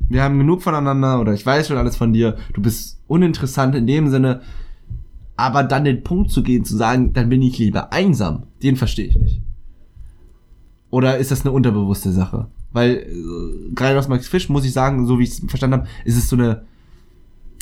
[0.10, 3.88] wir haben genug voneinander oder ich weiß schon alles von dir, du bist uninteressant in
[3.88, 4.42] dem Sinne,
[5.38, 9.06] aber dann den Punkt zu gehen, zu sagen, dann bin ich lieber einsam, den verstehe
[9.06, 9.42] ich nicht.
[10.90, 12.48] Oder ist das eine unterbewusste Sache?
[12.72, 15.88] Weil, äh, gerade aus Max Fisch, muss ich sagen, so wie ich es verstanden habe,
[16.06, 16.64] ist es so eine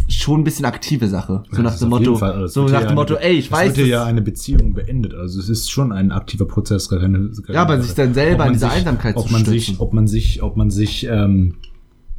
[0.09, 1.43] schon ein bisschen aktive Sache.
[1.51, 3.45] So Ja, nach dem Motto, also es so nach ja dem Motto, eine, ey, ich
[3.47, 5.13] es weiß, wird ja eine Beziehung beendet.
[5.13, 8.31] Also es ist schon ein aktiver Prozess, keine, gar Ja, aber keine sich dann selber
[8.45, 9.59] in man diese sich- Einsamkeit ob zu man stürzen.
[9.73, 11.55] sich, ob man sich, ob man sich ähm,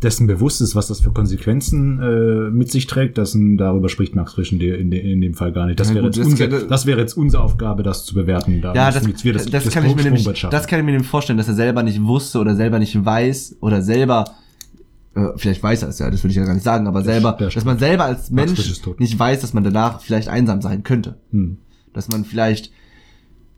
[0.02, 4.34] dessen bewusst ist, was das für Konsequenzen äh, mit sich trägt, das, darüber spricht Max
[4.34, 5.80] Frisch in, der, in, der, in dem Fall gar nicht.
[5.80, 8.14] Das, Ja, wäre gut, jetzt das unser, kann- das wäre jetzt unsere Aufgabe, das zu
[8.14, 8.60] bewerten.
[8.62, 11.08] Da Ja, das, jetzt wir das, kann ich mir nämlich, das kann ich mir nämlich
[11.08, 14.24] vorstellen, dass er selber nicht wusste oder selber nicht weiß oder selber,
[15.16, 17.32] äh, vielleicht weiß er es ja, das würde ich ja gar nicht sagen, aber selber,
[17.32, 21.18] der dass man selber als Mensch nicht weiß, dass man danach vielleicht einsam sein könnte.
[21.32, 21.58] Hm.
[21.92, 22.70] Dass man vielleicht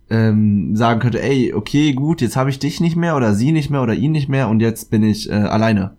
[0.09, 3.71] ähm, sagen könnte, ey, okay, gut, jetzt habe ich dich nicht mehr oder sie nicht
[3.71, 5.93] mehr oder ihn nicht mehr und jetzt bin ich äh, alleine.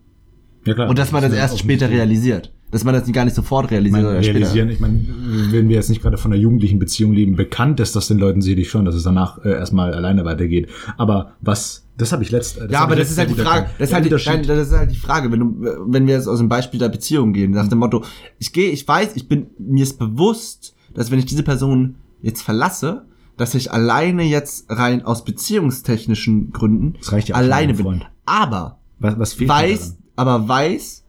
[0.64, 0.88] Ja, klar.
[0.88, 2.52] Und dass man das ja erst später realisiert.
[2.70, 5.04] Dass man das gar nicht sofort realisiert oder realisieren, ich meine,
[5.50, 8.40] wenn wir jetzt nicht gerade von einer jugendlichen Beziehung leben, bekannt ist das den Leuten
[8.40, 10.70] sicherlich schon, dass es danach äh, erstmal alleine weitergeht.
[10.96, 12.58] Aber was, das habe ich letzt.
[12.70, 13.66] ja, aber das ist halt die Frage.
[13.78, 16.26] Das ist halt, die, nein, das ist halt die Frage, wenn du, wenn wir jetzt
[16.26, 18.04] aus dem Beispiel der Beziehung gehen, nach dem Motto,
[18.38, 22.42] ich gehe, ich weiß, ich bin mir ist bewusst, dass wenn ich diese Person jetzt
[22.42, 23.04] verlasse,
[23.36, 28.04] dass ich alleine jetzt rein aus beziehungstechnischen Gründen Das reicht ja alleine bin.
[28.24, 31.04] Aber was, was fehlt weiß, aber weiß,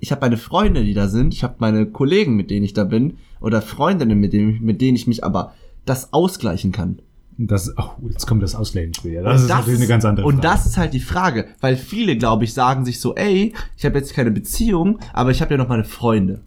[0.00, 2.84] ich habe meine Freunde, die da sind, ich habe meine Kollegen, mit denen ich da
[2.84, 5.52] bin, oder Freundinnen, mit denen, mit denen ich mich aber
[5.84, 7.00] das ausgleichen kann.
[7.38, 9.12] Das, oh, jetzt kommt das Auslegensspiel.
[9.12, 10.48] Ja, das ist natürlich eine ganz andere Und Frage.
[10.48, 13.98] das ist halt die Frage, weil viele, glaube ich, sagen sich so, ey, ich habe
[13.98, 16.42] jetzt keine Beziehung, aber ich habe ja noch meine Freunde.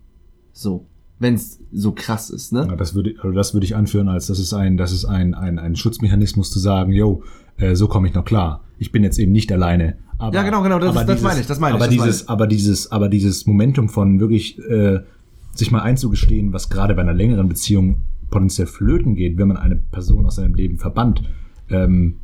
[0.54, 0.86] So,
[1.20, 2.68] wenn es so krass ist, ne?
[2.70, 5.34] Ja, das würde, also das würde ich anführen, als das ist ein, das ist ein,
[5.34, 7.24] ein, ein Schutzmechanismus zu sagen, yo,
[7.58, 8.64] äh, so komme ich noch klar.
[8.78, 9.98] Ich bin jetzt eben nicht alleine.
[10.26, 12.30] Aber, Ja, genau, genau, das das meine ich, das meine ich, Aber dieses, ich.
[12.30, 15.00] aber dieses, aber dieses Momentum von wirklich äh,
[15.54, 19.76] sich mal einzugestehen, was gerade bei einer längeren Beziehung potenziell flöten geht, wenn man eine
[19.76, 21.24] Person aus seinem Leben verbannt,
[21.70, 22.18] ähm,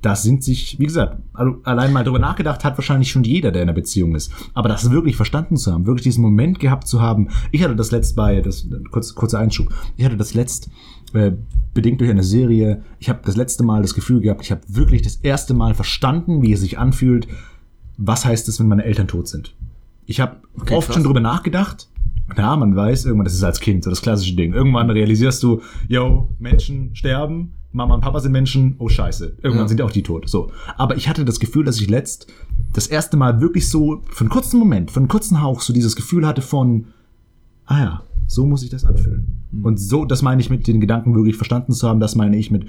[0.00, 3.62] das sind sich, wie gesagt, also allein mal drüber nachgedacht hat wahrscheinlich schon jeder, der
[3.62, 4.30] in einer Beziehung ist.
[4.54, 7.28] Aber das wirklich verstanden zu haben, wirklich diesen Moment gehabt zu haben.
[7.50, 10.70] Ich hatte das letzt bei, das kurz, kurzer Einschub, ich hatte das letzt
[11.14, 11.32] äh,
[11.74, 12.82] bedingt durch eine Serie.
[12.98, 16.42] Ich habe das letzte Mal das Gefühl gehabt, ich habe wirklich das erste Mal verstanden,
[16.42, 17.28] wie es sich anfühlt.
[17.96, 19.54] Was heißt es, wenn meine Eltern tot sind?
[20.06, 20.94] Ich habe Okay, oft krass.
[20.96, 21.88] schon drüber nachgedacht.
[22.36, 24.52] Ja, man weiß, irgendwann, das ist als Kind so das klassische Ding.
[24.52, 29.68] Irgendwann realisierst du, yo, Menschen sterben, Mama und Papa sind Menschen, oh scheiße, irgendwann Ja.
[29.68, 30.28] sind auch die tot.
[30.28, 30.50] So.
[30.76, 32.26] Aber ich hatte das Gefühl, dass ich letzt
[32.72, 35.96] das erste Mal wirklich so, für einen kurzen Moment, für einen kurzen Hauch, so dieses
[35.96, 36.86] Gefühl hatte von,
[37.66, 39.37] ah ja, so muss ich das anfühlen.
[39.62, 42.50] Und so, das meine ich mit den Gedanken wirklich verstanden zu haben, das meine ich
[42.50, 42.66] mit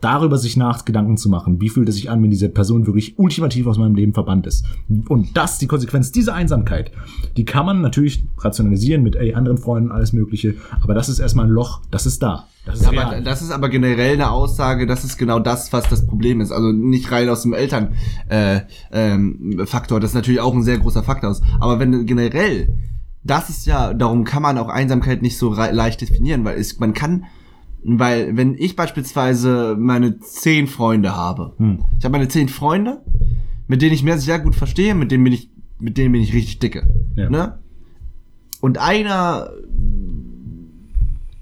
[0.00, 1.60] darüber sich nach Gedanken zu machen.
[1.60, 4.64] Wie fühlt es sich an, wenn diese Person wirklich ultimativ aus meinem Leben verbannt ist?
[5.08, 6.92] Und das, die Konsequenz dieser Einsamkeit,
[7.36, 10.54] die kann man natürlich rationalisieren mit ey, anderen Freunden, alles Mögliche.
[10.82, 12.46] Aber das ist erstmal ein Loch, das ist da.
[12.64, 15.88] Das ist Ja, aber das ist aber generell eine Aussage, das ist genau das, was
[15.88, 16.52] das Problem ist.
[16.52, 17.94] Also nicht rein aus dem Eltern
[18.28, 18.60] äh,
[18.92, 21.34] ähm, Faktor, das ist natürlich auch ein sehr großer Faktor.
[21.60, 22.68] Aber wenn generell,
[23.24, 26.94] das ist ja, darum kann man auch Einsamkeit nicht so leicht definieren, weil es, man
[26.94, 27.24] kann,
[27.84, 31.84] weil wenn ich beispielsweise meine zehn Freunde habe, Hm.
[31.98, 33.02] ich habe meine zehn Freunde,
[33.66, 36.32] mit denen ich mir sehr gut verstehe, mit denen bin ich, mit denen bin ich
[36.32, 36.86] richtig dicke.
[37.16, 37.28] Ja.
[37.28, 37.58] Ne?
[38.60, 39.50] Und einer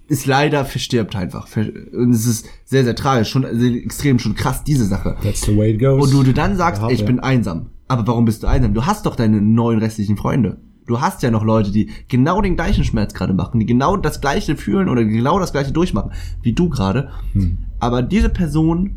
[0.09, 1.49] ist leider verstirbt einfach.
[1.57, 5.17] Und es ist sehr, sehr tragisch, schon also extrem, schon krass, diese Sache.
[5.23, 6.05] That's the way it goes.
[6.05, 7.07] Und du, du dann sagst, Ja, ey, ich ja.
[7.07, 7.71] bin einsam.
[7.89, 8.75] Aber warum bist du einsam?
[8.75, 10.59] Du hast doch deine neuen restlichen Freunde.
[10.87, 14.21] Du hast ja noch Leute, die genau den gleichen Schmerz gerade machen, die genau das
[14.21, 17.11] gleiche fühlen oder genau das gleiche durchmachen, wie du gerade.
[17.33, 17.59] Hm.
[17.81, 18.97] Aber diese Person,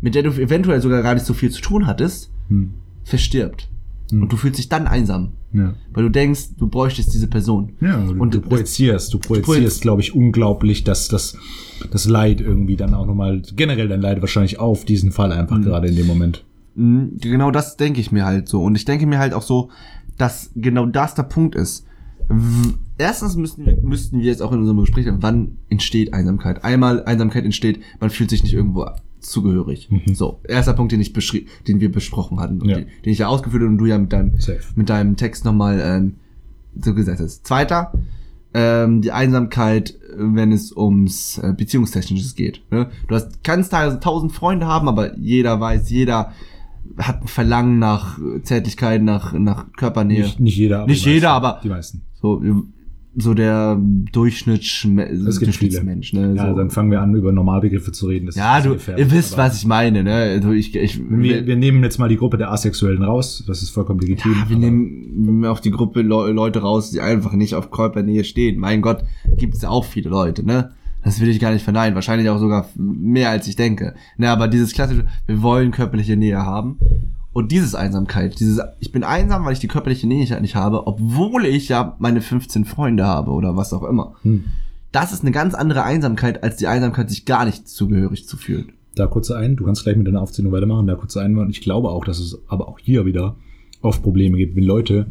[0.00, 2.74] mit der du eventuell sogar gar nicht so viel zu tun hattest, Hm.
[3.04, 3.68] verstirbt.
[4.10, 4.22] Hm.
[4.22, 5.32] Und du fühlst dich dann einsam.
[5.52, 5.74] Ja.
[5.92, 7.72] Weil du denkst, du bräuchtest diese Person.
[7.80, 11.36] Ja, du, Und du das- projizierst, du projizierst, glaube ich, unglaublich, dass das,
[11.90, 15.88] das Leid irgendwie dann auch nochmal, generell dein Leid wahrscheinlich auf diesen Fall einfach gerade
[15.88, 16.44] in dem Moment.
[16.74, 18.62] Mhm, Genau das denke ich mir halt so.
[18.62, 19.70] Und ich denke mir halt auch so,
[20.18, 21.86] dass genau das der Punkt ist.
[22.98, 26.64] Erstens müssten wir, müssten wir jetzt auch in unserem Gespräch, wann entsteht Einsamkeit?
[26.64, 28.86] Einmal Einsamkeit entsteht, man fühlt sich nicht irgendwo
[29.20, 29.88] zugehörig.
[29.90, 30.14] Mhm.
[30.14, 32.76] So, erster Punkt, den ich beschrie den wir besprochen hatten, Ja.
[32.78, 34.60] den, den ich ja ausgeführt habe und du ja mit deinem, Safe.
[34.74, 36.14] mit deinem Text nochmal ähm,
[36.80, 37.46] so gesagt hast.
[37.46, 37.92] Zweiter,
[38.54, 42.62] ähm, die Einsamkeit, wenn es ums äh, Beziehungstechnisches geht.
[42.70, 42.90] Ne?
[43.06, 46.32] Du hast, kannst teilweise tausend Freunde haben, aber jeder weiß, jeder
[46.96, 50.22] hat ein Verlangen nach Zärtlichkeit, nach, nach Körpernähe.
[50.22, 51.44] Nicht, nicht jeder, aber Nicht die jeder, meisten.
[51.46, 52.02] aber- die meisten.
[52.14, 52.42] So,
[53.20, 53.80] so der
[54.12, 55.36] Durchschnitts Es gibt viele.
[55.46, 56.12] Durchschnittsmensch.
[56.12, 56.34] Ne?
[56.36, 56.56] Ja, so.
[56.56, 58.26] dann fangen wir an, über Normalbegriffe zu reden.
[58.26, 60.04] Das ja ist du, ihr wisst, was ich meine.
[60.04, 60.12] Ne?
[60.14, 63.42] Also ich, ich, Wir, wir nehmen jetzt mal die Gruppe der Asexuellen raus.
[63.46, 64.32] Das ist vollkommen legitim.
[64.32, 68.58] Ja, wir nehmen, auch die Gruppe Le Leute raus, die einfach nicht auf Körpernähe stehen.
[68.60, 69.04] Mein Gott,
[69.36, 70.72] gibt es auch viele Leute, ne?
[71.04, 71.94] Das will ich gar nicht verneinen.
[71.94, 73.94] Wahrscheinlich auch sogar mehr als ich denke.
[74.16, 76.78] Ne, aber dieses klassische, wir wollen körperliche Nähe haben.
[77.32, 81.46] Und dieses Einsamkeit, dieses, ich bin einsam, weil ich die körperliche Nähe nicht habe, obwohl
[81.46, 84.14] ich ja meine 15 Freunde habe oder was auch immer.
[84.22, 84.44] Hm.
[84.90, 88.72] Das ist eine ganz andere Einsamkeit, als die Einsamkeit, sich gar nicht zugehörig zu fühlen.
[88.94, 91.90] Da kurz ein, du kannst gleich mit deiner Aufzählung weitermachen, da kurz ein, ich glaube
[91.90, 93.36] auch, dass es aber auch hier wieder
[93.82, 95.06] oft Probleme gibt, wenn Leute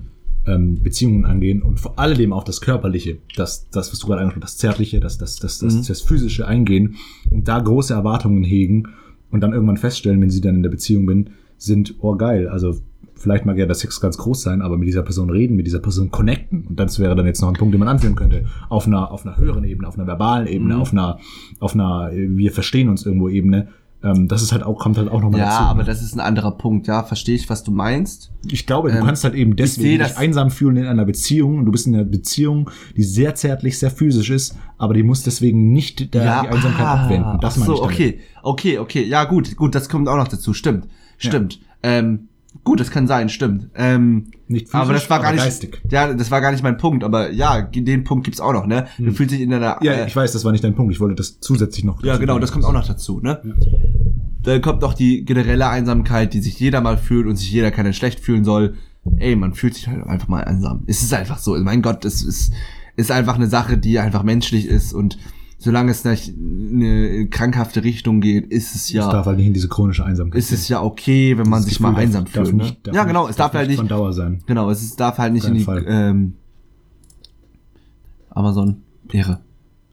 [0.48, 4.44] ähm, Beziehungen angehen und vor allem auch das Körperliche, das, das was du gerade angesprochen
[4.44, 5.84] hast, das Zärtliche, das, das, das, das, Mhm.
[5.88, 6.96] das Physische eingehen
[7.32, 8.84] und da große Erwartungen hegen
[9.32, 12.76] und dann irgendwann feststellen, wenn sie dann in der Beziehung bin, sind, oh geil, also
[13.16, 15.80] vielleicht mag ja der Sex ganz groß sein, aber mit dieser Person reden, mit dieser
[15.80, 18.86] Person connecten und das wäre dann jetzt noch ein Punkt, den man anführen könnte, auf
[18.88, 20.82] einer, auf einer höheren Ebene, auf einer verbalen Ebene, Mhm.
[20.82, 21.20] auf einer,
[21.60, 23.70] auf einer, äh, wir verstehen uns irgendwo Ebene,
[24.04, 25.64] ähm, das ist halt auch, kommt halt auch nochmal Ja, dazu.
[25.64, 25.86] aber ne?
[25.86, 26.88] das ist ein anderer Punkt.
[26.88, 28.32] Ja, verstehe ich, was du meinst.
[28.50, 31.66] Ich glaube, du Ähm, kannst halt eben deswegen dich einsam fühlen in einer Beziehung und
[31.66, 35.72] du bist in einer Beziehung, die sehr zärtlich, sehr physisch ist, aber die muss deswegen
[35.72, 37.40] nicht der, die Einsamkeit ah, abwenden.
[37.42, 37.96] Das meine so, ich damit.
[37.96, 39.04] okay, okay, okay.
[39.04, 40.54] Ja, gut, gut, das kommt auch noch dazu.
[40.54, 40.88] Stimmt,
[41.18, 41.60] stimmt.
[41.82, 42.28] Ähm,
[42.64, 43.70] gut, das kann sein, stimmt.
[43.76, 45.82] Ähm, Nicht physisch, aber das war gar nicht, geistig.
[45.90, 47.04] ja, das war gar nicht mein Punkt.
[47.04, 48.88] Aber ja, den Punkt gibt's auch noch, ne?
[48.98, 49.86] Du fühlst dich in einer, Hm.
[49.86, 50.94] Ja, äh, ich weiß, das war nicht dein Punkt.
[50.94, 52.04] Ich wollte das zusätzlich noch.
[52.04, 53.42] ja, genau, das kommt auch noch dazu, ne?
[54.44, 57.94] Dann kommt noch die generelle Einsamkeit, die sich jeder mal fühlt und sich jeder keine
[57.94, 58.76] schlecht fühlen soll.
[59.18, 60.84] Ey, man fühlt sich halt einfach mal einsam.
[60.88, 61.56] Es ist einfach so.
[61.58, 62.54] Mein Gott, es ist,
[62.96, 65.18] ist einfach eine Sache, die einfach menschlich ist und
[65.58, 69.48] solange es nicht in eine krankhafte Richtung geht, ist es Es ja, darf halt nicht
[69.48, 70.38] in diese chronische Einsamkeit.
[70.40, 72.56] ist es ja okay, wenn man Das sich Gefühl mal darf- einsam darf fühlt.
[72.58, 72.64] Ne?
[72.64, 74.42] nicht- darf Ja, genau, es darf halt nicht, von Dauer sein.
[74.46, 75.84] genau, es ist, darf halt nicht in die, Fall.
[75.88, 76.34] ähm,
[78.30, 78.78] Amazon,
[79.12, 79.40] Ehre.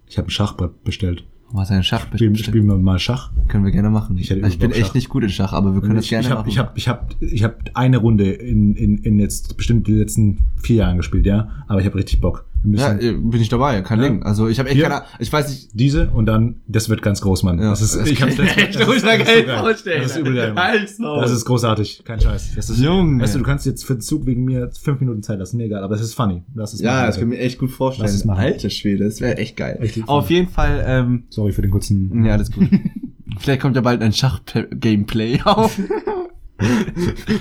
[0.06, 1.24] Ich habe ein Schachbrett bestellt.
[1.50, 3.30] Was ein Schach Spielen, spielen wir mal Schach.
[3.48, 4.16] Können wir gerne machen.
[4.16, 4.94] Ich Ich, hätte bin echt Schach.
[4.94, 6.48] nicht gut in Schach, aber wir können das ich gerne ich habe machen.
[6.48, 10.38] ich hab, ich hab, ich hab eine Runde in, in, in jetzt bestimmt die letzten
[10.56, 11.48] vier Jahren gespielt, ja.
[11.68, 12.44] Aber ich habe richtig Bock.
[12.66, 14.08] Wir Ja, müssen äh, bin ich dabei, kein Ja.
[14.08, 14.22] Ding.
[14.22, 14.88] Also ich habe echt Hier.
[14.88, 15.68] keine, ich weiß nicht.
[15.74, 17.58] diese und dann, das wird ganz groß, Mann.
[17.58, 17.70] Ja.
[17.70, 20.02] Das ist, Das ich kann mir echt das ist- das ist geil vorstellen.
[20.02, 20.54] Das ist übel geil.
[20.54, 22.52] Das ist großartig, kein Scheiß.
[22.56, 23.22] Das ist, Junge.
[23.22, 25.64] Weißt du, du kannst jetzt für den Zug wegen mir fünf Minuten Zeit lassen, mir
[25.64, 26.42] egal, aber es ist funny.
[26.54, 28.06] Lass es Ja, machen, das kann ich mir echt gut vorstellen.
[28.06, 28.40] Lass es machen.
[28.40, 29.78] Alter Schwede, das wäre echt geil.
[29.82, 32.24] Echt Auf jeden Fall, ähm, Sorry für den kurzen.
[32.24, 32.68] ja, das ist gut.
[33.40, 35.78] Vielleicht kommt ja bald ein Schach-Gameplay auf.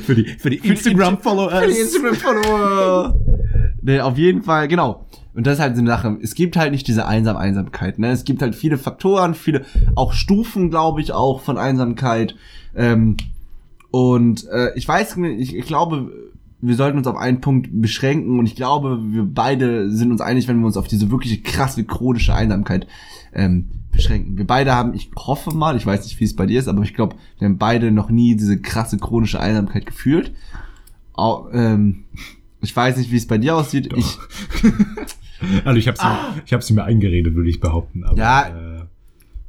[0.05, 1.59] für die, für die Instagram-Followers.
[1.63, 3.19] Für die Instagram-Follower.
[3.83, 5.05] Nee, auf jeden Fall, genau.
[5.33, 6.17] Und das ist halt so eine Sache.
[6.21, 7.97] Es gibt halt nicht diese einsam Einsamkeit.
[7.99, 8.11] Ne?
[8.11, 9.65] Es gibt halt viele Faktoren, viele
[9.95, 12.35] auch Stufen, glaube ich, auch von Einsamkeit.
[12.75, 13.17] Ähm,
[13.89, 16.11] und äh, ich weiß ich, ich glaube,
[16.61, 20.47] wir sollten uns auf einen Punkt beschränken und ich glaube, wir beide sind uns einig,
[20.47, 22.87] wenn wir uns auf diese wirkliche krasse chronische Einsamkeit
[23.33, 24.37] ähm, beschränken.
[24.37, 26.81] Wir beide haben, ich hoffe mal, ich weiß nicht, wie es bei dir ist, aber
[26.83, 30.33] ich glaube, wir haben beide noch nie diese krasse chronische Einsamkeit gefühlt.
[31.13, 32.05] Au, ähm,
[32.63, 33.91] ich weiß nicht, wie es bei dir aussieht.
[33.91, 33.97] Doch.
[33.97, 34.17] Ich,
[35.65, 38.03] Also ich habe sie, ich hab sie mir eingeredet, würde ich behaupten.
[38.05, 38.47] Aber, Ja.
[38.47, 38.83] Äh,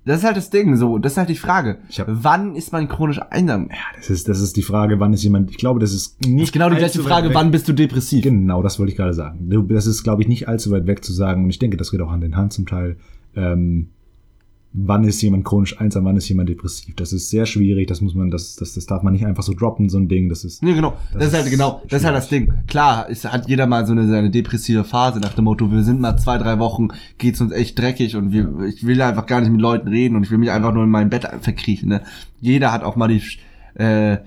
[0.07, 1.79] das ist halt das Ding, so, das ist halt die Frage.
[1.97, 3.69] Hab- wann ist man chronisch einsam?
[3.71, 5.51] ja, das ist, das ist die Frage, wann ist jemand.
[5.51, 6.35] Ich glaube, das ist nicht.
[6.41, 8.23] Das ist genau die gleiche Frage, wann bist du depressiv?
[8.23, 9.49] Genau, das wollte ich gerade sagen.
[9.69, 11.45] Das ist, glaube ich, nicht allzu weit weg zu sagen.
[11.45, 12.97] Und ich denke, das geht auch Hand in Hand zum Teil.
[13.35, 13.91] Ähm,
[14.77, 16.97] wann ist jemand chronisch einsam, wann ist jemand depressiv?
[16.97, 17.87] Das ist sehr schwierig.
[17.87, 20.29] Das muss man, das, das, das darf man nicht einfach so droppen, so ein Ding.
[20.29, 20.63] Das ist.
[20.63, 20.95] Nee, genau.
[21.13, 22.53] Das, Das ist halt genau, das ist halt das Ding.
[22.67, 26.01] Klar, es hat jeder mal so eine, seine depressive Phase nach dem Motto, wir sind
[26.01, 26.89] mal zwei, drei Wochen,
[27.19, 30.25] geht's uns echt dreckig und wir, ich will einfach gar nicht mit Leuten reden und
[30.25, 31.89] ich will mich einfach nur in mein Bett verkriechen.
[31.89, 32.03] Ne?
[32.41, 33.23] Jeder hat auch mal die,
[33.81, 34.19] äh,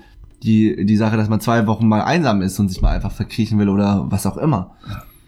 [0.44, 3.60] die, die Sache, dass man zwei Wochen mal einsam ist und sich mal einfach verkriechen
[3.60, 4.76] will oder was auch immer.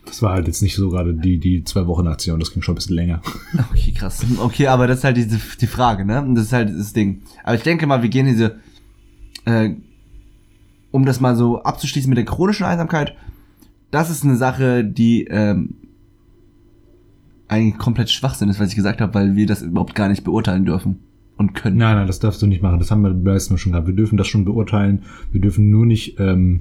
[0.09, 2.39] Das war halt jetzt nicht so gerade die, die zwei Wochen Aktion.
[2.39, 3.21] Das ging schon ein bisschen länger.
[3.71, 4.25] Okay, krass.
[4.39, 6.25] Okay, aber das ist halt diese, die Frage, ne?
[6.35, 7.21] Das ist halt das Ding.
[7.43, 8.59] Aber ich denke mal, wir gehen diese,
[9.45, 9.71] äh,
[10.91, 13.15] um das mal so abzuschließen mit der chronischen Einsamkeit,
[13.91, 15.75] das ist eine Sache, die ähm,
[17.47, 20.65] eigentlich komplett Schwachsinn ist, was ich gesagt habe, weil wir das überhaupt gar nicht beurteilen
[20.65, 20.99] dürfen
[21.37, 21.77] und können.
[21.77, 22.79] Nein, nein, das darfst du nicht machen.
[22.79, 23.87] Das haben wir beim letzten Mal schon gehabt.
[23.87, 25.03] Wir dürfen das schon beurteilen.
[25.31, 26.59] Wir dürfen nur nicht, ähm,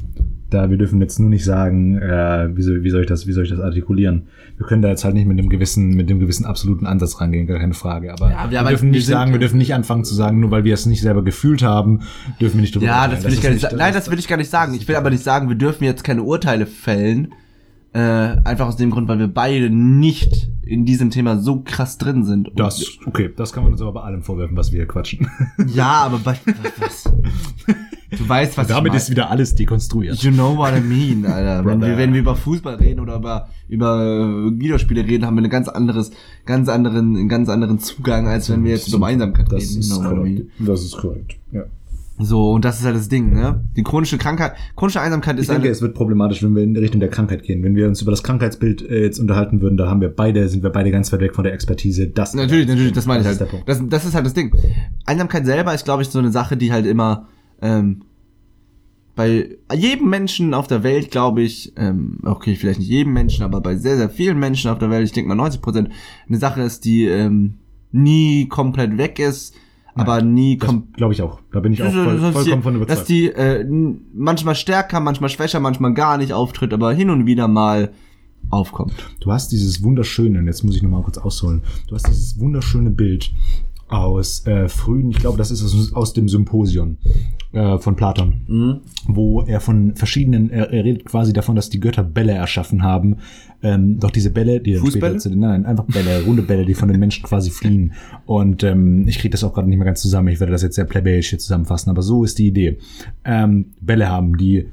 [0.50, 3.32] da, wir dürfen jetzt nur nicht sagen, äh, wie, soll, wie soll ich das, wie
[3.32, 4.28] soll ich das artikulieren?
[4.56, 7.46] Wir können da jetzt halt nicht mit dem gewissen, mit dem gewissen absoluten Ansatz rangehen,
[7.46, 8.12] gar keine Frage.
[8.12, 10.64] Aber Ja, wir- wir, dürfen nicht sagen, wir dürfen nicht anfangen zu sagen, nur weil
[10.64, 12.00] wir es nicht selber gefühlt haben,
[12.40, 13.76] dürfen wir nicht drüber Ja, das will ich ist gar nicht sagen.
[13.76, 14.74] Nein, das will ich gar nicht sagen.
[14.74, 17.28] Ich will aber nicht sagen, wir dürfen jetzt keine Urteile fällen,
[17.98, 22.22] Äh, einfach aus dem Grund, weil wir beide nicht in diesem Thema so krass drin
[22.24, 22.48] sind.
[22.50, 25.26] Und- Das, okay, das kann man uns aber bei allem vorwerfen, was wir hier quatschen.
[25.74, 26.36] Ja, aber bei,
[26.78, 27.04] was?
[28.10, 30.22] Du weißt, was Damit ich ist wieder alles dekonstruiert.
[30.22, 31.64] You know what I mean, Alter.
[31.64, 35.42] wenn, wir, wenn wir über Fußball reden oder über, über äh, Videospiele reden, haben wir
[35.42, 36.10] einen ganz anderes,
[36.46, 39.80] ganz anderen, einen ganz anderen Zugang, als wenn wir jetzt über Einsamkeit Das reden.
[39.80, 40.36] ist You know what I mean.
[40.36, 40.68] korrekt.
[40.68, 41.36] Das ist korrekt.
[41.52, 41.62] Ja.
[42.18, 43.64] So, und das ist halt das Ding, ne?
[43.76, 46.74] Die chronische Krankheit, chronische Einsamkeit Ich ist denke, eine, es wird problematisch, wenn wir in
[46.74, 47.62] die Richtung der Krankheit gehen.
[47.62, 50.62] Wenn wir uns über das Krankheitsbild äh, jetzt unterhalten würden, da haben wir beide, sind
[50.62, 52.08] wir beide ganz weit weg von der Expertise.
[52.08, 53.40] Das Natürlich, natürlich, das meine ich ist halt.
[53.40, 53.68] der Punkt.
[53.68, 54.52] Das, das ist halt das Ding.
[55.06, 57.28] Einsamkeit selber ist, glaube ich, so eine Sache, die halt immer
[57.62, 58.02] ähm,
[59.14, 63.60] bei jedem Menschen auf der Welt, glaube ich, ähm, okay, vielleicht nicht jedem Menschen, aber
[63.60, 65.88] bei sehr, sehr vielen Menschen auf der Welt, ich denke mal 90 Prozent,
[66.28, 67.54] eine Sache ist, die ähm,
[67.90, 69.54] nie komplett weg ist,
[69.98, 71.40] aber nie komplett glaube ich auch.
[71.52, 73.08] Da bin ich auch voll, vollkommen von dass überzeugt.
[73.08, 73.64] die äh,
[74.14, 77.92] manchmal stärker, manchmal schwächer, manchmal gar nicht auftritt, aber hin und wieder mal
[78.50, 78.92] aufkommt.
[79.20, 82.90] Du hast dieses wunderschöne, und jetzt muss ich nochmal kurz ausholen, du hast dieses wunderschöne
[82.90, 83.30] Bild
[83.88, 86.98] aus äh, frühen, ich glaube, das ist aus, aus dem Symposion
[87.52, 92.02] äh, von Platon, wo er von verschiedenen, er, er redet quasi davon, dass die Götter
[92.02, 93.16] Bälle erschaffen haben,
[93.62, 95.18] ähm, doch diese Bälle, die Fußbälle?
[95.20, 97.92] später nein, einfach Bälle, runde Bälle, die von den Menschen quasi fliehen.
[98.26, 100.76] Und ähm, ich kriege das auch gerade nicht mehr ganz zusammen, ich werde das jetzt
[100.76, 102.78] sehr plebejisch hier zusammenfassen, aber so ist die Idee.
[103.24, 104.66] Ähm, Bälle haben, die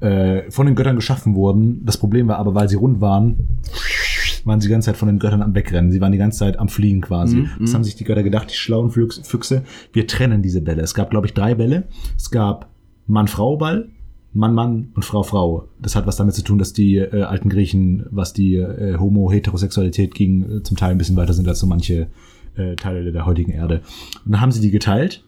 [0.00, 1.82] äh, von den Göttern geschaffen wurden.
[1.84, 3.58] Das Problem war aber, weil sie rund waren,
[4.44, 5.90] waren sie die ganze Zeit von den Göttern am Wegrennen.
[5.90, 7.38] Sie waren die ganze Zeit am Fliegen quasi.
[7.38, 9.62] Mhm, Das haben sich die Götter gedacht, die schlauen Füchs- Füchse.
[9.92, 10.82] Wir trennen diese Bälle.
[10.82, 11.88] Es gab, glaube ich, drei Bälle.
[12.16, 12.68] Es gab
[13.08, 13.88] Mann-Frau-Ball,
[14.38, 15.68] Mann-Mann und Frau-Frau.
[15.80, 20.14] Das hat was damit zu tun, dass die äh, alten Griechen, was die äh, Homo-Heterosexualität
[20.14, 22.08] ging, äh, zum Teil ein bisschen weiter sind als so manche
[22.56, 23.82] äh, Teile der heutigen Erde.
[24.24, 25.24] Und dann haben sie die geteilt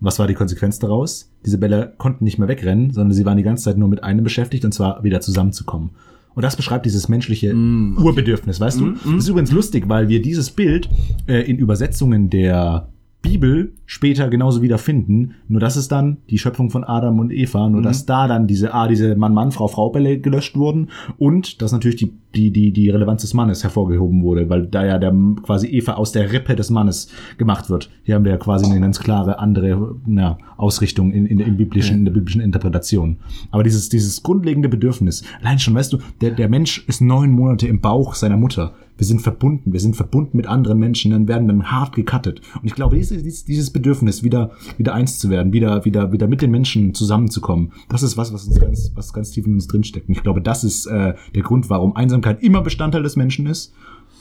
[0.00, 1.30] was war die Konsequenz daraus?
[1.46, 4.22] Diese Bälle konnten nicht mehr wegrennen, sondern sie waren die ganze Zeit nur mit einem
[4.22, 5.90] beschäftigt, und zwar wieder zusammenzukommen.
[6.34, 8.92] Und das beschreibt dieses menschliche Mm, Urbedürfnis, weißt du?
[8.92, 10.90] Das ist übrigens lustig, weil wir dieses Bild
[11.26, 12.88] äh, in Übersetzungen der
[13.24, 15.34] Bibel später genauso wiederfinden.
[15.48, 18.74] Nur dass es dann die Schöpfung von Adam und Eva, nur dass da dann diese,
[18.74, 23.32] ah, diese Mann-Mann, Frau-Frau-Bälle gelöscht wurden und dass natürlich die, die, die, die Relevanz des
[23.32, 27.70] Mannes hervorgehoben wurde, weil da ja der quasi Eva aus der Rippe des Mannes gemacht
[27.70, 27.90] wird.
[28.02, 31.56] Hier haben wir ja quasi eine ganz klare andere na, Ausrichtung in, in, der, im
[31.56, 33.16] biblischen, in der biblischen Interpretation.
[33.50, 37.66] Aber dieses, dieses grundlegende Bedürfnis, allein schon, weißt du, der, der Mensch ist neun Monate
[37.68, 38.74] im Bauch seiner Mutter.
[38.96, 42.40] Wir sind verbunden, wir sind verbunden mit anderen Menschen, dann werden dann hart gecuttet.
[42.54, 46.42] Und ich glaube, dieses, dieses- Bedürfnis, wieder, wieder eins zu werden, wieder, wieder, wieder mit
[46.42, 50.08] den Menschen zusammenzukommen, das ist was, was uns ganz, was ganz tief in uns drinsteckt.
[50.08, 53.72] Und ich glaube, das ist äh, der Grund, warum Einsamkeit immer Bestandteil des Menschen ist,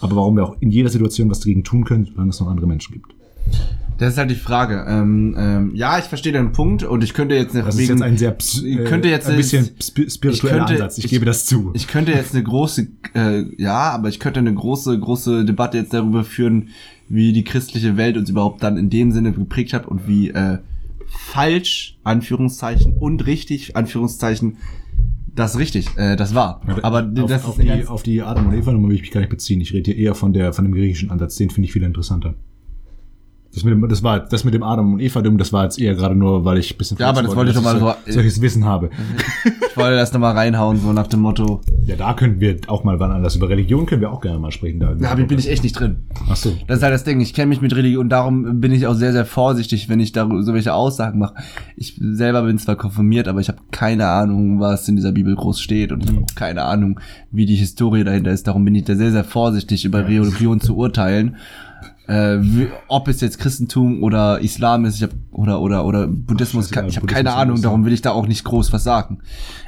[0.01, 2.67] aber warum wir auch in jeder Situation was dagegen tun können, solange es noch andere
[2.67, 3.13] Menschen gibt.
[3.97, 4.85] Das ist halt die Frage.
[4.87, 8.17] Ähm, ähm, ja, ich verstehe deinen Punkt und ich könnte jetzt Das ist jetzt ein
[8.17, 10.97] sehr ich könnte jetzt ein bisschen ich spiritueller könnte- Ansatz.
[10.97, 11.71] Ich, ich- gebe das zu.
[11.73, 15.93] Ich könnte jetzt eine große, äh, ja, aber ich könnte eine große, große Debatte jetzt
[15.93, 16.69] darüber führen,
[17.07, 20.57] wie die christliche Welt uns überhaupt dann in dem Sinne geprägt hat und wie äh,
[21.07, 24.57] falsch, Anführungszeichen, und richtig, Anführungszeichen,
[25.35, 26.61] das richtig, äh, das war.
[26.83, 29.01] Aber auf, das auf, ist eine die, auf die Adam und Eva Nummer will ich
[29.01, 29.61] mich gar nicht beziehen.
[29.61, 31.35] Ich rede hier eher von der von dem griechischen Ansatz.
[31.35, 32.35] Den finde ich viel interessanter.
[33.53, 35.79] Das mit dem, das war das mit dem Adam und Eva Ding, das war jetzt
[35.79, 37.79] eher gerade nur, weil ich ein bisschen Ja, aber das wollte ich dass doch mal
[37.79, 38.89] so, so- solches Wissen habe.
[39.69, 42.99] ich wollte das nochmal reinhauen, so nach dem Motto, Ja, da könnten wir auch mal
[42.99, 44.79] wann anders über Religion können wir auch gerne mal sprechen.
[44.79, 45.97] Da da bin ich echt nicht drin.
[46.29, 46.51] Ach so.
[46.67, 47.21] Das ist halt das Ding.
[47.21, 50.41] Ich kenne mich mit Religion, darum bin ich auch sehr, sehr vorsichtig, wenn ich darüber
[50.41, 51.35] so welche Aussagen mache.
[51.77, 55.61] Ich selber bin zwar konfirmiert, aber ich habe keine Ahnung, was in dieser Bibel groß
[55.61, 56.99] steht und ich habe auch keine Ahnung,
[57.31, 58.47] wie die Historie dahinter ist.
[58.47, 61.35] Darum bin ich da sehr, sehr vorsichtig, über Religion zu urteilen.
[62.07, 62.39] Äh,
[62.87, 66.97] ob es jetzt Christentum oder Islam ist, ich hab, oder oder oder Buddhismus, scheißegal, ich
[66.97, 67.61] habe keine Ahnung.
[67.61, 69.19] Darum will ich da auch nicht groß was sagen.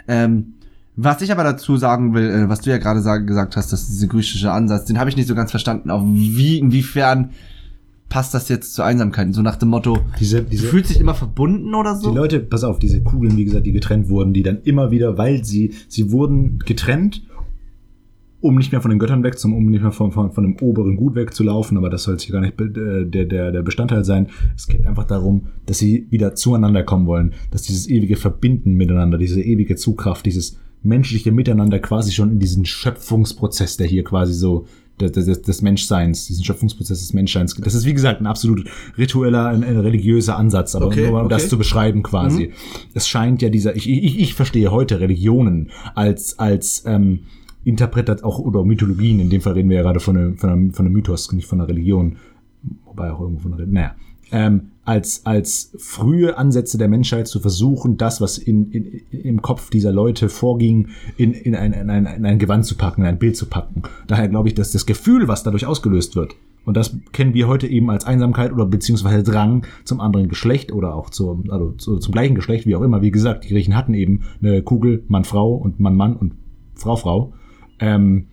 [0.08, 0.56] Ähm,
[0.98, 3.88] was ich aber dazu sagen will, äh, was du ja gerade sag, gesagt hast, dass
[3.88, 5.92] dieser griechische Ansatz, den habe ich nicht so ganz verstanden.
[5.92, 7.32] Auf wie, inwiefern
[8.10, 9.34] passt das jetzt zur Einsamkeit?
[9.34, 12.12] So nach dem Motto, Diese, diese, fühlst dich immer verbunden oder so?
[12.12, 15.18] Die Leute, pass auf, diese Kugeln, wie gesagt, die getrennt wurden, die dann immer wieder,
[15.18, 17.24] weil sie, sie wurden getrennt,
[18.42, 20.96] um nicht mehr von den Göttern wegzukommen, um nicht mehr von, von, von dem oberen
[20.96, 24.28] Gut wegzulaufen, aber das soll jetzt hier gar nicht äh, der, der, der Bestandteil sein.
[24.56, 29.18] Es geht einfach darum, dass sie wieder zueinander kommen wollen, dass dieses ewige Verbinden miteinander,
[29.18, 34.68] diese ewige Zugkraft, dieses menschliche Miteinander quasi schon in diesen Schöpfungsprozess, der hier quasi so
[35.00, 37.56] des, des, des Menschseins, diesen Schöpfungsprozess des Menschseins.
[37.56, 38.66] Das ist wie gesagt ein absolut
[38.98, 41.36] ritueller, ein, ein religiöser Ansatz, aber Okay, nur um okay.
[41.36, 42.52] das zu beschreiben quasi.
[42.94, 47.22] Es scheint ja dieser, ich, ich, ich verstehe heute Religionen als, als ähm,
[47.66, 50.74] Interpretat auch oder Mythologien, in dem Fall reden wir ja gerade von einem, von einem,
[50.74, 52.16] von einem Mythos, nicht von einer Religion,
[52.86, 53.96] wobei auch irgendwo von einer Religion, naja.
[54.32, 59.72] ähm, als, als frühe Ansätze der Menschheit zu versuchen, das, was in, in, im Kopf
[59.72, 63.18] dieser Leute vorging, in, in, ein, in, ein, in ein Gewand zu packen, in ein
[63.18, 63.82] Bild zu packen.
[64.06, 66.36] Daher glaube ich, dass das Gefühl, was dadurch ausgelöst wird,
[66.66, 70.96] und das kennen wir heute eben als Einsamkeit oder beziehungsweise Drang zum anderen Geschlecht oder
[70.96, 73.02] auch zum, also zu, zum gleichen Geschlecht, wie auch immer.
[73.02, 76.34] Wie gesagt, die Griechen hatten eben eine Kugel Mann-Frau und Mann-Mann und
[76.74, 77.34] Frau-Frau.
[77.80, 78.28] Ähm,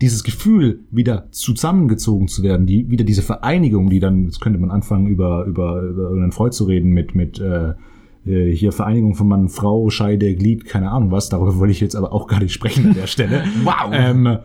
[0.00, 4.70] dieses Gefühl, wieder zusammengezogen zu werden, die, wieder diese Vereinigung, die dann, jetzt könnte man
[4.70, 7.74] anfangen, über, über, über einen Freud zu reden, mit, mit äh,
[8.26, 11.96] äh, hier Vereinigung von Mann, Frau, Scheide, Glied, keine Ahnung was, darüber wollte ich jetzt
[11.96, 13.44] aber auch gar nicht sprechen an der Stelle.
[13.64, 13.90] Wow.
[13.92, 14.38] Ähm,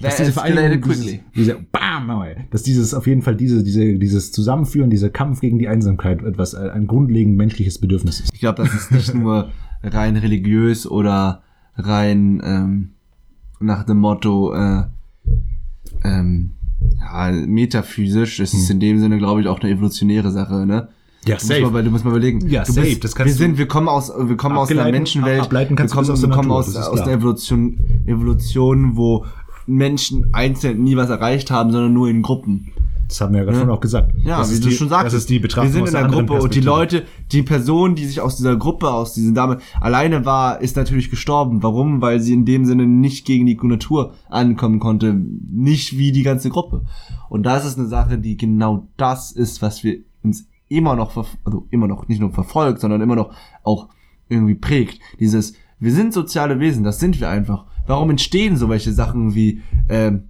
[0.00, 4.32] dass diese Vereinigung, dieses, diese, bam, ey, dass dieses auf jeden Fall diese, diese, dieses
[4.32, 8.32] Zusammenführen, dieser Kampf gegen die Einsamkeit etwas, äh, ein grundlegend menschliches Bedürfnis ist.
[8.32, 9.50] Ich glaube, das ist nicht nur
[9.82, 11.42] rein religiös oder
[11.76, 12.90] rein ähm,
[13.62, 14.82] nach dem Motto äh,
[16.04, 16.52] ähm,
[17.00, 18.40] ja, metaphysisch.
[18.40, 20.88] Es ist in dem Sinne, glaube ich, auch eine evolutionäre Sache, ne?
[21.24, 22.48] Ja, Du musst, mal, du musst mal überlegen.
[22.48, 24.90] Ja, du safe, das kannst wir du sind, wir kommen aus, wir kommen aus einer
[24.90, 25.42] Menschenwelt.
[25.42, 27.78] ableiten kannst wir du das kommen, aus der wir kommen aus, das aus der Evolution,
[28.06, 29.24] Evolution, wo
[29.66, 32.72] Menschen einzeln nie was erreicht haben, sondern nur in Gruppen.
[33.12, 34.14] Das haben wir ja gerade schon auch gesagt.
[34.24, 36.10] Ja, das wie du die, schon sagst, Das ist die Betrachtung wir sind in der
[36.10, 36.60] Gruppe und die.
[36.60, 41.10] Leute, die Person, die sich aus dieser Gruppe, aus diesen Dame alleine war, ist natürlich
[41.10, 41.62] gestorben.
[41.62, 42.00] Warum?
[42.00, 46.48] Weil sie in dem Sinne nicht gegen die Natur ankommen konnte, nicht wie die ganze
[46.48, 46.84] Gruppe.
[47.28, 51.66] Und das ist eine Sache, die genau das ist, was wir uns immer noch, also
[51.70, 53.88] immer noch nicht nur verfolgt, sondern immer noch auch
[54.28, 55.00] irgendwie prägt.
[55.20, 57.66] Dieses, wir sind soziale Wesen, das sind wir einfach.
[57.86, 60.28] Warum entstehen so welche Sachen wie ähm,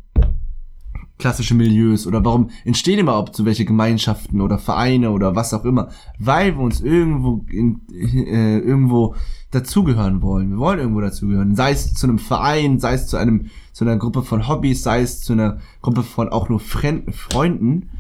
[1.23, 5.89] klassische Milieus oder warum entstehen überhaupt so welche Gemeinschaften oder Vereine oder was auch immer?
[6.19, 9.15] Weil wir uns irgendwo in, äh, irgendwo
[9.53, 10.51] dazugehören wollen.
[10.51, 11.55] Wir wollen irgendwo dazugehören.
[11.55, 15.01] Sei es zu einem Verein, sei es zu einem zu einer Gruppe von Hobbys, sei
[15.01, 17.91] es zu einer Gruppe von auch nur Fren Freunden.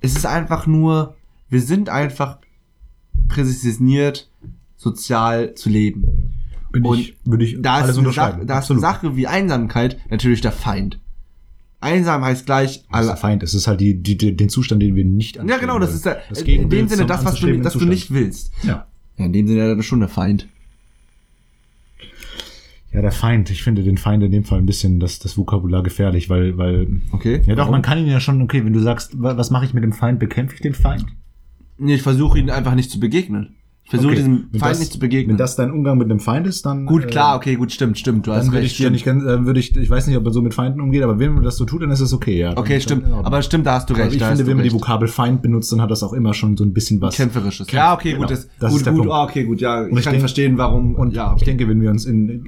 [0.00, 1.16] Es ist einfach nur,
[1.48, 2.38] wir sind einfach
[3.26, 4.30] prädestiniert,
[4.76, 6.32] sozial zu leben.
[6.70, 8.38] Bin Und ich, würde ich Da ist, alles unterschreiben.
[8.38, 11.00] Sache, da ist eine Sache wie Einsamkeit natürlich der Feind.
[11.80, 13.16] Einsam heißt gleich Das ist der alle.
[13.16, 13.42] Feind.
[13.42, 15.94] Es ist halt die, die, die, den Zustand, den wir nicht Ja, anstreben genau, das
[15.94, 18.52] ist der, Das in dem Sinne das, was du, das du nicht willst.
[18.64, 18.86] Ja.
[19.16, 20.48] Ja, in dem Sinne ja schon der Feind.
[22.92, 23.50] Ja, der Feind.
[23.50, 27.00] Ich finde den Feind in dem Fall ein bisschen das, das Vokabular gefährlich, weil, weil.
[27.12, 27.42] Okay.
[27.46, 27.72] Ja, doch, Warum?
[27.72, 29.92] man kann ihn ja schon, okay, wenn du sagst, wa- was mache ich mit dem
[29.92, 31.04] Feind, bekämpfe ich den Feind?
[31.76, 33.54] Nee, ich versuche ihn einfach nicht zu begegnen.
[33.88, 35.30] Ich versuche Okay, diesem wenn Feind das- nicht zu begegnen.
[35.30, 36.84] Wenn das dein Umgang mit einem Feind ist, dann.
[36.84, 38.26] gut, äh, klar, okay, gut, stimmt, stimmt.
[38.26, 38.72] Du hast Dann würde recht.
[38.72, 40.82] ich dir nicht ganz, äh, würde ich, ich weiß nicht, ob man so mit Feinden
[40.82, 42.50] umgeht, aber wenn man das so tut, dann ist es okay, ja.
[42.50, 43.04] Dann- Okay, dann stimmt.
[43.04, 43.24] Ordnung.
[43.24, 44.12] Aber stimmt, da hast du Aber recht.
[44.14, 44.72] ich finde, hast wenn man die.
[44.74, 47.16] Vokabel Feind benutzt, dann hat das auch immer schon so ein bisschen was.
[47.16, 47.66] Kämpferisches.
[47.66, 48.22] Kämpf- Ja, okay, genau.
[48.24, 48.30] gut.
[48.30, 49.00] Das, Das gut, ist der gut.
[49.04, 49.14] Punkt.
[49.14, 49.60] Ah, okay, gut.
[49.62, 50.94] Ja, ich, ich kann denk- verstehen, warum.
[50.94, 52.44] Und ja, ich denke, wenn wir uns in,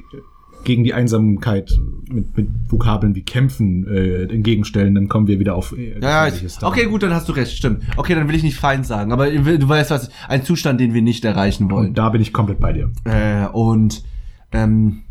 [0.64, 1.70] gegen die Einsamkeit
[2.08, 6.44] mit, mit Vokabeln wie kämpfen äh, entgegenstellen, dann kommen wir wieder auf äh, Ja, ich,
[6.62, 7.82] okay, gut, dann hast du recht, stimmt.
[7.96, 10.94] Okay, dann will ich nicht Feind sagen, aber du du weißt was, ein Zustand, den
[10.94, 11.88] wir nicht erreichen wollen.
[11.88, 12.90] Und da bin ich komplett bei dir.
[13.04, 14.02] Äh, und
[14.52, 15.02] ähm,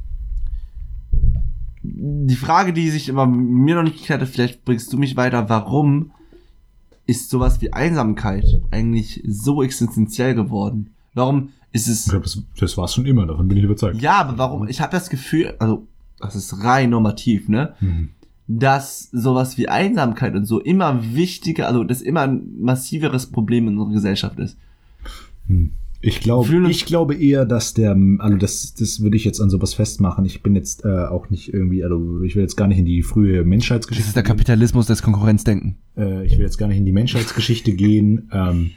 [1.82, 5.50] die Frage, die sich immer mir noch nicht geklärt hat, vielleicht bringst du mich weiter,
[5.50, 6.12] warum
[7.06, 10.92] ist sowas wie Einsamkeit eigentlich so existenziell geworden?
[11.14, 12.06] Warum ist Ich es...
[12.10, 14.02] glaube, das, das war schon immer, davon bin ich überzeugt.
[14.02, 14.68] Ja, aber warum?
[14.68, 15.88] Ich habe das Gefühl, also
[16.20, 17.74] das ist rein normativ, ne?
[17.80, 18.10] Mhm.
[18.48, 23.78] dass sowas wie Einsamkeit und so immer wichtiger, also das immer ein massiveres Problem in
[23.78, 24.58] unserer Gesellschaft ist.
[25.48, 25.72] Hm.
[26.02, 29.74] Ich glaube, ich glaube eher, dass der, also das, das würde ich jetzt an sowas
[29.74, 30.24] festmachen.
[30.24, 33.04] Ich bin jetzt äh, auch nicht irgendwie, also ich will jetzt gar nicht in die
[33.04, 34.14] frühe Menschheitsgeschichte.
[34.14, 34.24] gehen.
[34.24, 35.76] Kapitalismus, das Konkurrenzdenken.
[35.98, 38.30] Äh, ich will jetzt gar nicht in die Menschheitsgeschichte gehen.
[38.32, 38.72] Ähm,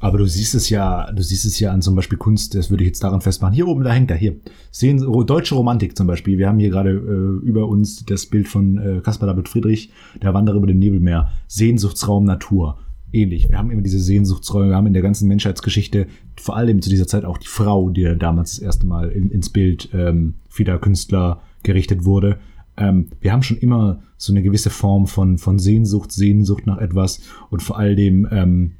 [0.00, 2.84] aber du siehst es ja, du siehst es ja an zum Beispiel Kunst, das würde
[2.84, 3.54] ich jetzt daran festmachen.
[3.54, 4.36] Hier oben, da hängt er, hier.
[4.70, 6.38] Sehen, oh, deutsche Romantik zum Beispiel.
[6.38, 9.90] Wir haben hier gerade äh, über uns das Bild von äh, Caspar David Friedrich,
[10.22, 11.30] der Wanderer über dem Nebelmeer.
[11.48, 12.78] Sehnsuchtsraum Natur.
[13.10, 13.48] Ähnlich.
[13.48, 16.06] Wir haben immer diese Sehnsuchtsräume, wir haben in der ganzen Menschheitsgeschichte,
[16.36, 19.48] vor allem zu dieser Zeit auch die Frau, die damals das erste Mal in, ins
[19.48, 22.38] Bild ähm, vieler Künstler gerichtet wurde.
[22.76, 27.20] Ähm, wir haben schon immer so eine gewisse Form von, von Sehnsucht, Sehnsucht nach etwas
[27.50, 28.72] und vor allem ähm,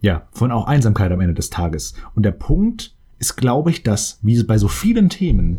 [0.00, 1.94] ja, von auch Einsamkeit am Ende des Tages.
[2.14, 5.58] Und der Punkt ist, glaube ich, dass, wie bei so vielen Themen,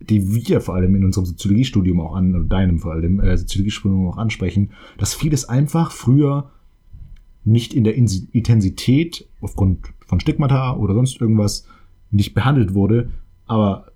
[0.00, 4.08] die wir vor allem in unserem Soziologiestudium auch an, oder deinem vor allem äh, Soziologiestudium
[4.08, 6.50] auch ansprechen, dass vieles einfach früher
[7.44, 11.66] nicht in der Intensität aufgrund von Stigmata oder sonst irgendwas
[12.10, 13.10] nicht behandelt wurde,
[13.46, 13.86] aber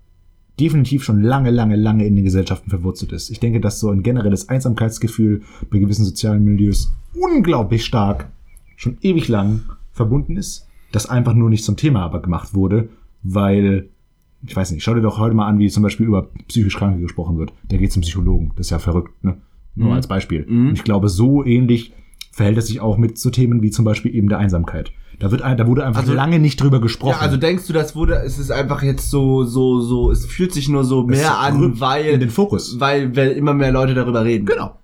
[0.59, 3.29] definitiv schon lange, lange, lange in den Gesellschaften verwurzelt ist.
[3.29, 8.29] Ich denke, dass so ein generelles Einsamkeitsgefühl bei gewissen sozialen Milieus unglaublich stark
[8.75, 9.61] schon ewig lang
[9.93, 12.89] verbunden ist, das einfach nur nicht zum Thema aber gemacht wurde,
[13.23, 13.89] weil,
[14.45, 16.99] ich weiß nicht, schau dir doch heute mal an, wie zum Beispiel über psychisch Kranke
[17.01, 17.53] gesprochen wird.
[17.71, 18.51] Der geht zum Psychologen.
[18.55, 19.37] Das ist ja verrückt, ne?
[19.75, 19.93] Nur Mhm.
[19.93, 20.45] als Beispiel.
[20.47, 20.67] Mhm.
[20.69, 21.93] Und ich glaube, so ähnlich
[22.31, 24.91] verhält es sich auch mit so Themen wie zum Beispiel eben der Einsamkeit.
[25.19, 27.11] Da wird, ein- da wurde einfach Also- lange nicht drüber gesprochen.
[27.11, 30.51] Ja, also denkst du, das wurde, es ist einfach jetzt so, so, so, es fühlt
[30.51, 32.79] sich nur so Es mehr an, weil, in den Fokus.
[32.79, 34.45] weil, weil immer mehr Leute darüber reden.
[34.45, 34.75] Genau.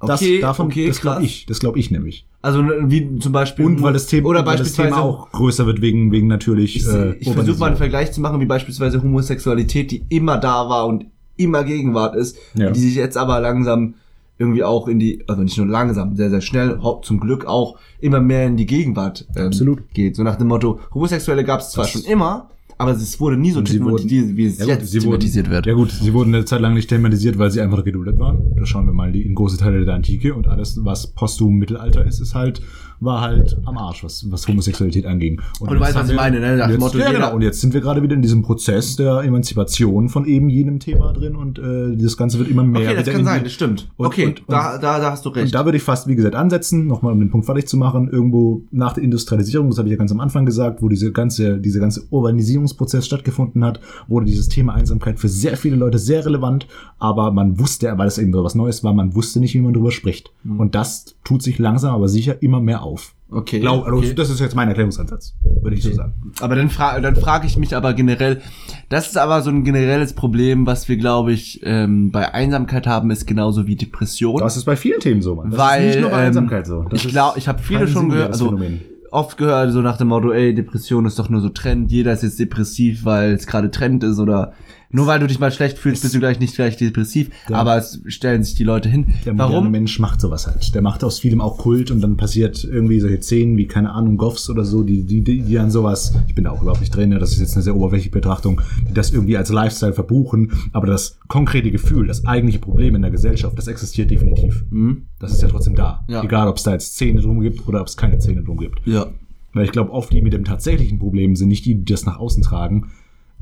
[0.00, 1.46] Okay, das, davon, okay, das glaube ich.
[1.46, 2.26] Das glaube ich nämlich.
[2.42, 6.12] Also wie zum Beispiel Und weil das Thema, oder beispielsweise Thema auch größer wird wegen,
[6.12, 6.76] wegen natürlich.
[6.76, 10.68] ich, äh, ich versuche mal einen Vergleich zu machen, wie beispielsweise Homosexualität, die immer da
[10.68, 11.06] war und
[11.36, 12.70] immer Gegenwart ist, Ja.
[12.70, 13.94] die sich jetzt aber langsam
[14.36, 18.20] irgendwie auch in die, also nicht nur langsam, sehr, sehr schnell, zum Glück auch immer
[18.20, 19.88] mehr in die Gegenwart ähm, Absolut.
[19.94, 20.16] geht.
[20.16, 23.52] So nach dem Motto, Homosexuelle gab es zwar Das- schon immer, aber es wurde nie
[23.52, 25.66] so thematisiert, wie es Ja, gut, jetzt sie wurden, thematisiert wird.
[25.66, 28.54] Ja gut, sie wurden eine Zeit lang nicht thematisiert, weil sie einfach geduldet waren.
[28.56, 32.04] Da schauen wir mal die, in große Teile der Antike und alles, was postum Mittelalter
[32.04, 32.60] ist, ist halt,
[33.00, 35.40] war halt am Arsch, was, was Homosexualität anging.
[35.60, 36.52] Und du jetzt weißt, was ich meine, ne?
[36.52, 37.34] Und dem jetzt, Motto, ja, genau.
[37.34, 41.12] Und jetzt sind wir gerade wieder in diesem Prozess der Emanzipation von eben jenem Thema
[41.12, 42.82] drin und äh, das Ganze wird immer mehr.
[42.90, 43.88] Okay, das kann in sein, das stimmt.
[43.96, 45.46] Und- okay, und- und- da, da, da hast du recht.
[45.46, 48.08] und da würde ich fast, wie gesagt, ansetzen, nochmal um den Punkt fertig zu machen,
[48.10, 51.58] irgendwo nach der Industrialisierung, das habe ich ja ganz am Anfang gesagt, wo diese ganze,
[51.58, 56.66] dieser ganze Urbanisierungsprozess stattgefunden hat, wurde dieses Thema Einsamkeit für sehr viele Leute sehr relevant,
[56.98, 59.72] aber man wusste, weil es eben so was Neues war, man wusste nicht, wie man
[59.72, 60.32] drüber spricht.
[60.58, 63.14] Und das tut sich langsam, aber sicher immer mehr auf.
[63.30, 63.60] okay.
[63.60, 64.14] Glaub, also okay.
[64.14, 66.14] Das ist jetzt mein Erklärungsansatz, würde ich so sagen.
[66.40, 68.40] Aber dann, fra dann frage ich mich aber generell,
[68.88, 73.10] das ist aber so ein generelles Problem, was wir, glaube ich, ähm, bei Einsamkeit haben,
[73.10, 74.38] ist genauso wie Depression.
[74.38, 75.50] Das ist bei vielen Themen so, man.
[75.50, 76.82] Das weil ist nicht nur bei ähm, Einsamkeit so.
[76.84, 78.80] Das ich glaube, ich habe viele schon gehört, also Phänomen.
[79.10, 82.22] oft gehört so nach dem Motto, ey, Depression ist doch nur so Trend, jeder ist
[82.22, 84.52] jetzt depressiv, weil es gerade Trend ist oder
[84.94, 87.56] nur weil du dich mal schlecht fühlst, bist du gleich nicht gleich depressiv, Ja.
[87.56, 89.08] aber es stellen sich die Leute hin.
[89.24, 89.70] Der moderne Warum?
[89.72, 90.72] Mensch macht sowas halt.
[90.74, 94.16] Der macht aus vielem auch Kult und dann passiert irgendwie solche Szenen wie, keine Ahnung,
[94.16, 96.94] Goffs oder so, die, die, die, die dann sowas, ich bin da auch überhaupt nicht
[96.94, 100.52] drin, ne, das ist jetzt eine sehr oberflächliche Betrachtung, die das irgendwie als Lifestyle verbuchen,
[100.72, 104.64] aber das konkrete Gefühl, das eigentliche Problem in der Gesellschaft, das existiert definitiv.
[104.70, 105.06] Mhm.
[105.18, 106.04] Das ist ja trotzdem da.
[106.08, 106.22] Ja.
[106.22, 108.80] Egal, ob es da jetzt Szene drum gibt oder ob es keine Szene drum gibt.
[108.86, 109.06] Ja.
[109.54, 112.18] Weil ich glaube, oft die mit dem tatsächlichen Problem sind nicht die, die das nach
[112.18, 112.92] außen tragen.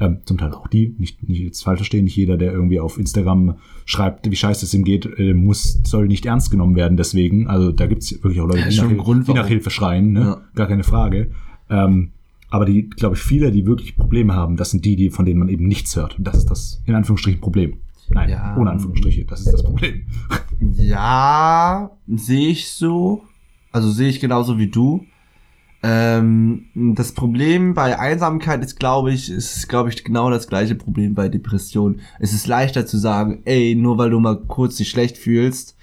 [0.02, 2.98] Ähm, zum Teil auch die, nicht, nicht jetzt falsch verstehen, nicht jeder, der irgendwie auf
[2.98, 7.46] Instagram schreibt, wie scheiße es ihm geht, äh, muss, soll nicht ernst genommen werden deswegen.
[7.46, 9.46] Also da gibt's wirklich auch Leute, die, nach, Grund, die nach.
[9.46, 10.20] Hilfe schreien, ne?
[10.20, 10.40] Ja.
[10.56, 11.30] gar keine Frage.
[11.70, 12.10] Ähm,
[12.50, 15.38] aber die, glaube ich, viele, die wirklich Probleme haben, das sind die, die, von denen
[15.38, 16.18] man eben nichts hört.
[16.18, 17.76] Und das ist das, in Anführungsstrichen, Problem.
[18.10, 18.56] Nein, Ja.
[18.58, 20.02] ohne Anführungsstriche, das ist das Problem.
[20.76, 23.22] Ja, sehe ich so.
[23.70, 25.04] Also sehe ich genauso wie du.
[25.84, 31.14] Ähm, das Problem bei Einsamkeit ist, glaube ich, ist, glaube ich, genau das gleiche Problem
[31.14, 32.00] bei Depression.
[32.20, 35.76] Es ist leichter zu sagen, ey, nur weil du mal kurz dich schlecht fühlst,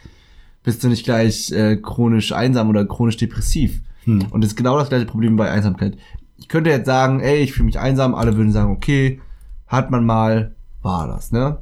[0.64, 3.82] bist du nicht gleich äh, chronisch einsam oder chronisch depressiv.
[4.06, 4.28] Hm.
[4.32, 5.98] Und das ist genau das gleiche Problem bei Einsamkeit.
[6.38, 9.20] Ich könnte jetzt sagen, ey, ich fühle mich einsam, alle würden sagen, okay,
[9.68, 11.58] hat man mal, war das, ne?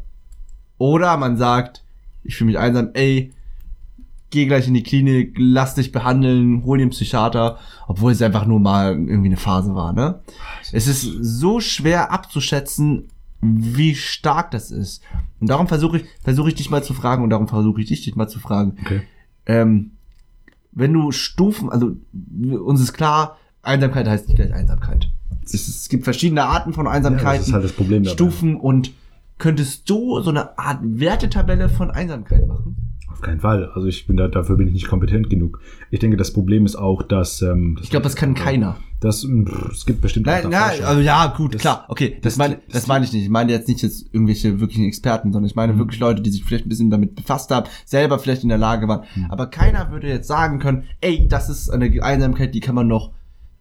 [0.77, 1.83] Oder man sagt,
[2.23, 3.33] ich fühle mich einsam, ey,
[4.29, 8.59] geh gleich in die Klinik, lass dich behandeln, hol den Psychiater, obwohl es einfach nur
[8.59, 10.21] mal irgendwie eine Phase war, ne?
[10.71, 13.09] Es ist so schwer abzuschätzen,
[13.41, 15.01] wie stark das ist.
[15.39, 18.03] Und darum versuche ich, versuche ich dich mal zu fragen und darum versuche ich dich,
[18.03, 18.77] dich mal zu fragen.
[18.81, 19.01] Okay.
[19.45, 19.91] Ähm,
[20.71, 21.95] wenn du Stufen, also
[22.63, 25.09] uns ist klar, Einsamkeit heißt nicht gleich Einsamkeit.
[25.43, 28.13] Es, ist, es gibt verschiedene Arten von Ja, Einsamkeiten, das ist halt das Problem dabei.
[28.13, 28.91] Stufen und
[29.37, 32.75] könntest du so eine Art Wertetabelle von Einsamkeit machen?
[33.11, 33.71] Auf keinen Fall.
[33.73, 35.59] Also ich bin da, dafür bin ich nicht kompetent genug.
[35.89, 38.75] Ich denke, das Problem ist auch, dass, ähm, das Ich glaube, das kann keiner.
[38.99, 42.37] Das, pff, es gibt bestimmt Nein, nein, also ja, gut, Das- klar, okay, das, das-
[42.37, 43.23] meine, das meine ich nicht.
[43.23, 45.79] Ich meine jetzt nicht jetzt irgendwelche wirklichen Experten, sondern ich meine Mhm.
[45.79, 48.87] wirklich Leute, die sich vielleicht ein bisschen damit befasst haben, selber vielleicht in der Lage
[48.87, 49.03] waren.
[49.15, 49.25] Mhm.
[49.29, 53.11] Aber keiner würde jetzt sagen können, ey, das ist eine Einsamkeit, die kann man noch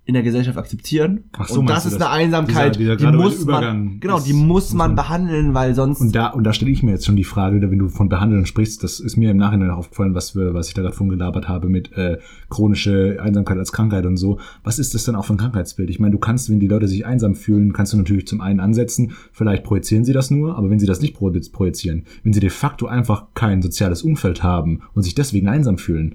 [0.09, 1.25] in der Gesellschaft akzeptieren.
[1.37, 2.03] Ach so, und das ist das?
[2.03, 6.15] eine Einsamkeit, Dieser- dieser die muss man, genau, die muss man behandeln, weil sonst Und
[6.15, 8.85] da, und da stelle ich mir jetzt schon die Frage, wenn du von Behandeln sprichst,
[8.85, 11.69] das ist mir im Nachhinein aufgefallen, was, wir, was ich da gerade von gelabert habe
[11.69, 12.19] mit äh,
[12.49, 14.39] chronische Einsamkeit als Krankheit und so.
[14.65, 15.91] Was ist das denn auch für ein Krankheitsbild?
[15.91, 18.61] Ich meine, du kannst, wenn die Leute sich einsam fühlen, kannst du natürlich zum einen
[18.61, 22.41] ansetzen, vielleicht projizieren sie das nur, aber wenn sie das nicht pro- projizieren, wenn sie
[22.41, 26.15] de facto einfach kein soziales Umfeld haben und sich deswegen einsam fühlen,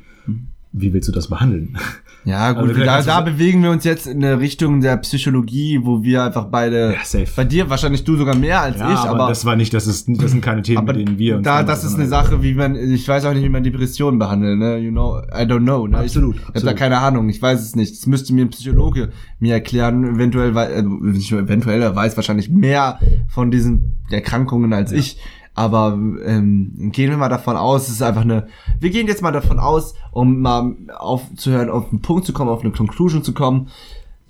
[0.73, 1.77] wie willst du das behandeln?
[2.23, 6.03] Ja, gut, Also, da, da bewegen wir uns jetzt in eine Richtung der Psychologie, wo
[6.03, 7.27] wir einfach beide, Ja, safe.
[7.35, 9.88] bei dir wahrscheinlich du sogar mehr als Ja, ich, aber, aber, das war nicht, das
[9.88, 11.45] ist, das sind keine Themen, aber mit denen wir uns.
[11.45, 14.60] da, das ist eine Sache, wie man, ich weiß auch nicht, wie man Depressionen behandelt,
[14.60, 17.41] ne, you know, I don't know, ne, Absolut, ich, ich habe da keine Ahnung, ich
[17.41, 22.15] weiß es nicht, das müsste mir ein Psychologe mir erklären, eventuell, äh, eventuell, er weiß
[22.15, 25.18] wahrscheinlich mehr von diesen Erkrankungen als ich,
[25.61, 25.93] aber
[26.25, 28.47] ähm, gehen wir mal davon aus, es ist einfach eine.
[28.79, 32.61] Wir gehen jetzt mal davon aus, um mal aufzuhören, auf einen Punkt zu kommen, auf
[32.61, 33.67] eine Conclusion zu kommen.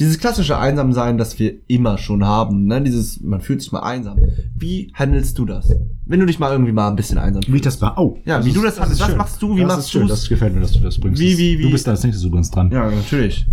[0.02, 2.82] dieses klassische Einsamsein, das wir immer schon haben, ne?
[2.82, 4.18] Dieses, man fühlt sich mal einsam.
[4.58, 5.74] Wie handelst du das?
[6.06, 7.98] Wenn du dich mal irgendwie mal ein bisschen einsam Wie ich das war.
[7.98, 8.18] Oh.
[8.26, 9.02] Ja, wie du das handelst.
[9.02, 9.56] ist Was machst du?
[9.56, 10.08] Wie das machst ist schön.
[10.08, 11.22] Das gefällt mir, dass du das bringst.
[11.22, 11.64] Wie, wie, wie?
[11.64, 12.72] Du bist da als nächstes übrigens dran.
[12.72, 13.46] Ja, natürlich.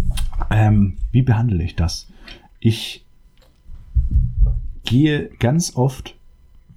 [0.50, 2.09] Ähm, wie behandle ich das?
[2.59, 3.05] Ich
[4.84, 6.16] gehe ganz oft,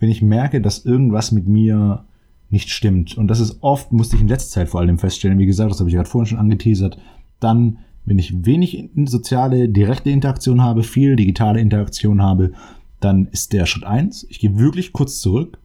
[0.01, 2.03] wenn ich merke, dass irgendwas mit mir
[2.49, 3.17] nicht stimmt.
[3.17, 5.79] Und das ist oft, musste ich in letzter Zeit vor allem feststellen, wie gesagt, das
[5.79, 6.97] habe ich gerade vorhin schon angeteasert,
[7.39, 12.51] dann, wenn ich wenig soziale, direkte Interaktion habe, viel digitale Interaktion habe,
[12.99, 14.25] dann ist der Schritt eins.
[14.29, 15.59] Ich gehe wirklich kurz zurück,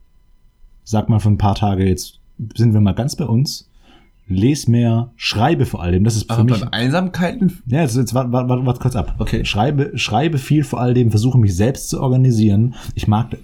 [0.84, 2.20] sag mal für ein paar Tage, jetzt
[2.56, 3.70] sind wir mal ganz bei uns,
[4.28, 6.04] les mehr, schreibe vor allem.
[6.04, 6.60] Das ist für Aber mich.
[6.60, 7.62] beim Einsamkeiten?
[7.66, 9.14] Ja, jetzt, jetzt warte, warte, warte kurz ab.
[9.18, 9.44] Okay.
[9.44, 12.74] Schreibe, schreibe viel vor all dem, versuche mich selbst zu organisieren.
[12.94, 13.36] Ich mag,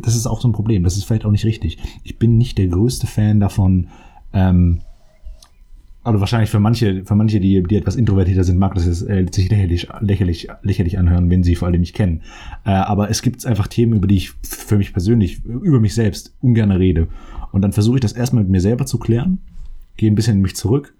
[0.00, 1.78] das ist auch so ein Problem, das ist vielleicht auch nicht richtig.
[2.04, 3.88] Ich bin nicht der größte Fan davon,
[4.32, 4.80] ähm,
[6.04, 9.24] also wahrscheinlich für manche, für manche, die, die etwas introvertierter sind, mag das jetzt, äh,
[9.30, 12.22] sich lächerlich, lächerlich, lächerlich anhören, wenn sie vor allem mich kennen.
[12.64, 16.34] Äh, aber es gibt einfach Themen, über die ich für mich persönlich, über mich selbst
[16.40, 17.06] ungern rede.
[17.52, 19.38] Und dann versuche ich das erstmal mit mir selber zu klären,
[19.96, 20.94] gehe ein bisschen in mich zurück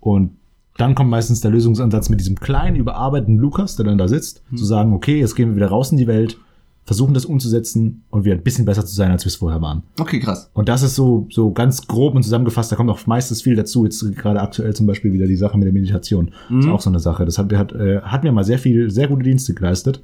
[0.00, 0.32] und
[0.78, 4.64] dann kommt meistens der Lösungsansatz mit diesem kleinen, überarbeiteten Lukas, der dann da sitzt, zu
[4.64, 6.38] sagen, okay, jetzt gehen wir wieder raus in die Welt,
[6.84, 9.82] versuchen das umzusetzen und wieder ein bisschen besser zu sein, als wir es vorher waren.
[10.00, 10.50] Okay, krass.
[10.54, 12.72] Und das ist so, so ganz grob und zusammengefasst.
[12.72, 13.84] Da kommt auch meistens viel dazu.
[13.84, 16.32] Jetzt gerade aktuell zum Beispiel wieder die Sache mit der Meditation.
[16.58, 17.24] Ist auch so eine Sache.
[17.24, 20.02] Das hat, hat, äh, hat mir mal sehr viel, sehr gute Dienste geleistet.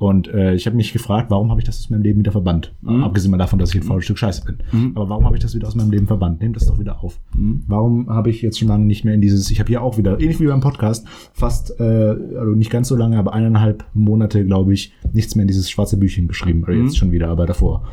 [0.00, 2.72] Und äh, ich habe mich gefragt, warum habe ich das aus meinem Leben wieder verbannt?
[3.04, 4.56] Abgesehen mal davon, dass ich ein faules Stück Scheiße bin.
[4.94, 6.40] Aber warum habe ich das wieder aus meinem Leben verbannt?
[6.40, 7.20] Nehmt das doch wieder auf.
[7.68, 10.18] Warum habe ich jetzt schon lange nicht mehr in dieses, ich habe hier auch wieder,
[10.18, 14.72] ähnlich wie beim Podcast, fast, äh, also nicht ganz so lange, aber eineinhalb Monate, glaube
[14.72, 16.62] ich, nichts mehr in dieses schwarze Büchchen geschrieben.
[16.62, 17.86] Oder jetzt schon wieder, aber davor.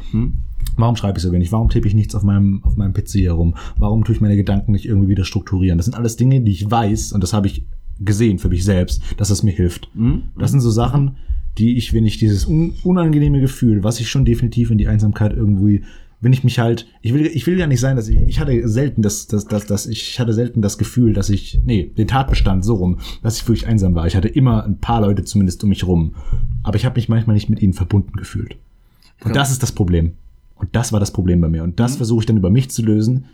[0.77, 1.51] Warum schreibe ich so wenig?
[1.51, 3.55] Warum tippe ich nichts auf meinem, auf meinem PC herum?
[3.77, 5.77] Warum tue ich meine Gedanken nicht irgendwie wieder strukturieren?
[5.77, 7.65] Das sind alles Dinge, die ich weiß, und das habe ich
[7.99, 9.89] gesehen für mich selbst, dass es mir hilft.
[10.39, 11.17] Das sind so Sachen,
[11.57, 15.33] die ich, wenn ich dieses un unangenehme Gefühl, was ich schon definitiv in die Einsamkeit
[15.35, 15.83] irgendwie,
[16.19, 18.67] wenn ich mich halt, ich will, ich will ja nicht sein, dass ich, ich hatte
[18.67, 22.65] selten das, das, das, das, ich hatte selten das Gefühl, dass ich, nee, den Tatbestand
[22.65, 24.07] so rum, dass ich wirklich einsam war.
[24.07, 26.15] Ich hatte immer ein paar Leute zumindest um mich rum.
[26.63, 28.57] Aber ich habe mich manchmal nicht mit ihnen verbunden gefühlt.
[29.23, 30.13] Und das ist das Problem.
[30.55, 31.63] Und das war das Problem bei mir.
[31.63, 33.25] Und das versuche ich dann über mich zu lösen.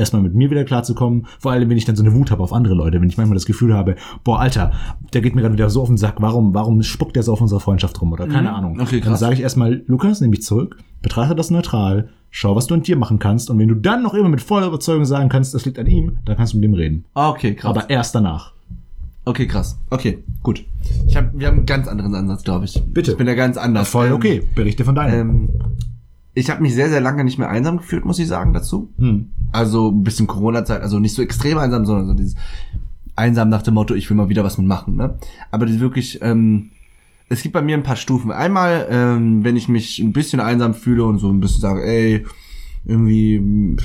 [0.00, 1.26] Erstmal mit mir wieder klarzukommen.
[1.38, 3.00] Vor allem, wenn ich dann so eine Wut habe auf andere Leute.
[3.00, 3.94] Wenn ich manchmal das Gefühl habe,
[4.24, 4.72] boah, Alter,
[5.12, 6.16] der geht mir gerade wieder so auf den Sack.
[6.18, 8.12] Warum, warum spuckt der so auf unserer Freundschaft rum?
[8.12, 8.80] Oder keine Ahnung.
[8.80, 9.20] Okay, dann krass.
[9.20, 12.96] sage ich erstmal, Lukas, nimm mich zurück, betrachte das neutral, schau, was du an dir
[12.96, 13.50] machen kannst.
[13.50, 16.16] Und wenn du dann noch immer mit voller Überzeugung sagen kannst, das liegt an ihm,
[16.24, 17.04] dann kannst du mit ihm reden.
[17.14, 17.70] Ah, Okay, krass.
[17.76, 18.52] Aber erst danach.
[19.26, 19.78] okay, krass.
[19.90, 20.64] Okay, gut.
[21.06, 22.82] Ich hab, wir haben einen ganz anderen Ansatz, glaube ich.
[22.92, 23.12] Bitte.
[23.12, 23.88] Ich bin ja ganz anders.
[23.88, 24.42] Voll Ähm, okay.
[24.54, 25.30] Berichte von deinem.
[25.30, 25.50] Ähm,
[26.40, 28.92] ich habe mich sehr, sehr lange nicht mehr einsam gefühlt, muss ich sagen, dazu.
[28.98, 29.30] Hm.
[29.52, 32.34] Also ein bisschen Corona-Zeit, also nicht so extrem einsam, sondern so dieses
[33.16, 35.18] einsam nach dem Motto, ich will mal wieder was mitmachen, ne?
[35.50, 36.70] Aber das wirklich, ähm,
[37.28, 38.32] es gibt bei mir ein paar Stufen.
[38.32, 42.24] Einmal, ähm, wenn ich mich ein bisschen einsam fühle und so ein bisschen sage, ey,
[42.84, 43.76] irgendwie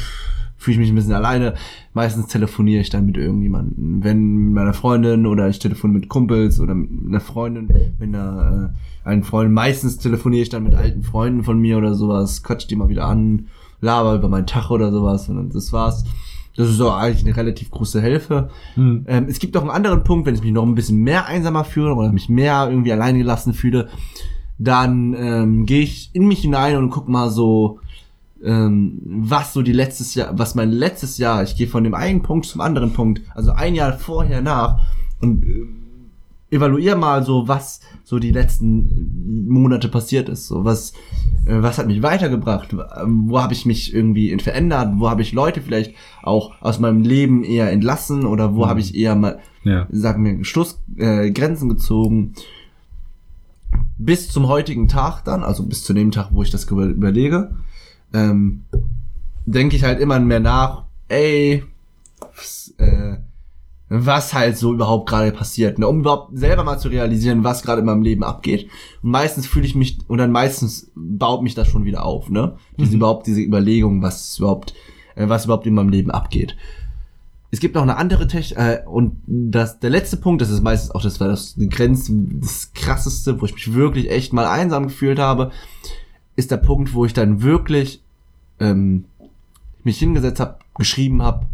[0.66, 1.54] fühle ich mich ein bisschen alleine.
[1.94, 4.04] Meistens telefoniere ich dann mit irgendjemandem.
[4.04, 7.68] Wenn mit meiner Freundin oder ich telefoniere mit Kumpels oder mit einer Freundin,
[8.00, 8.74] mit einer,
[9.06, 9.54] äh, einen Freund.
[9.54, 13.06] Meistens telefoniere ich dann mit alten Freunden von mir oder sowas, quatsch die mal wieder
[13.06, 13.48] an,
[13.80, 16.04] laber über meinen Tag oder sowas und dann das war's.
[16.58, 18.50] Das ist so eigentlich eine relativ große Hilfe.
[18.74, 19.06] Hm.
[19.08, 21.64] Ähm, es gibt auch einen anderen Punkt, wenn ich mich noch ein bisschen mehr einsamer
[21.64, 23.90] fühle oder mich mehr irgendwie allein gelassen fühle,
[24.58, 27.82] dann ähm, gehe ich in mich hinein und guck mal so,
[28.44, 32.22] ähm, was so die letztes Jahr, was mein letztes Jahr, ich gehe von dem einen
[32.22, 34.82] Punkt zum anderen Punkt, also ein Jahr vorher nach
[35.22, 35.66] und äh,
[36.52, 40.94] evaluiere mal so, was so die letzten Monate passiert ist, so was,
[41.46, 45.34] äh, was hat mich weitergebracht, Ähm, wo habe ich mich irgendwie verändert, wo habe ich
[45.34, 49.88] Leute vielleicht auch aus meinem Leben eher entlassen oder wo habe ich eher mal Ja.
[49.92, 52.34] sagen wir, Schluss, äh, Grenzen gezogen.
[53.98, 57.56] Bis zum heutigen Tag dann, also bis zu dem Tag, wo ich das über überlege,
[58.16, 58.64] ähm,
[59.46, 61.64] denke ich halt immer mehr nach, ey,
[62.36, 63.18] was, äh,
[63.90, 65.88] was halt so überhaupt gerade passiert, ne?
[65.88, 68.70] um überhaupt selber mal zu realisieren, was gerade in meinem Leben abgeht.
[69.04, 72.56] Und meistens fühle ich mich, und dann meistens baut mich das schon wieder auf, ne?
[72.78, 74.74] Diese überhaupt, diese Überlegung, was überhaupt,
[75.16, 76.56] äh, was überhaupt in meinem Leben abgeht.
[77.52, 80.92] Es gibt noch eine andere Technik, äh, und das, der letzte Punkt, das ist meistens
[80.92, 84.88] auch, das war das die Grenze, das krasseste, wo ich mich wirklich echt mal einsam
[84.88, 85.52] gefühlt habe,
[86.36, 88.02] ist der Punkt, wo ich dann wirklich
[88.60, 89.06] ähm,
[89.84, 91.46] mich hingesetzt habe, geschrieben habe,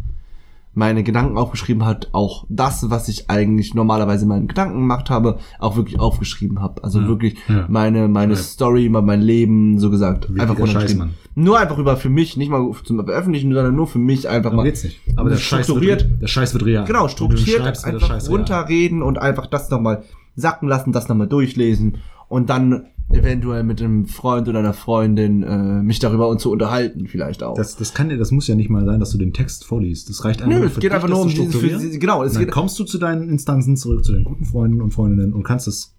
[0.74, 5.38] meine Gedanken aufgeschrieben hat, auch das, was ich eigentlich normalerweise in meinen Gedanken gemacht habe,
[5.58, 6.82] auch wirklich aufgeschrieben habe.
[6.82, 7.66] Also Ja, wirklich ja.
[7.68, 8.38] meine meine Ja.
[8.38, 11.10] Story, mein Leben, so gesagt, Wie einfach runtergeschrieben.
[11.34, 14.56] Nur einfach über für mich, nicht mal zum veröffentlichen, sondern nur für mich einfach Darum
[14.58, 14.98] mal geht's nicht.
[15.16, 16.84] Aber der Scheiß strukturiert, wird, der Scheiß wird real.
[16.84, 20.04] Genau, strukturiert einfach runterreden und einfach das nochmal
[20.36, 21.98] sacken lassen, das nochmal durchlesen
[22.28, 27.06] und dann eventuell mit einem Freund oder einer Freundin äh, mich darüber und zu unterhalten,
[27.06, 27.54] vielleicht auch.
[27.54, 30.08] Das, das kann ja, das muss ja nicht mal sein, dass du den Text vorliest.
[30.08, 32.78] Das reicht einfach Nö, es geht einfach nur um für, genau, es dann geht, kommst
[32.78, 35.94] du zu deinen Instanzen zurück, zu deinen guten Freunden und Freundinnen und kannst es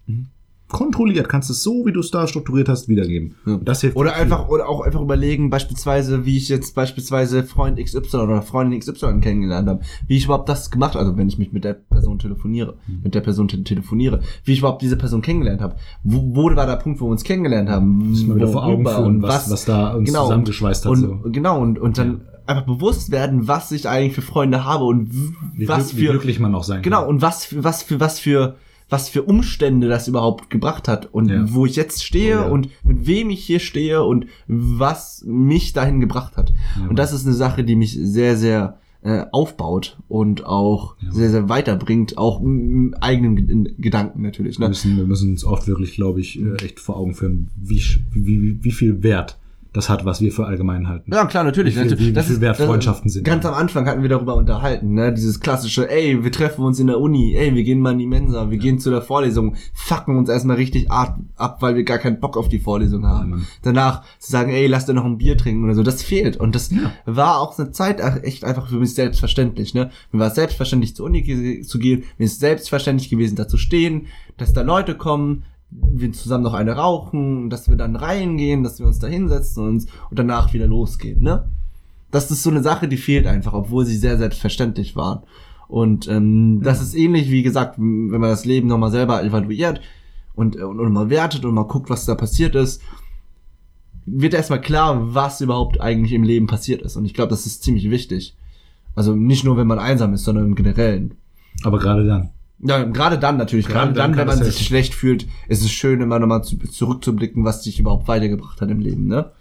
[0.74, 3.36] kontrolliert, kannst es so, wie du es da strukturiert hast, wiedergeben.
[3.46, 3.58] Ja.
[3.64, 4.22] Das hilft Oder viel.
[4.22, 9.20] einfach, oder auch einfach überlegen, beispielsweise, wie ich jetzt beispielsweise Freund XY oder Freundin XY
[9.20, 12.74] kennengelernt habe, wie ich überhaupt das gemacht, also wenn ich mich mit der Person telefoniere,
[13.04, 15.76] mit der Person te telefoniere, wie ich überhaupt diese Person kennengelernt habe.
[16.02, 18.12] Wo, wo war der Punkt, wo wir uns kennengelernt haben?
[18.26, 20.90] Mal wieder vor Augen führen, und was, was da uns zusammengeschweißt hat.
[20.92, 21.20] und, so.
[21.30, 25.10] Genau, und, und dann einfach bewusst werden, was ich eigentlich für Freunde habe und
[25.56, 27.08] Wie, was glück- wie für, glücklich man auch sein Genau, kann.
[27.08, 28.56] und was für, was für, was für,
[28.88, 31.44] was für Umstände das überhaupt gebracht hat und Ja.
[31.52, 32.48] wo ich jetzt stehe Oh, ja.
[32.48, 36.52] und mit wem ich hier stehe und was mich dahin gebracht hat.
[36.80, 36.88] Ja.
[36.88, 41.50] Und das ist eine Sache, die mich sehr, sehr äh, aufbaut und auch sehr, sehr
[41.50, 44.58] weiterbringt, auch im eigenen Ge- Gedanken natürlich.
[44.58, 44.68] Wir Ne?
[44.70, 47.82] müssen, wir müssen uns oft wirklich, glaube ich, äh, echt vor Augen führen, wie,
[48.12, 49.38] wie, wie viel Wert
[49.74, 51.12] das hat, was wir für allgemein halten.
[51.12, 51.74] Ja, klar, natürlich.
[51.74, 52.14] Wie viel- natürlich.
[52.14, 53.24] wie- wie viel wert das- Freundschaften sind.
[53.24, 55.12] Ganz am Anfang hatten wir darüber unterhalten, ne?
[55.12, 58.06] Dieses klassische, ey, wir treffen uns in der Uni, ey, wir gehen mal in die
[58.06, 61.98] Mensa, wir gehen zu der Vorlesung, fucken uns erstmal richtig ab, ab, weil wir gar
[61.98, 63.30] keinen Bock auf die Vorlesung haben.
[63.30, 63.46] Mann.
[63.62, 66.36] Danach zu sagen, ey, lass dir noch ein Bier trinken oder so, das fehlt.
[66.36, 66.92] Und das Ja.
[67.04, 69.90] war auch eine Zeit echt einfach für mich selbstverständlich, ne?
[70.12, 74.06] Mir war es selbstverständlich zur Uni zu gehen, mir ist selbstverständlich gewesen, da zu stehen,
[74.36, 75.42] dass da Leute kommen,
[75.74, 79.86] wir zusammen noch eine rauchen, dass wir dann reingehen, dass wir uns da hinsetzen und,
[80.10, 81.48] und danach wieder losgehen, ne?
[82.10, 85.24] Das ist so eine Sache, die fehlt einfach, obwohl sie sehr selbstverständlich waren.
[85.66, 89.80] Und ähm, das ist ähnlich, wie gesagt, wenn man das Leben nochmal selber evaluiert
[90.36, 92.80] und, und, und mal wertet und mal guckt, was da passiert ist,
[94.06, 96.96] wird erstmal klar, was überhaupt eigentlich im Leben passiert ist.
[96.96, 98.36] Und ich glaube, das ist ziemlich wichtig.
[98.94, 101.14] Also nicht nur, wenn man einsam ist, sondern im Generellen.
[101.64, 102.30] Aber gerade dann.
[102.60, 103.66] Ja, gerade dann natürlich.
[103.66, 104.64] Gerade Gerade dann dann, wenn man sich helfen.
[104.64, 108.80] schlecht fühlt, ist es schön, immer nochmal zu, zurückzublicken, was dich überhaupt weitergebracht hat im
[108.80, 109.32] Leben, ne?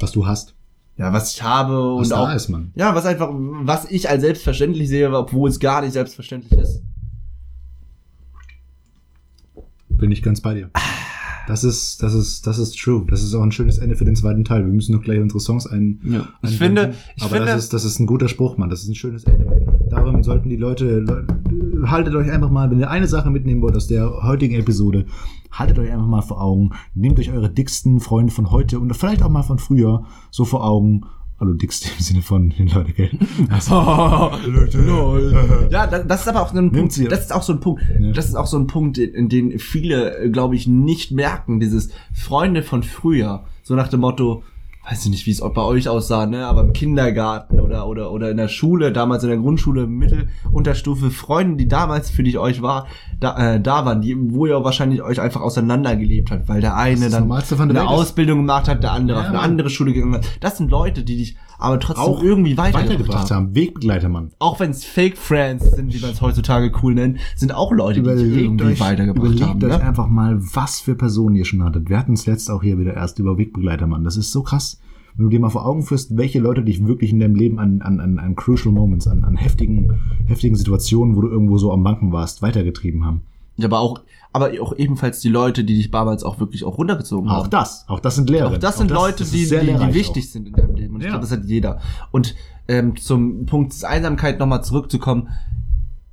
[0.00, 0.54] Was du hast.
[0.98, 2.34] Ja, was ich habe Was und da auch.
[2.34, 2.72] ist, Mann.
[2.74, 6.82] Ja, was einfach, was ich als selbstverständlich sehe, obwohl es gar nicht selbstverständlich ist.
[9.90, 10.70] Bin ich ganz bei dir.
[11.46, 13.04] Das ist, das ist, das ist true.
[13.08, 14.66] Das ist auch ein schönes Ende für den zweiten Teil.
[14.66, 16.00] Wir müssen noch gleich unsere Songs ein.
[16.04, 16.26] Ja.
[16.42, 18.68] Ich finde, ich aber finde, das ist, das ist ein guter Spruch, Mann.
[18.68, 19.46] Das ist ein schönes Ende.
[19.88, 21.26] Darum sollten die Leute, Le-
[21.84, 25.06] haltet euch einfach mal, wenn ihr eine Sache mitnehmen wollt aus der heutigen Episode,
[25.52, 26.70] haltet euch einfach mal vor Augen.
[26.94, 30.64] Nehmt euch eure dicksten Freunde von heute und vielleicht auch mal von früher so vor
[30.64, 31.02] Augen.
[31.38, 33.10] Hallo, dickste im Sinne von den Leute, gell?
[33.50, 33.74] Also,
[35.70, 37.12] ja, da- das ist aber auch so ein Punkt.
[37.12, 37.82] Das ist auch so ein Punkt.
[38.00, 38.12] Ja.
[38.12, 41.60] Das ist auch so ein Punkt, in, in den viele, glaube ich, nicht merken.
[41.60, 43.44] Dieses Freunde von früher.
[43.62, 44.44] So nach dem Motto,
[44.88, 48.30] weiß ich nicht, wie es bei euch aussah, ne, aber im Kindergarten oder, oder, oder
[48.30, 52.86] in der Schule, damals in der Grundschule, Mittelunterstufe, Freunde, die damals für dich euch war,
[53.18, 57.10] da, äh, da waren, die, wo ihr wahrscheinlich euch einfach auseinandergelebt habt, weil der eine
[57.10, 57.26] dann
[57.80, 57.88] eine.
[57.88, 60.26] Ausbildung gemacht hat, der andere Ja, auf eine andere Schule gegangen hat.
[60.40, 63.46] Das sind Leute, die dich aber trotzdem Auch irgendwie weitergebracht, weitergebracht haben.
[63.46, 63.54] haben.
[63.54, 64.30] Wegbegleiter, Mann.
[64.38, 68.02] Auch wenn es Fake Friends sind, wie man es heutzutage cool nennt, sind auch Leute,
[68.02, 69.62] die dich irgendwie weitergebracht überlegt haben.
[69.64, 69.84] euch Ne?
[69.84, 71.88] einfach mal, was für Personen ihr schon hattet.
[71.88, 74.04] Wir hatten es letzt auch hier wieder erst über Wegbegleiter, Mann.
[74.04, 74.80] Das ist so krass.
[75.16, 77.80] Wenn du dir mal vor Augen führst, welche Leute dich wirklich in deinem Leben an,
[77.80, 79.94] an, an, an crucial moments, an, an heftigen,
[80.26, 83.22] heftigen Situationen, wo du irgendwo so am Banken warst, weitergetrieben haben.
[83.56, 84.00] Ja, aber auch,
[84.32, 87.50] aber auch ebenfalls die Leute, die dich damals auch wirklich auch runtergezogen Auch haben.
[87.50, 87.84] das.
[87.88, 88.50] Auch das sind Lehrer.
[88.52, 90.94] Auch das sind Leute, das ist die, die, die wichtig sind in deinem Leben.
[90.94, 91.12] Und ich Ja.
[91.12, 91.80] glaube, das hat jeder.
[92.10, 92.34] Und
[92.68, 95.28] ähm, zum Punkt Einsamkeit nochmal zurückzukommen,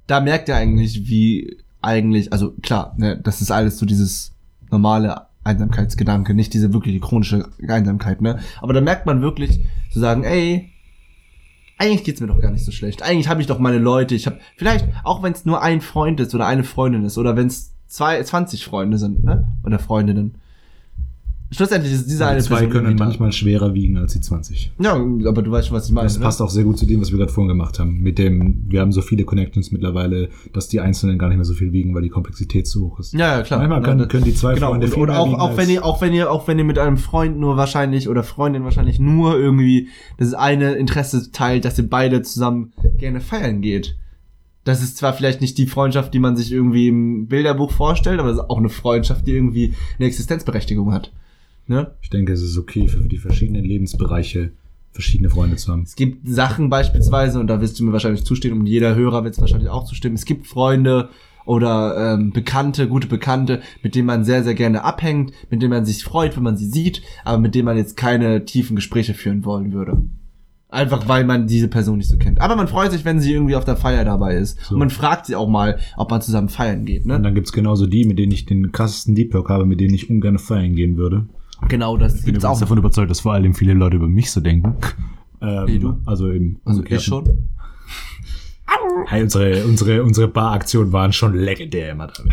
[0.08, 4.34] da merkt ihr eigentlich, wie eigentlich, also klar, ne, das ist alles so dieses
[4.72, 8.40] normale Einsamkeitsgedanke, nicht diese wirkliche chronische Einsamkeit, ne?
[8.62, 10.73] Aber da merkt man wirklich zu sagen, ey,
[11.78, 13.02] eigentlich geht's mir doch gar nicht so schlecht.
[13.02, 14.16] Eigentlich habe ich doch meine Leute.
[14.16, 17.36] Ich habe vielleicht, auch wenn es nur ein Freund ist oder eine Freundin ist oder
[17.36, 19.48] wenn es zwei, 20 Freunde sind, ne?
[19.64, 20.36] Oder Freundinnen.
[21.54, 22.30] Schlussendlich ist diese auch.
[22.30, 24.72] eine Die zwei Person können manchmal schwerer wiegen als die 20.
[24.80, 26.08] Ja, aber du weißt schon, was ich meine.
[26.08, 26.24] Das ne?
[26.26, 28.00] passt auch sehr gut zu dem, was wir gerade vorhin gemacht haben.
[28.00, 31.54] Mit dem, wir haben so viele Connections mittlerweile, dass die Einzelnen gar nicht mehr so
[31.54, 33.14] viel wiegen, weil die Komplexität zu hoch ist.
[33.14, 33.60] Ja, ja, klar.
[33.60, 35.58] Manchmal Ja, können, das- können die zwei Genau, Freunde und, viel und mehr auch, auch
[35.58, 38.64] wenn ihr, auch wenn ihr, auch wenn ihr mit einem Freund nur wahrscheinlich oder Freundin
[38.64, 43.96] wahrscheinlich nur irgendwie das eine Interesse teilt, dass ihr beide zusammen gerne feiern geht.
[44.66, 48.30] Das ist zwar vielleicht nicht die Freundschaft, die man sich irgendwie im Bilderbuch vorstellt, aber
[48.30, 51.12] es ist auch eine Freundschaft, die irgendwie eine Existenzberechtigung hat.
[51.68, 51.92] Ne?
[52.02, 54.52] Ich denke, es ist okay für die verschiedenen Lebensbereiche
[54.92, 55.84] verschiedene Freunde zu haben.
[55.84, 59.34] Es gibt Sachen beispielsweise, und da wirst du mir wahrscheinlich zustimmen, und jeder Hörer wird
[59.34, 60.16] es wahrscheinlich auch zustimmen.
[60.16, 61.10] Es gibt Freunde
[61.46, 65.86] oder ähm, Bekannte, gute Bekannte, mit denen man sehr, sehr gerne abhängt, mit denen man
[65.86, 69.44] sich freut, wenn man sie sieht, aber mit denen man jetzt keine tiefen Gespräche führen
[69.44, 69.98] wollen würde.
[70.70, 72.42] Einfach weil man diese Person nicht so kennt.
[72.42, 74.60] Aber man freut sich, wenn sie irgendwie auf der Feier dabei ist.
[74.64, 74.74] So.
[74.74, 77.04] Und man fragt sie auch mal, ob man zusammen feiern geht.
[77.04, 77.22] Und Ne?
[77.22, 80.10] dann gibt's genauso die, mit denen ich den krassesten Deep Talk habe, mit denen ich
[80.10, 81.28] ungern feiern gehen würde.
[81.70, 82.60] Genau, das Ich bin gibt's auch.
[82.60, 84.76] davon überzeugt, dass vor allem viele Leute über mich so denken.
[85.42, 85.98] Ähm, Wie du?
[86.06, 86.98] Also im Also umgekehrten.
[86.98, 87.48] ich schon.
[89.08, 92.30] Hey, unsere, unsere, unsere Bar-Aktionen waren schon legendär immer drin.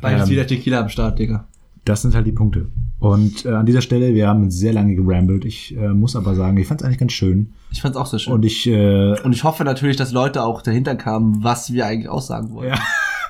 [0.00, 1.46] Beides Ähm, wieder Tequila am Start, Digga.
[1.84, 2.68] Das sind halt die Punkte.
[2.98, 5.44] Und äh, an dieser Stelle, wir haben sehr lange gerambelt.
[5.44, 7.52] Ich äh, muss aber sagen, ich fand es eigentlich ganz schön.
[7.70, 8.32] Ich fand's auch sehr schön.
[8.32, 12.08] Und ich, äh, Und ich hoffe natürlich, dass Leute auch dahinter kamen, was wir eigentlich
[12.08, 12.68] aussagen wollen.
[12.70, 12.78] ja,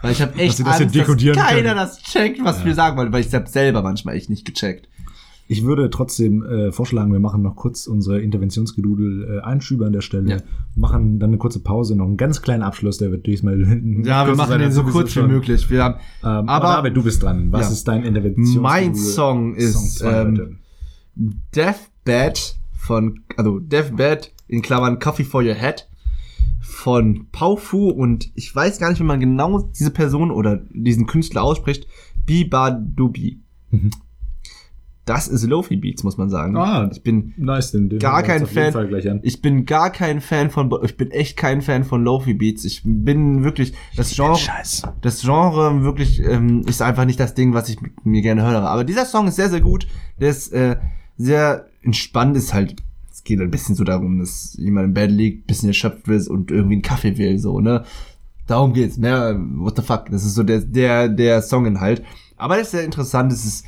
[0.03, 1.77] Weil ich habe echt sie das Angst, dass keiner können.
[1.77, 4.89] das checkt, was wir sagen wollen, weil ich hab's selber manchmal echt nicht gecheckt.
[5.47, 10.01] Ich würde trotzdem äh, vorschlagen, wir machen noch kurz unsere Interventionsgedudel äh, Einschübe an der
[10.01, 10.31] Stelle.
[10.31, 10.37] Ja.
[10.75, 13.59] Machen dann eine kurze Pause, noch einen ganz kleinen Abschluss, der wird diesmal.
[14.05, 15.69] Ja, wir machen den so kurz wie möglich.
[15.71, 17.53] Wir haben, Ähm, aber, Aber- David, du bist dran.
[17.53, 17.73] Was Ja.
[17.73, 18.57] ist dein Interventions?
[18.57, 20.59] Mein Song ist, zwei ähm.
[21.55, 25.89] Deathbed von, also Deathbed in Klammern Coffee for Your Head
[26.61, 31.43] von Paufu und ich weiß gar nicht, wie man genau diese Person oder diesen Künstler
[31.43, 31.87] ausspricht.
[32.27, 33.41] Biba Dubi.
[33.71, 33.91] Mhm.
[35.05, 36.57] Das ist Lofi Beats, muss man sagen.
[36.57, 36.89] Ah.
[36.91, 39.21] ich bin Nice, den, den gar kein Fan.
[39.23, 42.65] Ich bin gar kein Fan von, ich bin echt kein Fan von Lofi Beats.
[42.65, 44.39] Ich bin wirklich, das Genre,
[45.03, 48.63] das Genre wirklich ähm, ist einfach nicht das Ding, was ich mir gerne höre.
[48.63, 49.87] Aber dieser Song ist sehr, sehr gut.
[50.19, 50.77] Der ist äh,
[51.19, 52.35] sehr entspannt.
[52.39, 52.77] Ist halt,
[53.13, 56.51] es geht ein bisschen so darum, dass jemand im Bett liegt, bisschen erschöpft ist und
[56.51, 57.85] irgendwie einen Kaffee will, so, ne?
[58.47, 58.97] Darum geht's.
[58.97, 60.07] Mehr, what the fuck.
[60.11, 62.03] Das ist so der, der, der Songinhalt.
[62.37, 63.33] Aber das ist sehr interessant.
[63.33, 63.67] Es ist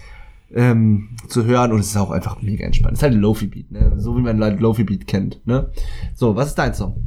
[0.52, 2.94] ähm, zu hören und es ist auch einfach mega entspannt.
[2.94, 3.94] Es ist halt ein Lofi-Beat, ne?
[3.96, 5.70] So wie man halt Lofi-Beat kennt, ne?
[6.14, 7.02] So, was ist dein Song?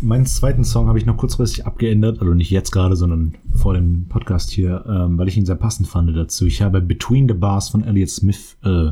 [0.00, 4.06] Meinen zweiten Song habe ich noch kurzfristig abgeändert, also nicht jetzt gerade, sondern vor dem
[4.08, 6.46] Podcast hier, ähm, weil ich ihn sehr passend fand dazu.
[6.46, 8.90] Ich habe Between the Bars von Elliott Smith äh,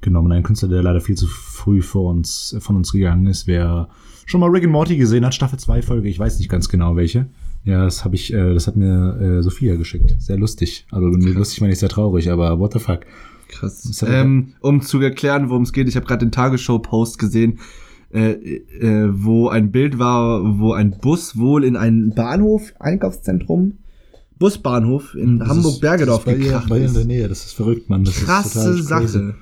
[0.00, 3.46] genommen, ein Künstler, der leider viel zu früh vor uns, von uns gegangen ist.
[3.46, 3.88] Wer
[4.26, 6.96] schon mal Rick and Morty gesehen hat, Staffel 2 Folge, ich weiß nicht ganz genau
[6.96, 7.26] welche.
[7.64, 10.16] Ja, das habe ich, äh, das hat mir äh, Sophia geschickt.
[10.18, 10.86] Sehr lustig.
[10.90, 13.00] Also lustig meine ich sehr traurig, aber what the fuck.
[13.48, 14.02] Krass.
[14.06, 17.58] Ähm, um zu erklären, worum es geht, ich habe gerade den Tagesschau-Post gesehen,
[18.12, 23.78] äh, äh, wo ein Bild war, wo ein Bus wohl in einen Bahnhof, Einkaufszentrum,
[24.38, 27.06] Busbahnhof in Hamburg-Bergedorf gekracht bei ihr in der ist.
[27.08, 28.04] Nähe, das ist verrückt, Mann.
[28.04, 28.82] Das ist total Krasse crazy.
[28.82, 29.34] Sache.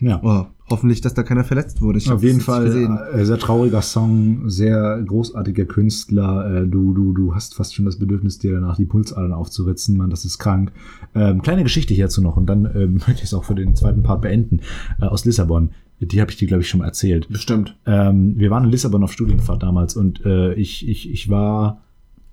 [0.00, 0.20] Ja.
[0.22, 1.98] Oh, hoffentlich, dass da keiner verletzt wurde.
[1.98, 2.98] Ich Auf jeden Fall gesehen.
[3.12, 6.62] äh, sehr trauriger Song, sehr großartiger Künstler.
[6.62, 10.10] Äh, du, du, du hast fast schon das Bedürfnis, dir danach die Pulsadern aufzuritzen, Mann,
[10.10, 10.72] das ist krank.
[11.14, 14.02] Ähm, kleine Geschichte hierzu noch und dann ähm, möchte ich es auch für den zweiten
[14.02, 14.60] Part beenden.
[15.00, 15.70] Äh, aus Lissabon.
[16.00, 17.28] Die habe ich dir, glaube ich, schon mal erzählt.
[17.28, 17.76] Bestimmt.
[17.86, 21.82] Ähm, wir waren in Lissabon auf Studienfahrt damals und äh, ich, ich, ich war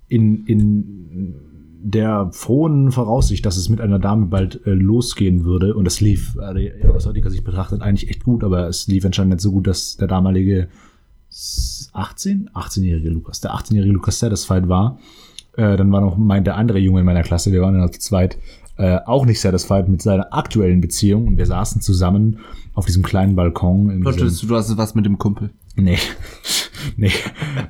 [0.07, 1.35] in, in
[1.83, 5.75] der frohen Voraussicht, dass es mit einer Dame bald äh, losgehen würde.
[5.75, 9.33] Und es lief äh, aus heutiger Sicht betrachtet eigentlich echt gut, aber es lief anscheinend
[9.33, 10.67] nicht so gut, dass der damalige
[11.29, 12.49] s- 18?
[12.53, 14.99] 18-jährige Lukas, der 18-jährige Lukas satisfied war.
[15.57, 17.99] Äh, dann war noch mein, der andere Junge in meiner Klasse, wir waren dann zu
[17.99, 18.37] zweit,
[18.77, 22.39] äh, auch nicht satisfied mit seiner aktuellen Beziehung und wir saßen zusammen
[22.73, 23.99] auf diesem kleinen Balkon.
[24.01, 25.49] Plottest du, du hast was mit dem Kumpel.
[25.75, 25.97] Nee.
[26.97, 27.11] nee.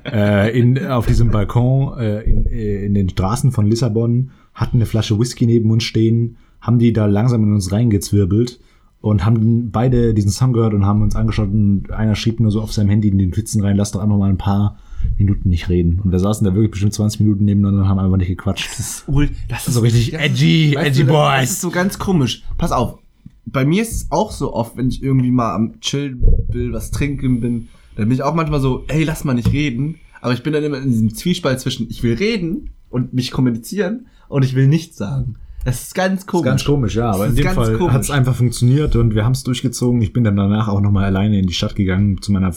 [0.04, 4.86] äh, in, auf diesem Balkon äh, in, äh, in den Straßen von Lissabon hatten eine
[4.86, 8.60] Flasche Whisky neben uns stehen, haben die da langsam in uns reingezwirbelt
[9.00, 12.60] und haben beide diesen Song gehört und haben uns angeschaut und einer schrieb nur so
[12.60, 14.78] auf seinem Handy in den Notizen rein, lass doch einfach mal ein paar
[15.18, 16.00] Minuten nicht reden.
[16.04, 18.68] Und wir saßen da wirklich bestimmt 20 Minuten nebeneinander und haben einfach nicht gequatscht.
[18.70, 21.40] Das ist, ul- das ist So richtig edgy, Weißt edgy du, boys.
[21.40, 22.44] Das ist so ganz komisch.
[22.58, 22.98] Pass auf.
[23.44, 26.92] Bei mir ist es auch so oft, wenn ich irgendwie mal am Chillen will, was
[26.92, 29.96] trinken bin, dann bin ich auch manchmal so, ey, lass mal nicht reden.
[30.20, 34.06] Aber ich bin dann immer in diesem Zwiespalt zwischen, ich will reden und mich kommunizieren
[34.28, 35.36] und ich will nichts sagen.
[35.64, 36.44] Das ist ganz komisch.
[36.44, 39.32] ist ganz komisch, ja, aber in dem Fall hat es einfach funktioniert und wir haben
[39.32, 40.02] es durchgezogen.
[40.02, 42.52] Ich bin dann danach auch nochmal alleine in die Stadt gegangen zu meiner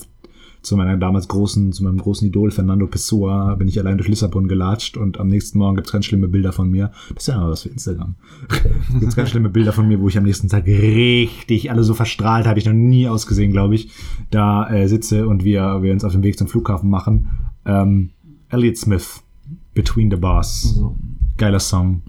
[0.66, 4.48] zu meiner damals großen, zu meinem großen Idol Fernando Pessoa, bin ich allein durch Lissabon
[4.48, 6.92] gelatscht und am nächsten Morgen gibt's ganz schlimme Bilder von mir.
[7.14, 8.16] Das ist ja mal was für Instagram.
[9.00, 12.48] gibt's ganz schlimme Bilder von mir, wo ich am nächsten Tag richtig, alle so verstrahlt,
[12.48, 13.92] habe ich noch nie ausgesehen, glaube ich,
[14.32, 17.30] da äh, sitze und wir, wir uns auf dem Weg zum Flughafen machen.
[17.66, 18.10] Ähm,
[18.50, 19.22] Elliot Smith,
[19.76, 20.74] Between the Bars.
[20.74, 20.96] So.
[21.38, 22.02] Geiler Song.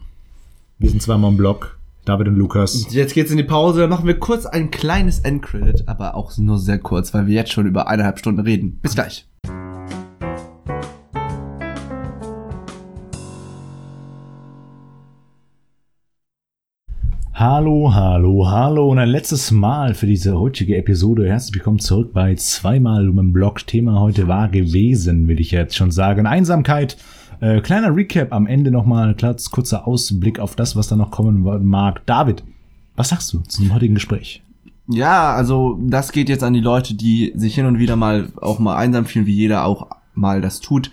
[0.78, 1.76] Wir sind zweimal im Block.
[2.07, 2.87] David und Lukas.
[2.91, 6.57] Jetzt geht's in die Pause, dann machen wir kurz ein kleines Endcredit, aber auch nur
[6.57, 8.78] sehr kurz, weil wir jetzt schon über eineinhalb Stunden reden.
[8.81, 9.27] Bis gleich.
[17.35, 21.28] Hallo, hallo, hallo und ein letztes Mal für diese heutige Episode.
[21.28, 23.66] Herzlich willkommen zurück bei zweimal um im Blog.
[23.66, 26.27] Thema heute war gewesen, will ich jetzt schon sagen.
[26.27, 26.97] Einsamkeit.
[27.41, 31.43] Äh, kleiner Recap am Ende nochmal, kurz, kurzer Ausblick auf das, was da noch kommen
[31.65, 32.05] mag.
[32.07, 32.45] David,
[32.97, 34.43] was sagst du zu dem heutigen Gespräch?
[34.89, 38.59] Ja, also das geht jetzt an die Leute, die sich hin und wieder mal auch
[38.59, 40.91] mal einsam fühlen, wie jeder auch mal das tut.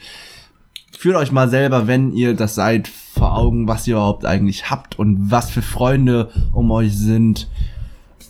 [0.91, 4.97] Fühlt euch mal selber, wenn ihr das seid, vor Augen, was ihr überhaupt eigentlich habt
[4.97, 7.47] und was für Freunde um euch sind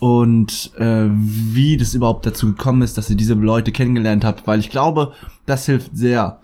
[0.00, 4.60] und äh, wie das überhaupt dazu gekommen ist, dass ihr diese Leute kennengelernt habt, weil
[4.60, 5.12] ich glaube,
[5.46, 6.40] das hilft sehr,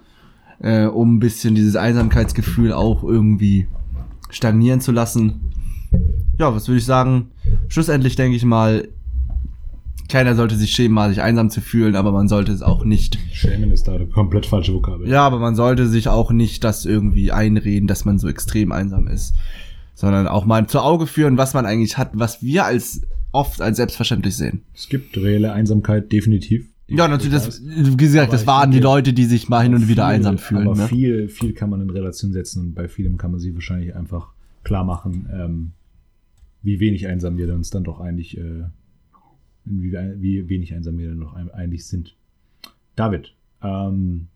[0.61, 3.67] äh, um ein bisschen dieses Einsamkeitsgefühl auch irgendwie
[4.31, 5.53] stagnieren zu lassen.
[6.39, 7.31] Ja, was würde ich sagen?
[7.69, 8.89] Schlussendlich denke ich mal,
[10.09, 13.19] keiner sollte sich schämen, mal sich einsam zu fühlen, aber man sollte es auch nicht.
[13.33, 15.09] Schämen ist da eine komplett falsche Vokabel.
[15.09, 19.07] Ja, aber man sollte sich auch nicht das irgendwie einreden, dass man so extrem einsam
[19.07, 19.35] ist,
[19.95, 23.77] sondern auch mal zu Auge führen, was man eigentlich hat, was wir als oft als
[23.77, 24.63] selbstverständlich sehen.
[24.75, 26.67] Es gibt reelle Einsamkeit, definitiv.
[26.91, 30.07] Ja, natürlich, das, wie gesagt, das waren die Leute, die sich mal hin und wieder
[30.07, 30.67] Viel, einsam fühlen.
[30.69, 30.89] Aber Ne?
[30.89, 34.33] viel, viel kann man in Relation setzen und bei vielem kann man sich wahrscheinlich einfach
[34.65, 35.71] klar machen, ähm,
[36.63, 38.65] wie wenig einsam wir uns dann doch eigentlich, äh,
[39.65, 42.15] wie, wie wenig einsam wir dann doch eigentlich sind.
[42.97, 44.27] David, ähm,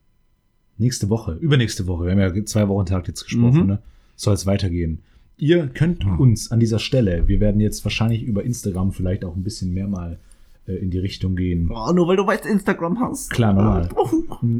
[0.78, 3.66] nächste Woche, übernächste Woche, wir haben ja zwei Wochen Tag jetzt gesprochen, Mhm.
[3.66, 3.78] ne,
[4.16, 5.00] soll es weitergehen.
[5.36, 9.42] Ihr könnt uns an dieser Stelle, wir werden jetzt wahrscheinlich über Instagram vielleicht auch ein
[9.42, 10.18] bisschen mehr mal
[10.66, 11.70] in die Richtung gehen.
[11.70, 13.30] Oh, nur weil du weißt, Instagram hast.
[13.30, 13.88] Klar, normal.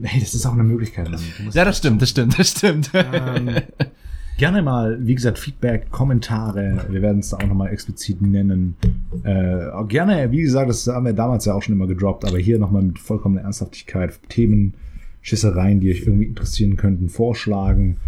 [0.03, 1.11] Hey, das ist auch eine Möglichkeit.
[1.53, 2.91] Ja, das stimmt, das stimmt, das stimmt.
[2.95, 3.51] ähm,
[4.39, 6.87] gerne mal, wie gesagt, Feedback, Kommentare.
[6.89, 8.77] Wir werden es da auch nochmal explizit nennen.
[9.25, 12.39] Äh, auch gerne, wie gesagt, das haben wir damals ja auch schon immer gedroppt, aber
[12.39, 14.75] hier nochmal mit vollkommener Ernsthaftigkeit Themen,
[15.21, 17.99] Schissereien, die euch irgendwie interessieren könnten, vorschlagen.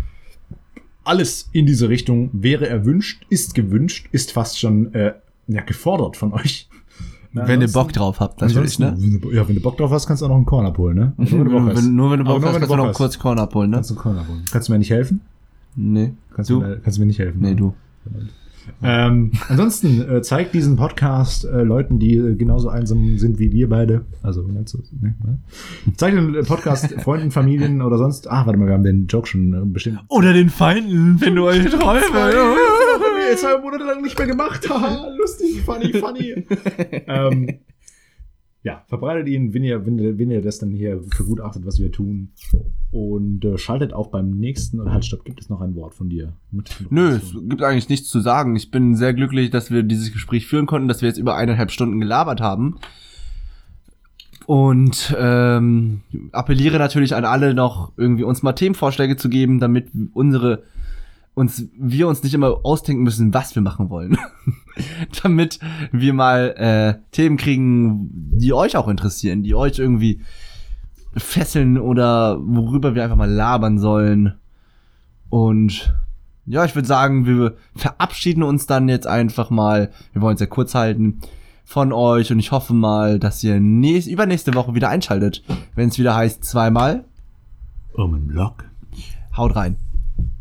[1.05, 5.15] Alles in diese Richtung wäre erwünscht, ist gewünscht, ist fast schon äh,
[5.47, 6.69] ja, gefordert von euch.
[7.37, 8.97] Na, wenn ihr Bock drauf habt, natürlich, ne?
[9.33, 11.13] Ja, wenn du Bock drauf hast, kannst du auch noch einen Korn abholen, ne?
[11.19, 11.85] Oder wenn du Bock Nur hast.
[11.85, 13.77] wenn, nur wenn du Bock nur hast, kannst du noch kurz Korn abholen, ne?
[13.77, 14.43] Kannst du einen Korn abholen.
[14.51, 15.21] Kannst du mir nicht helfen?
[15.77, 16.13] Nee.
[16.35, 16.61] Kannst Du?
[16.61, 17.39] du, mir, kannst du mir nicht helfen?
[17.41, 17.75] Nee, du.
[18.83, 23.69] Ähm, ansonsten äh, zeigt diesen Podcast äh, Leuten, die äh, genauso einsam sind wie wir
[23.69, 24.05] beide.
[24.25, 25.15] Also, meinst du, ne?
[25.25, 25.39] ne?
[25.97, 28.29] Zeigt den äh, Podcast Freunden, Familien oder sonst.
[28.29, 30.01] Ah, warte mal, wir haben den Joke schon äh, bestimmt.
[30.09, 32.01] Oder den Feinden, wenn du euch Träume.
[33.31, 34.69] Jetzt zwei Monate lang nicht mehr gemacht.
[34.71, 36.47] Haha, lustig, funny, funny.
[37.07, 37.61] ähm,
[38.63, 41.65] ja, verbreitet ihn, wenn ihr, wenn, ihr, wenn ihr das dann hier für gut achtet,
[41.65, 42.33] was wir tun.
[42.91, 44.81] Und äh, schaltet auch beim nächsten.
[44.81, 46.33] Und halt, stopp, gibt es noch ein Wort von dir?
[46.91, 48.57] Nö, es gibt eigentlich nichts zu sagen.
[48.57, 51.71] Ich bin sehr glücklich, dass wir dieses Gespräch führen konnten, dass wir jetzt über eineinhalb
[51.71, 52.79] Stunden gelabert haben.
[54.47, 56.01] Und ähm,
[56.33, 60.65] appelliere natürlich an alle noch irgendwie uns mal Themenvorschläge zu geben, damit unsere
[61.37, 64.17] uns wir uns nicht immer ausdenken müssen, was wir machen wollen,
[65.23, 65.61] damit
[65.93, 70.23] wir mal äh, Themen kriegen, die euch auch interessieren, die euch irgendwie
[71.15, 74.33] fesseln oder worüber wir einfach mal labern sollen.
[75.29, 75.95] Und
[76.47, 79.91] ja, ich würde sagen, wir verabschieden uns dann jetzt einfach mal.
[80.15, 81.21] Wir wollen es ja kurz halten
[81.67, 85.43] von euch und ich hoffe mal, dass ihr nächst, übernächste Woche wieder einschaltet,
[85.75, 87.05] wenn es wieder heißt zweimal.
[87.93, 88.65] Um einen Block.
[89.37, 89.77] Haut rein.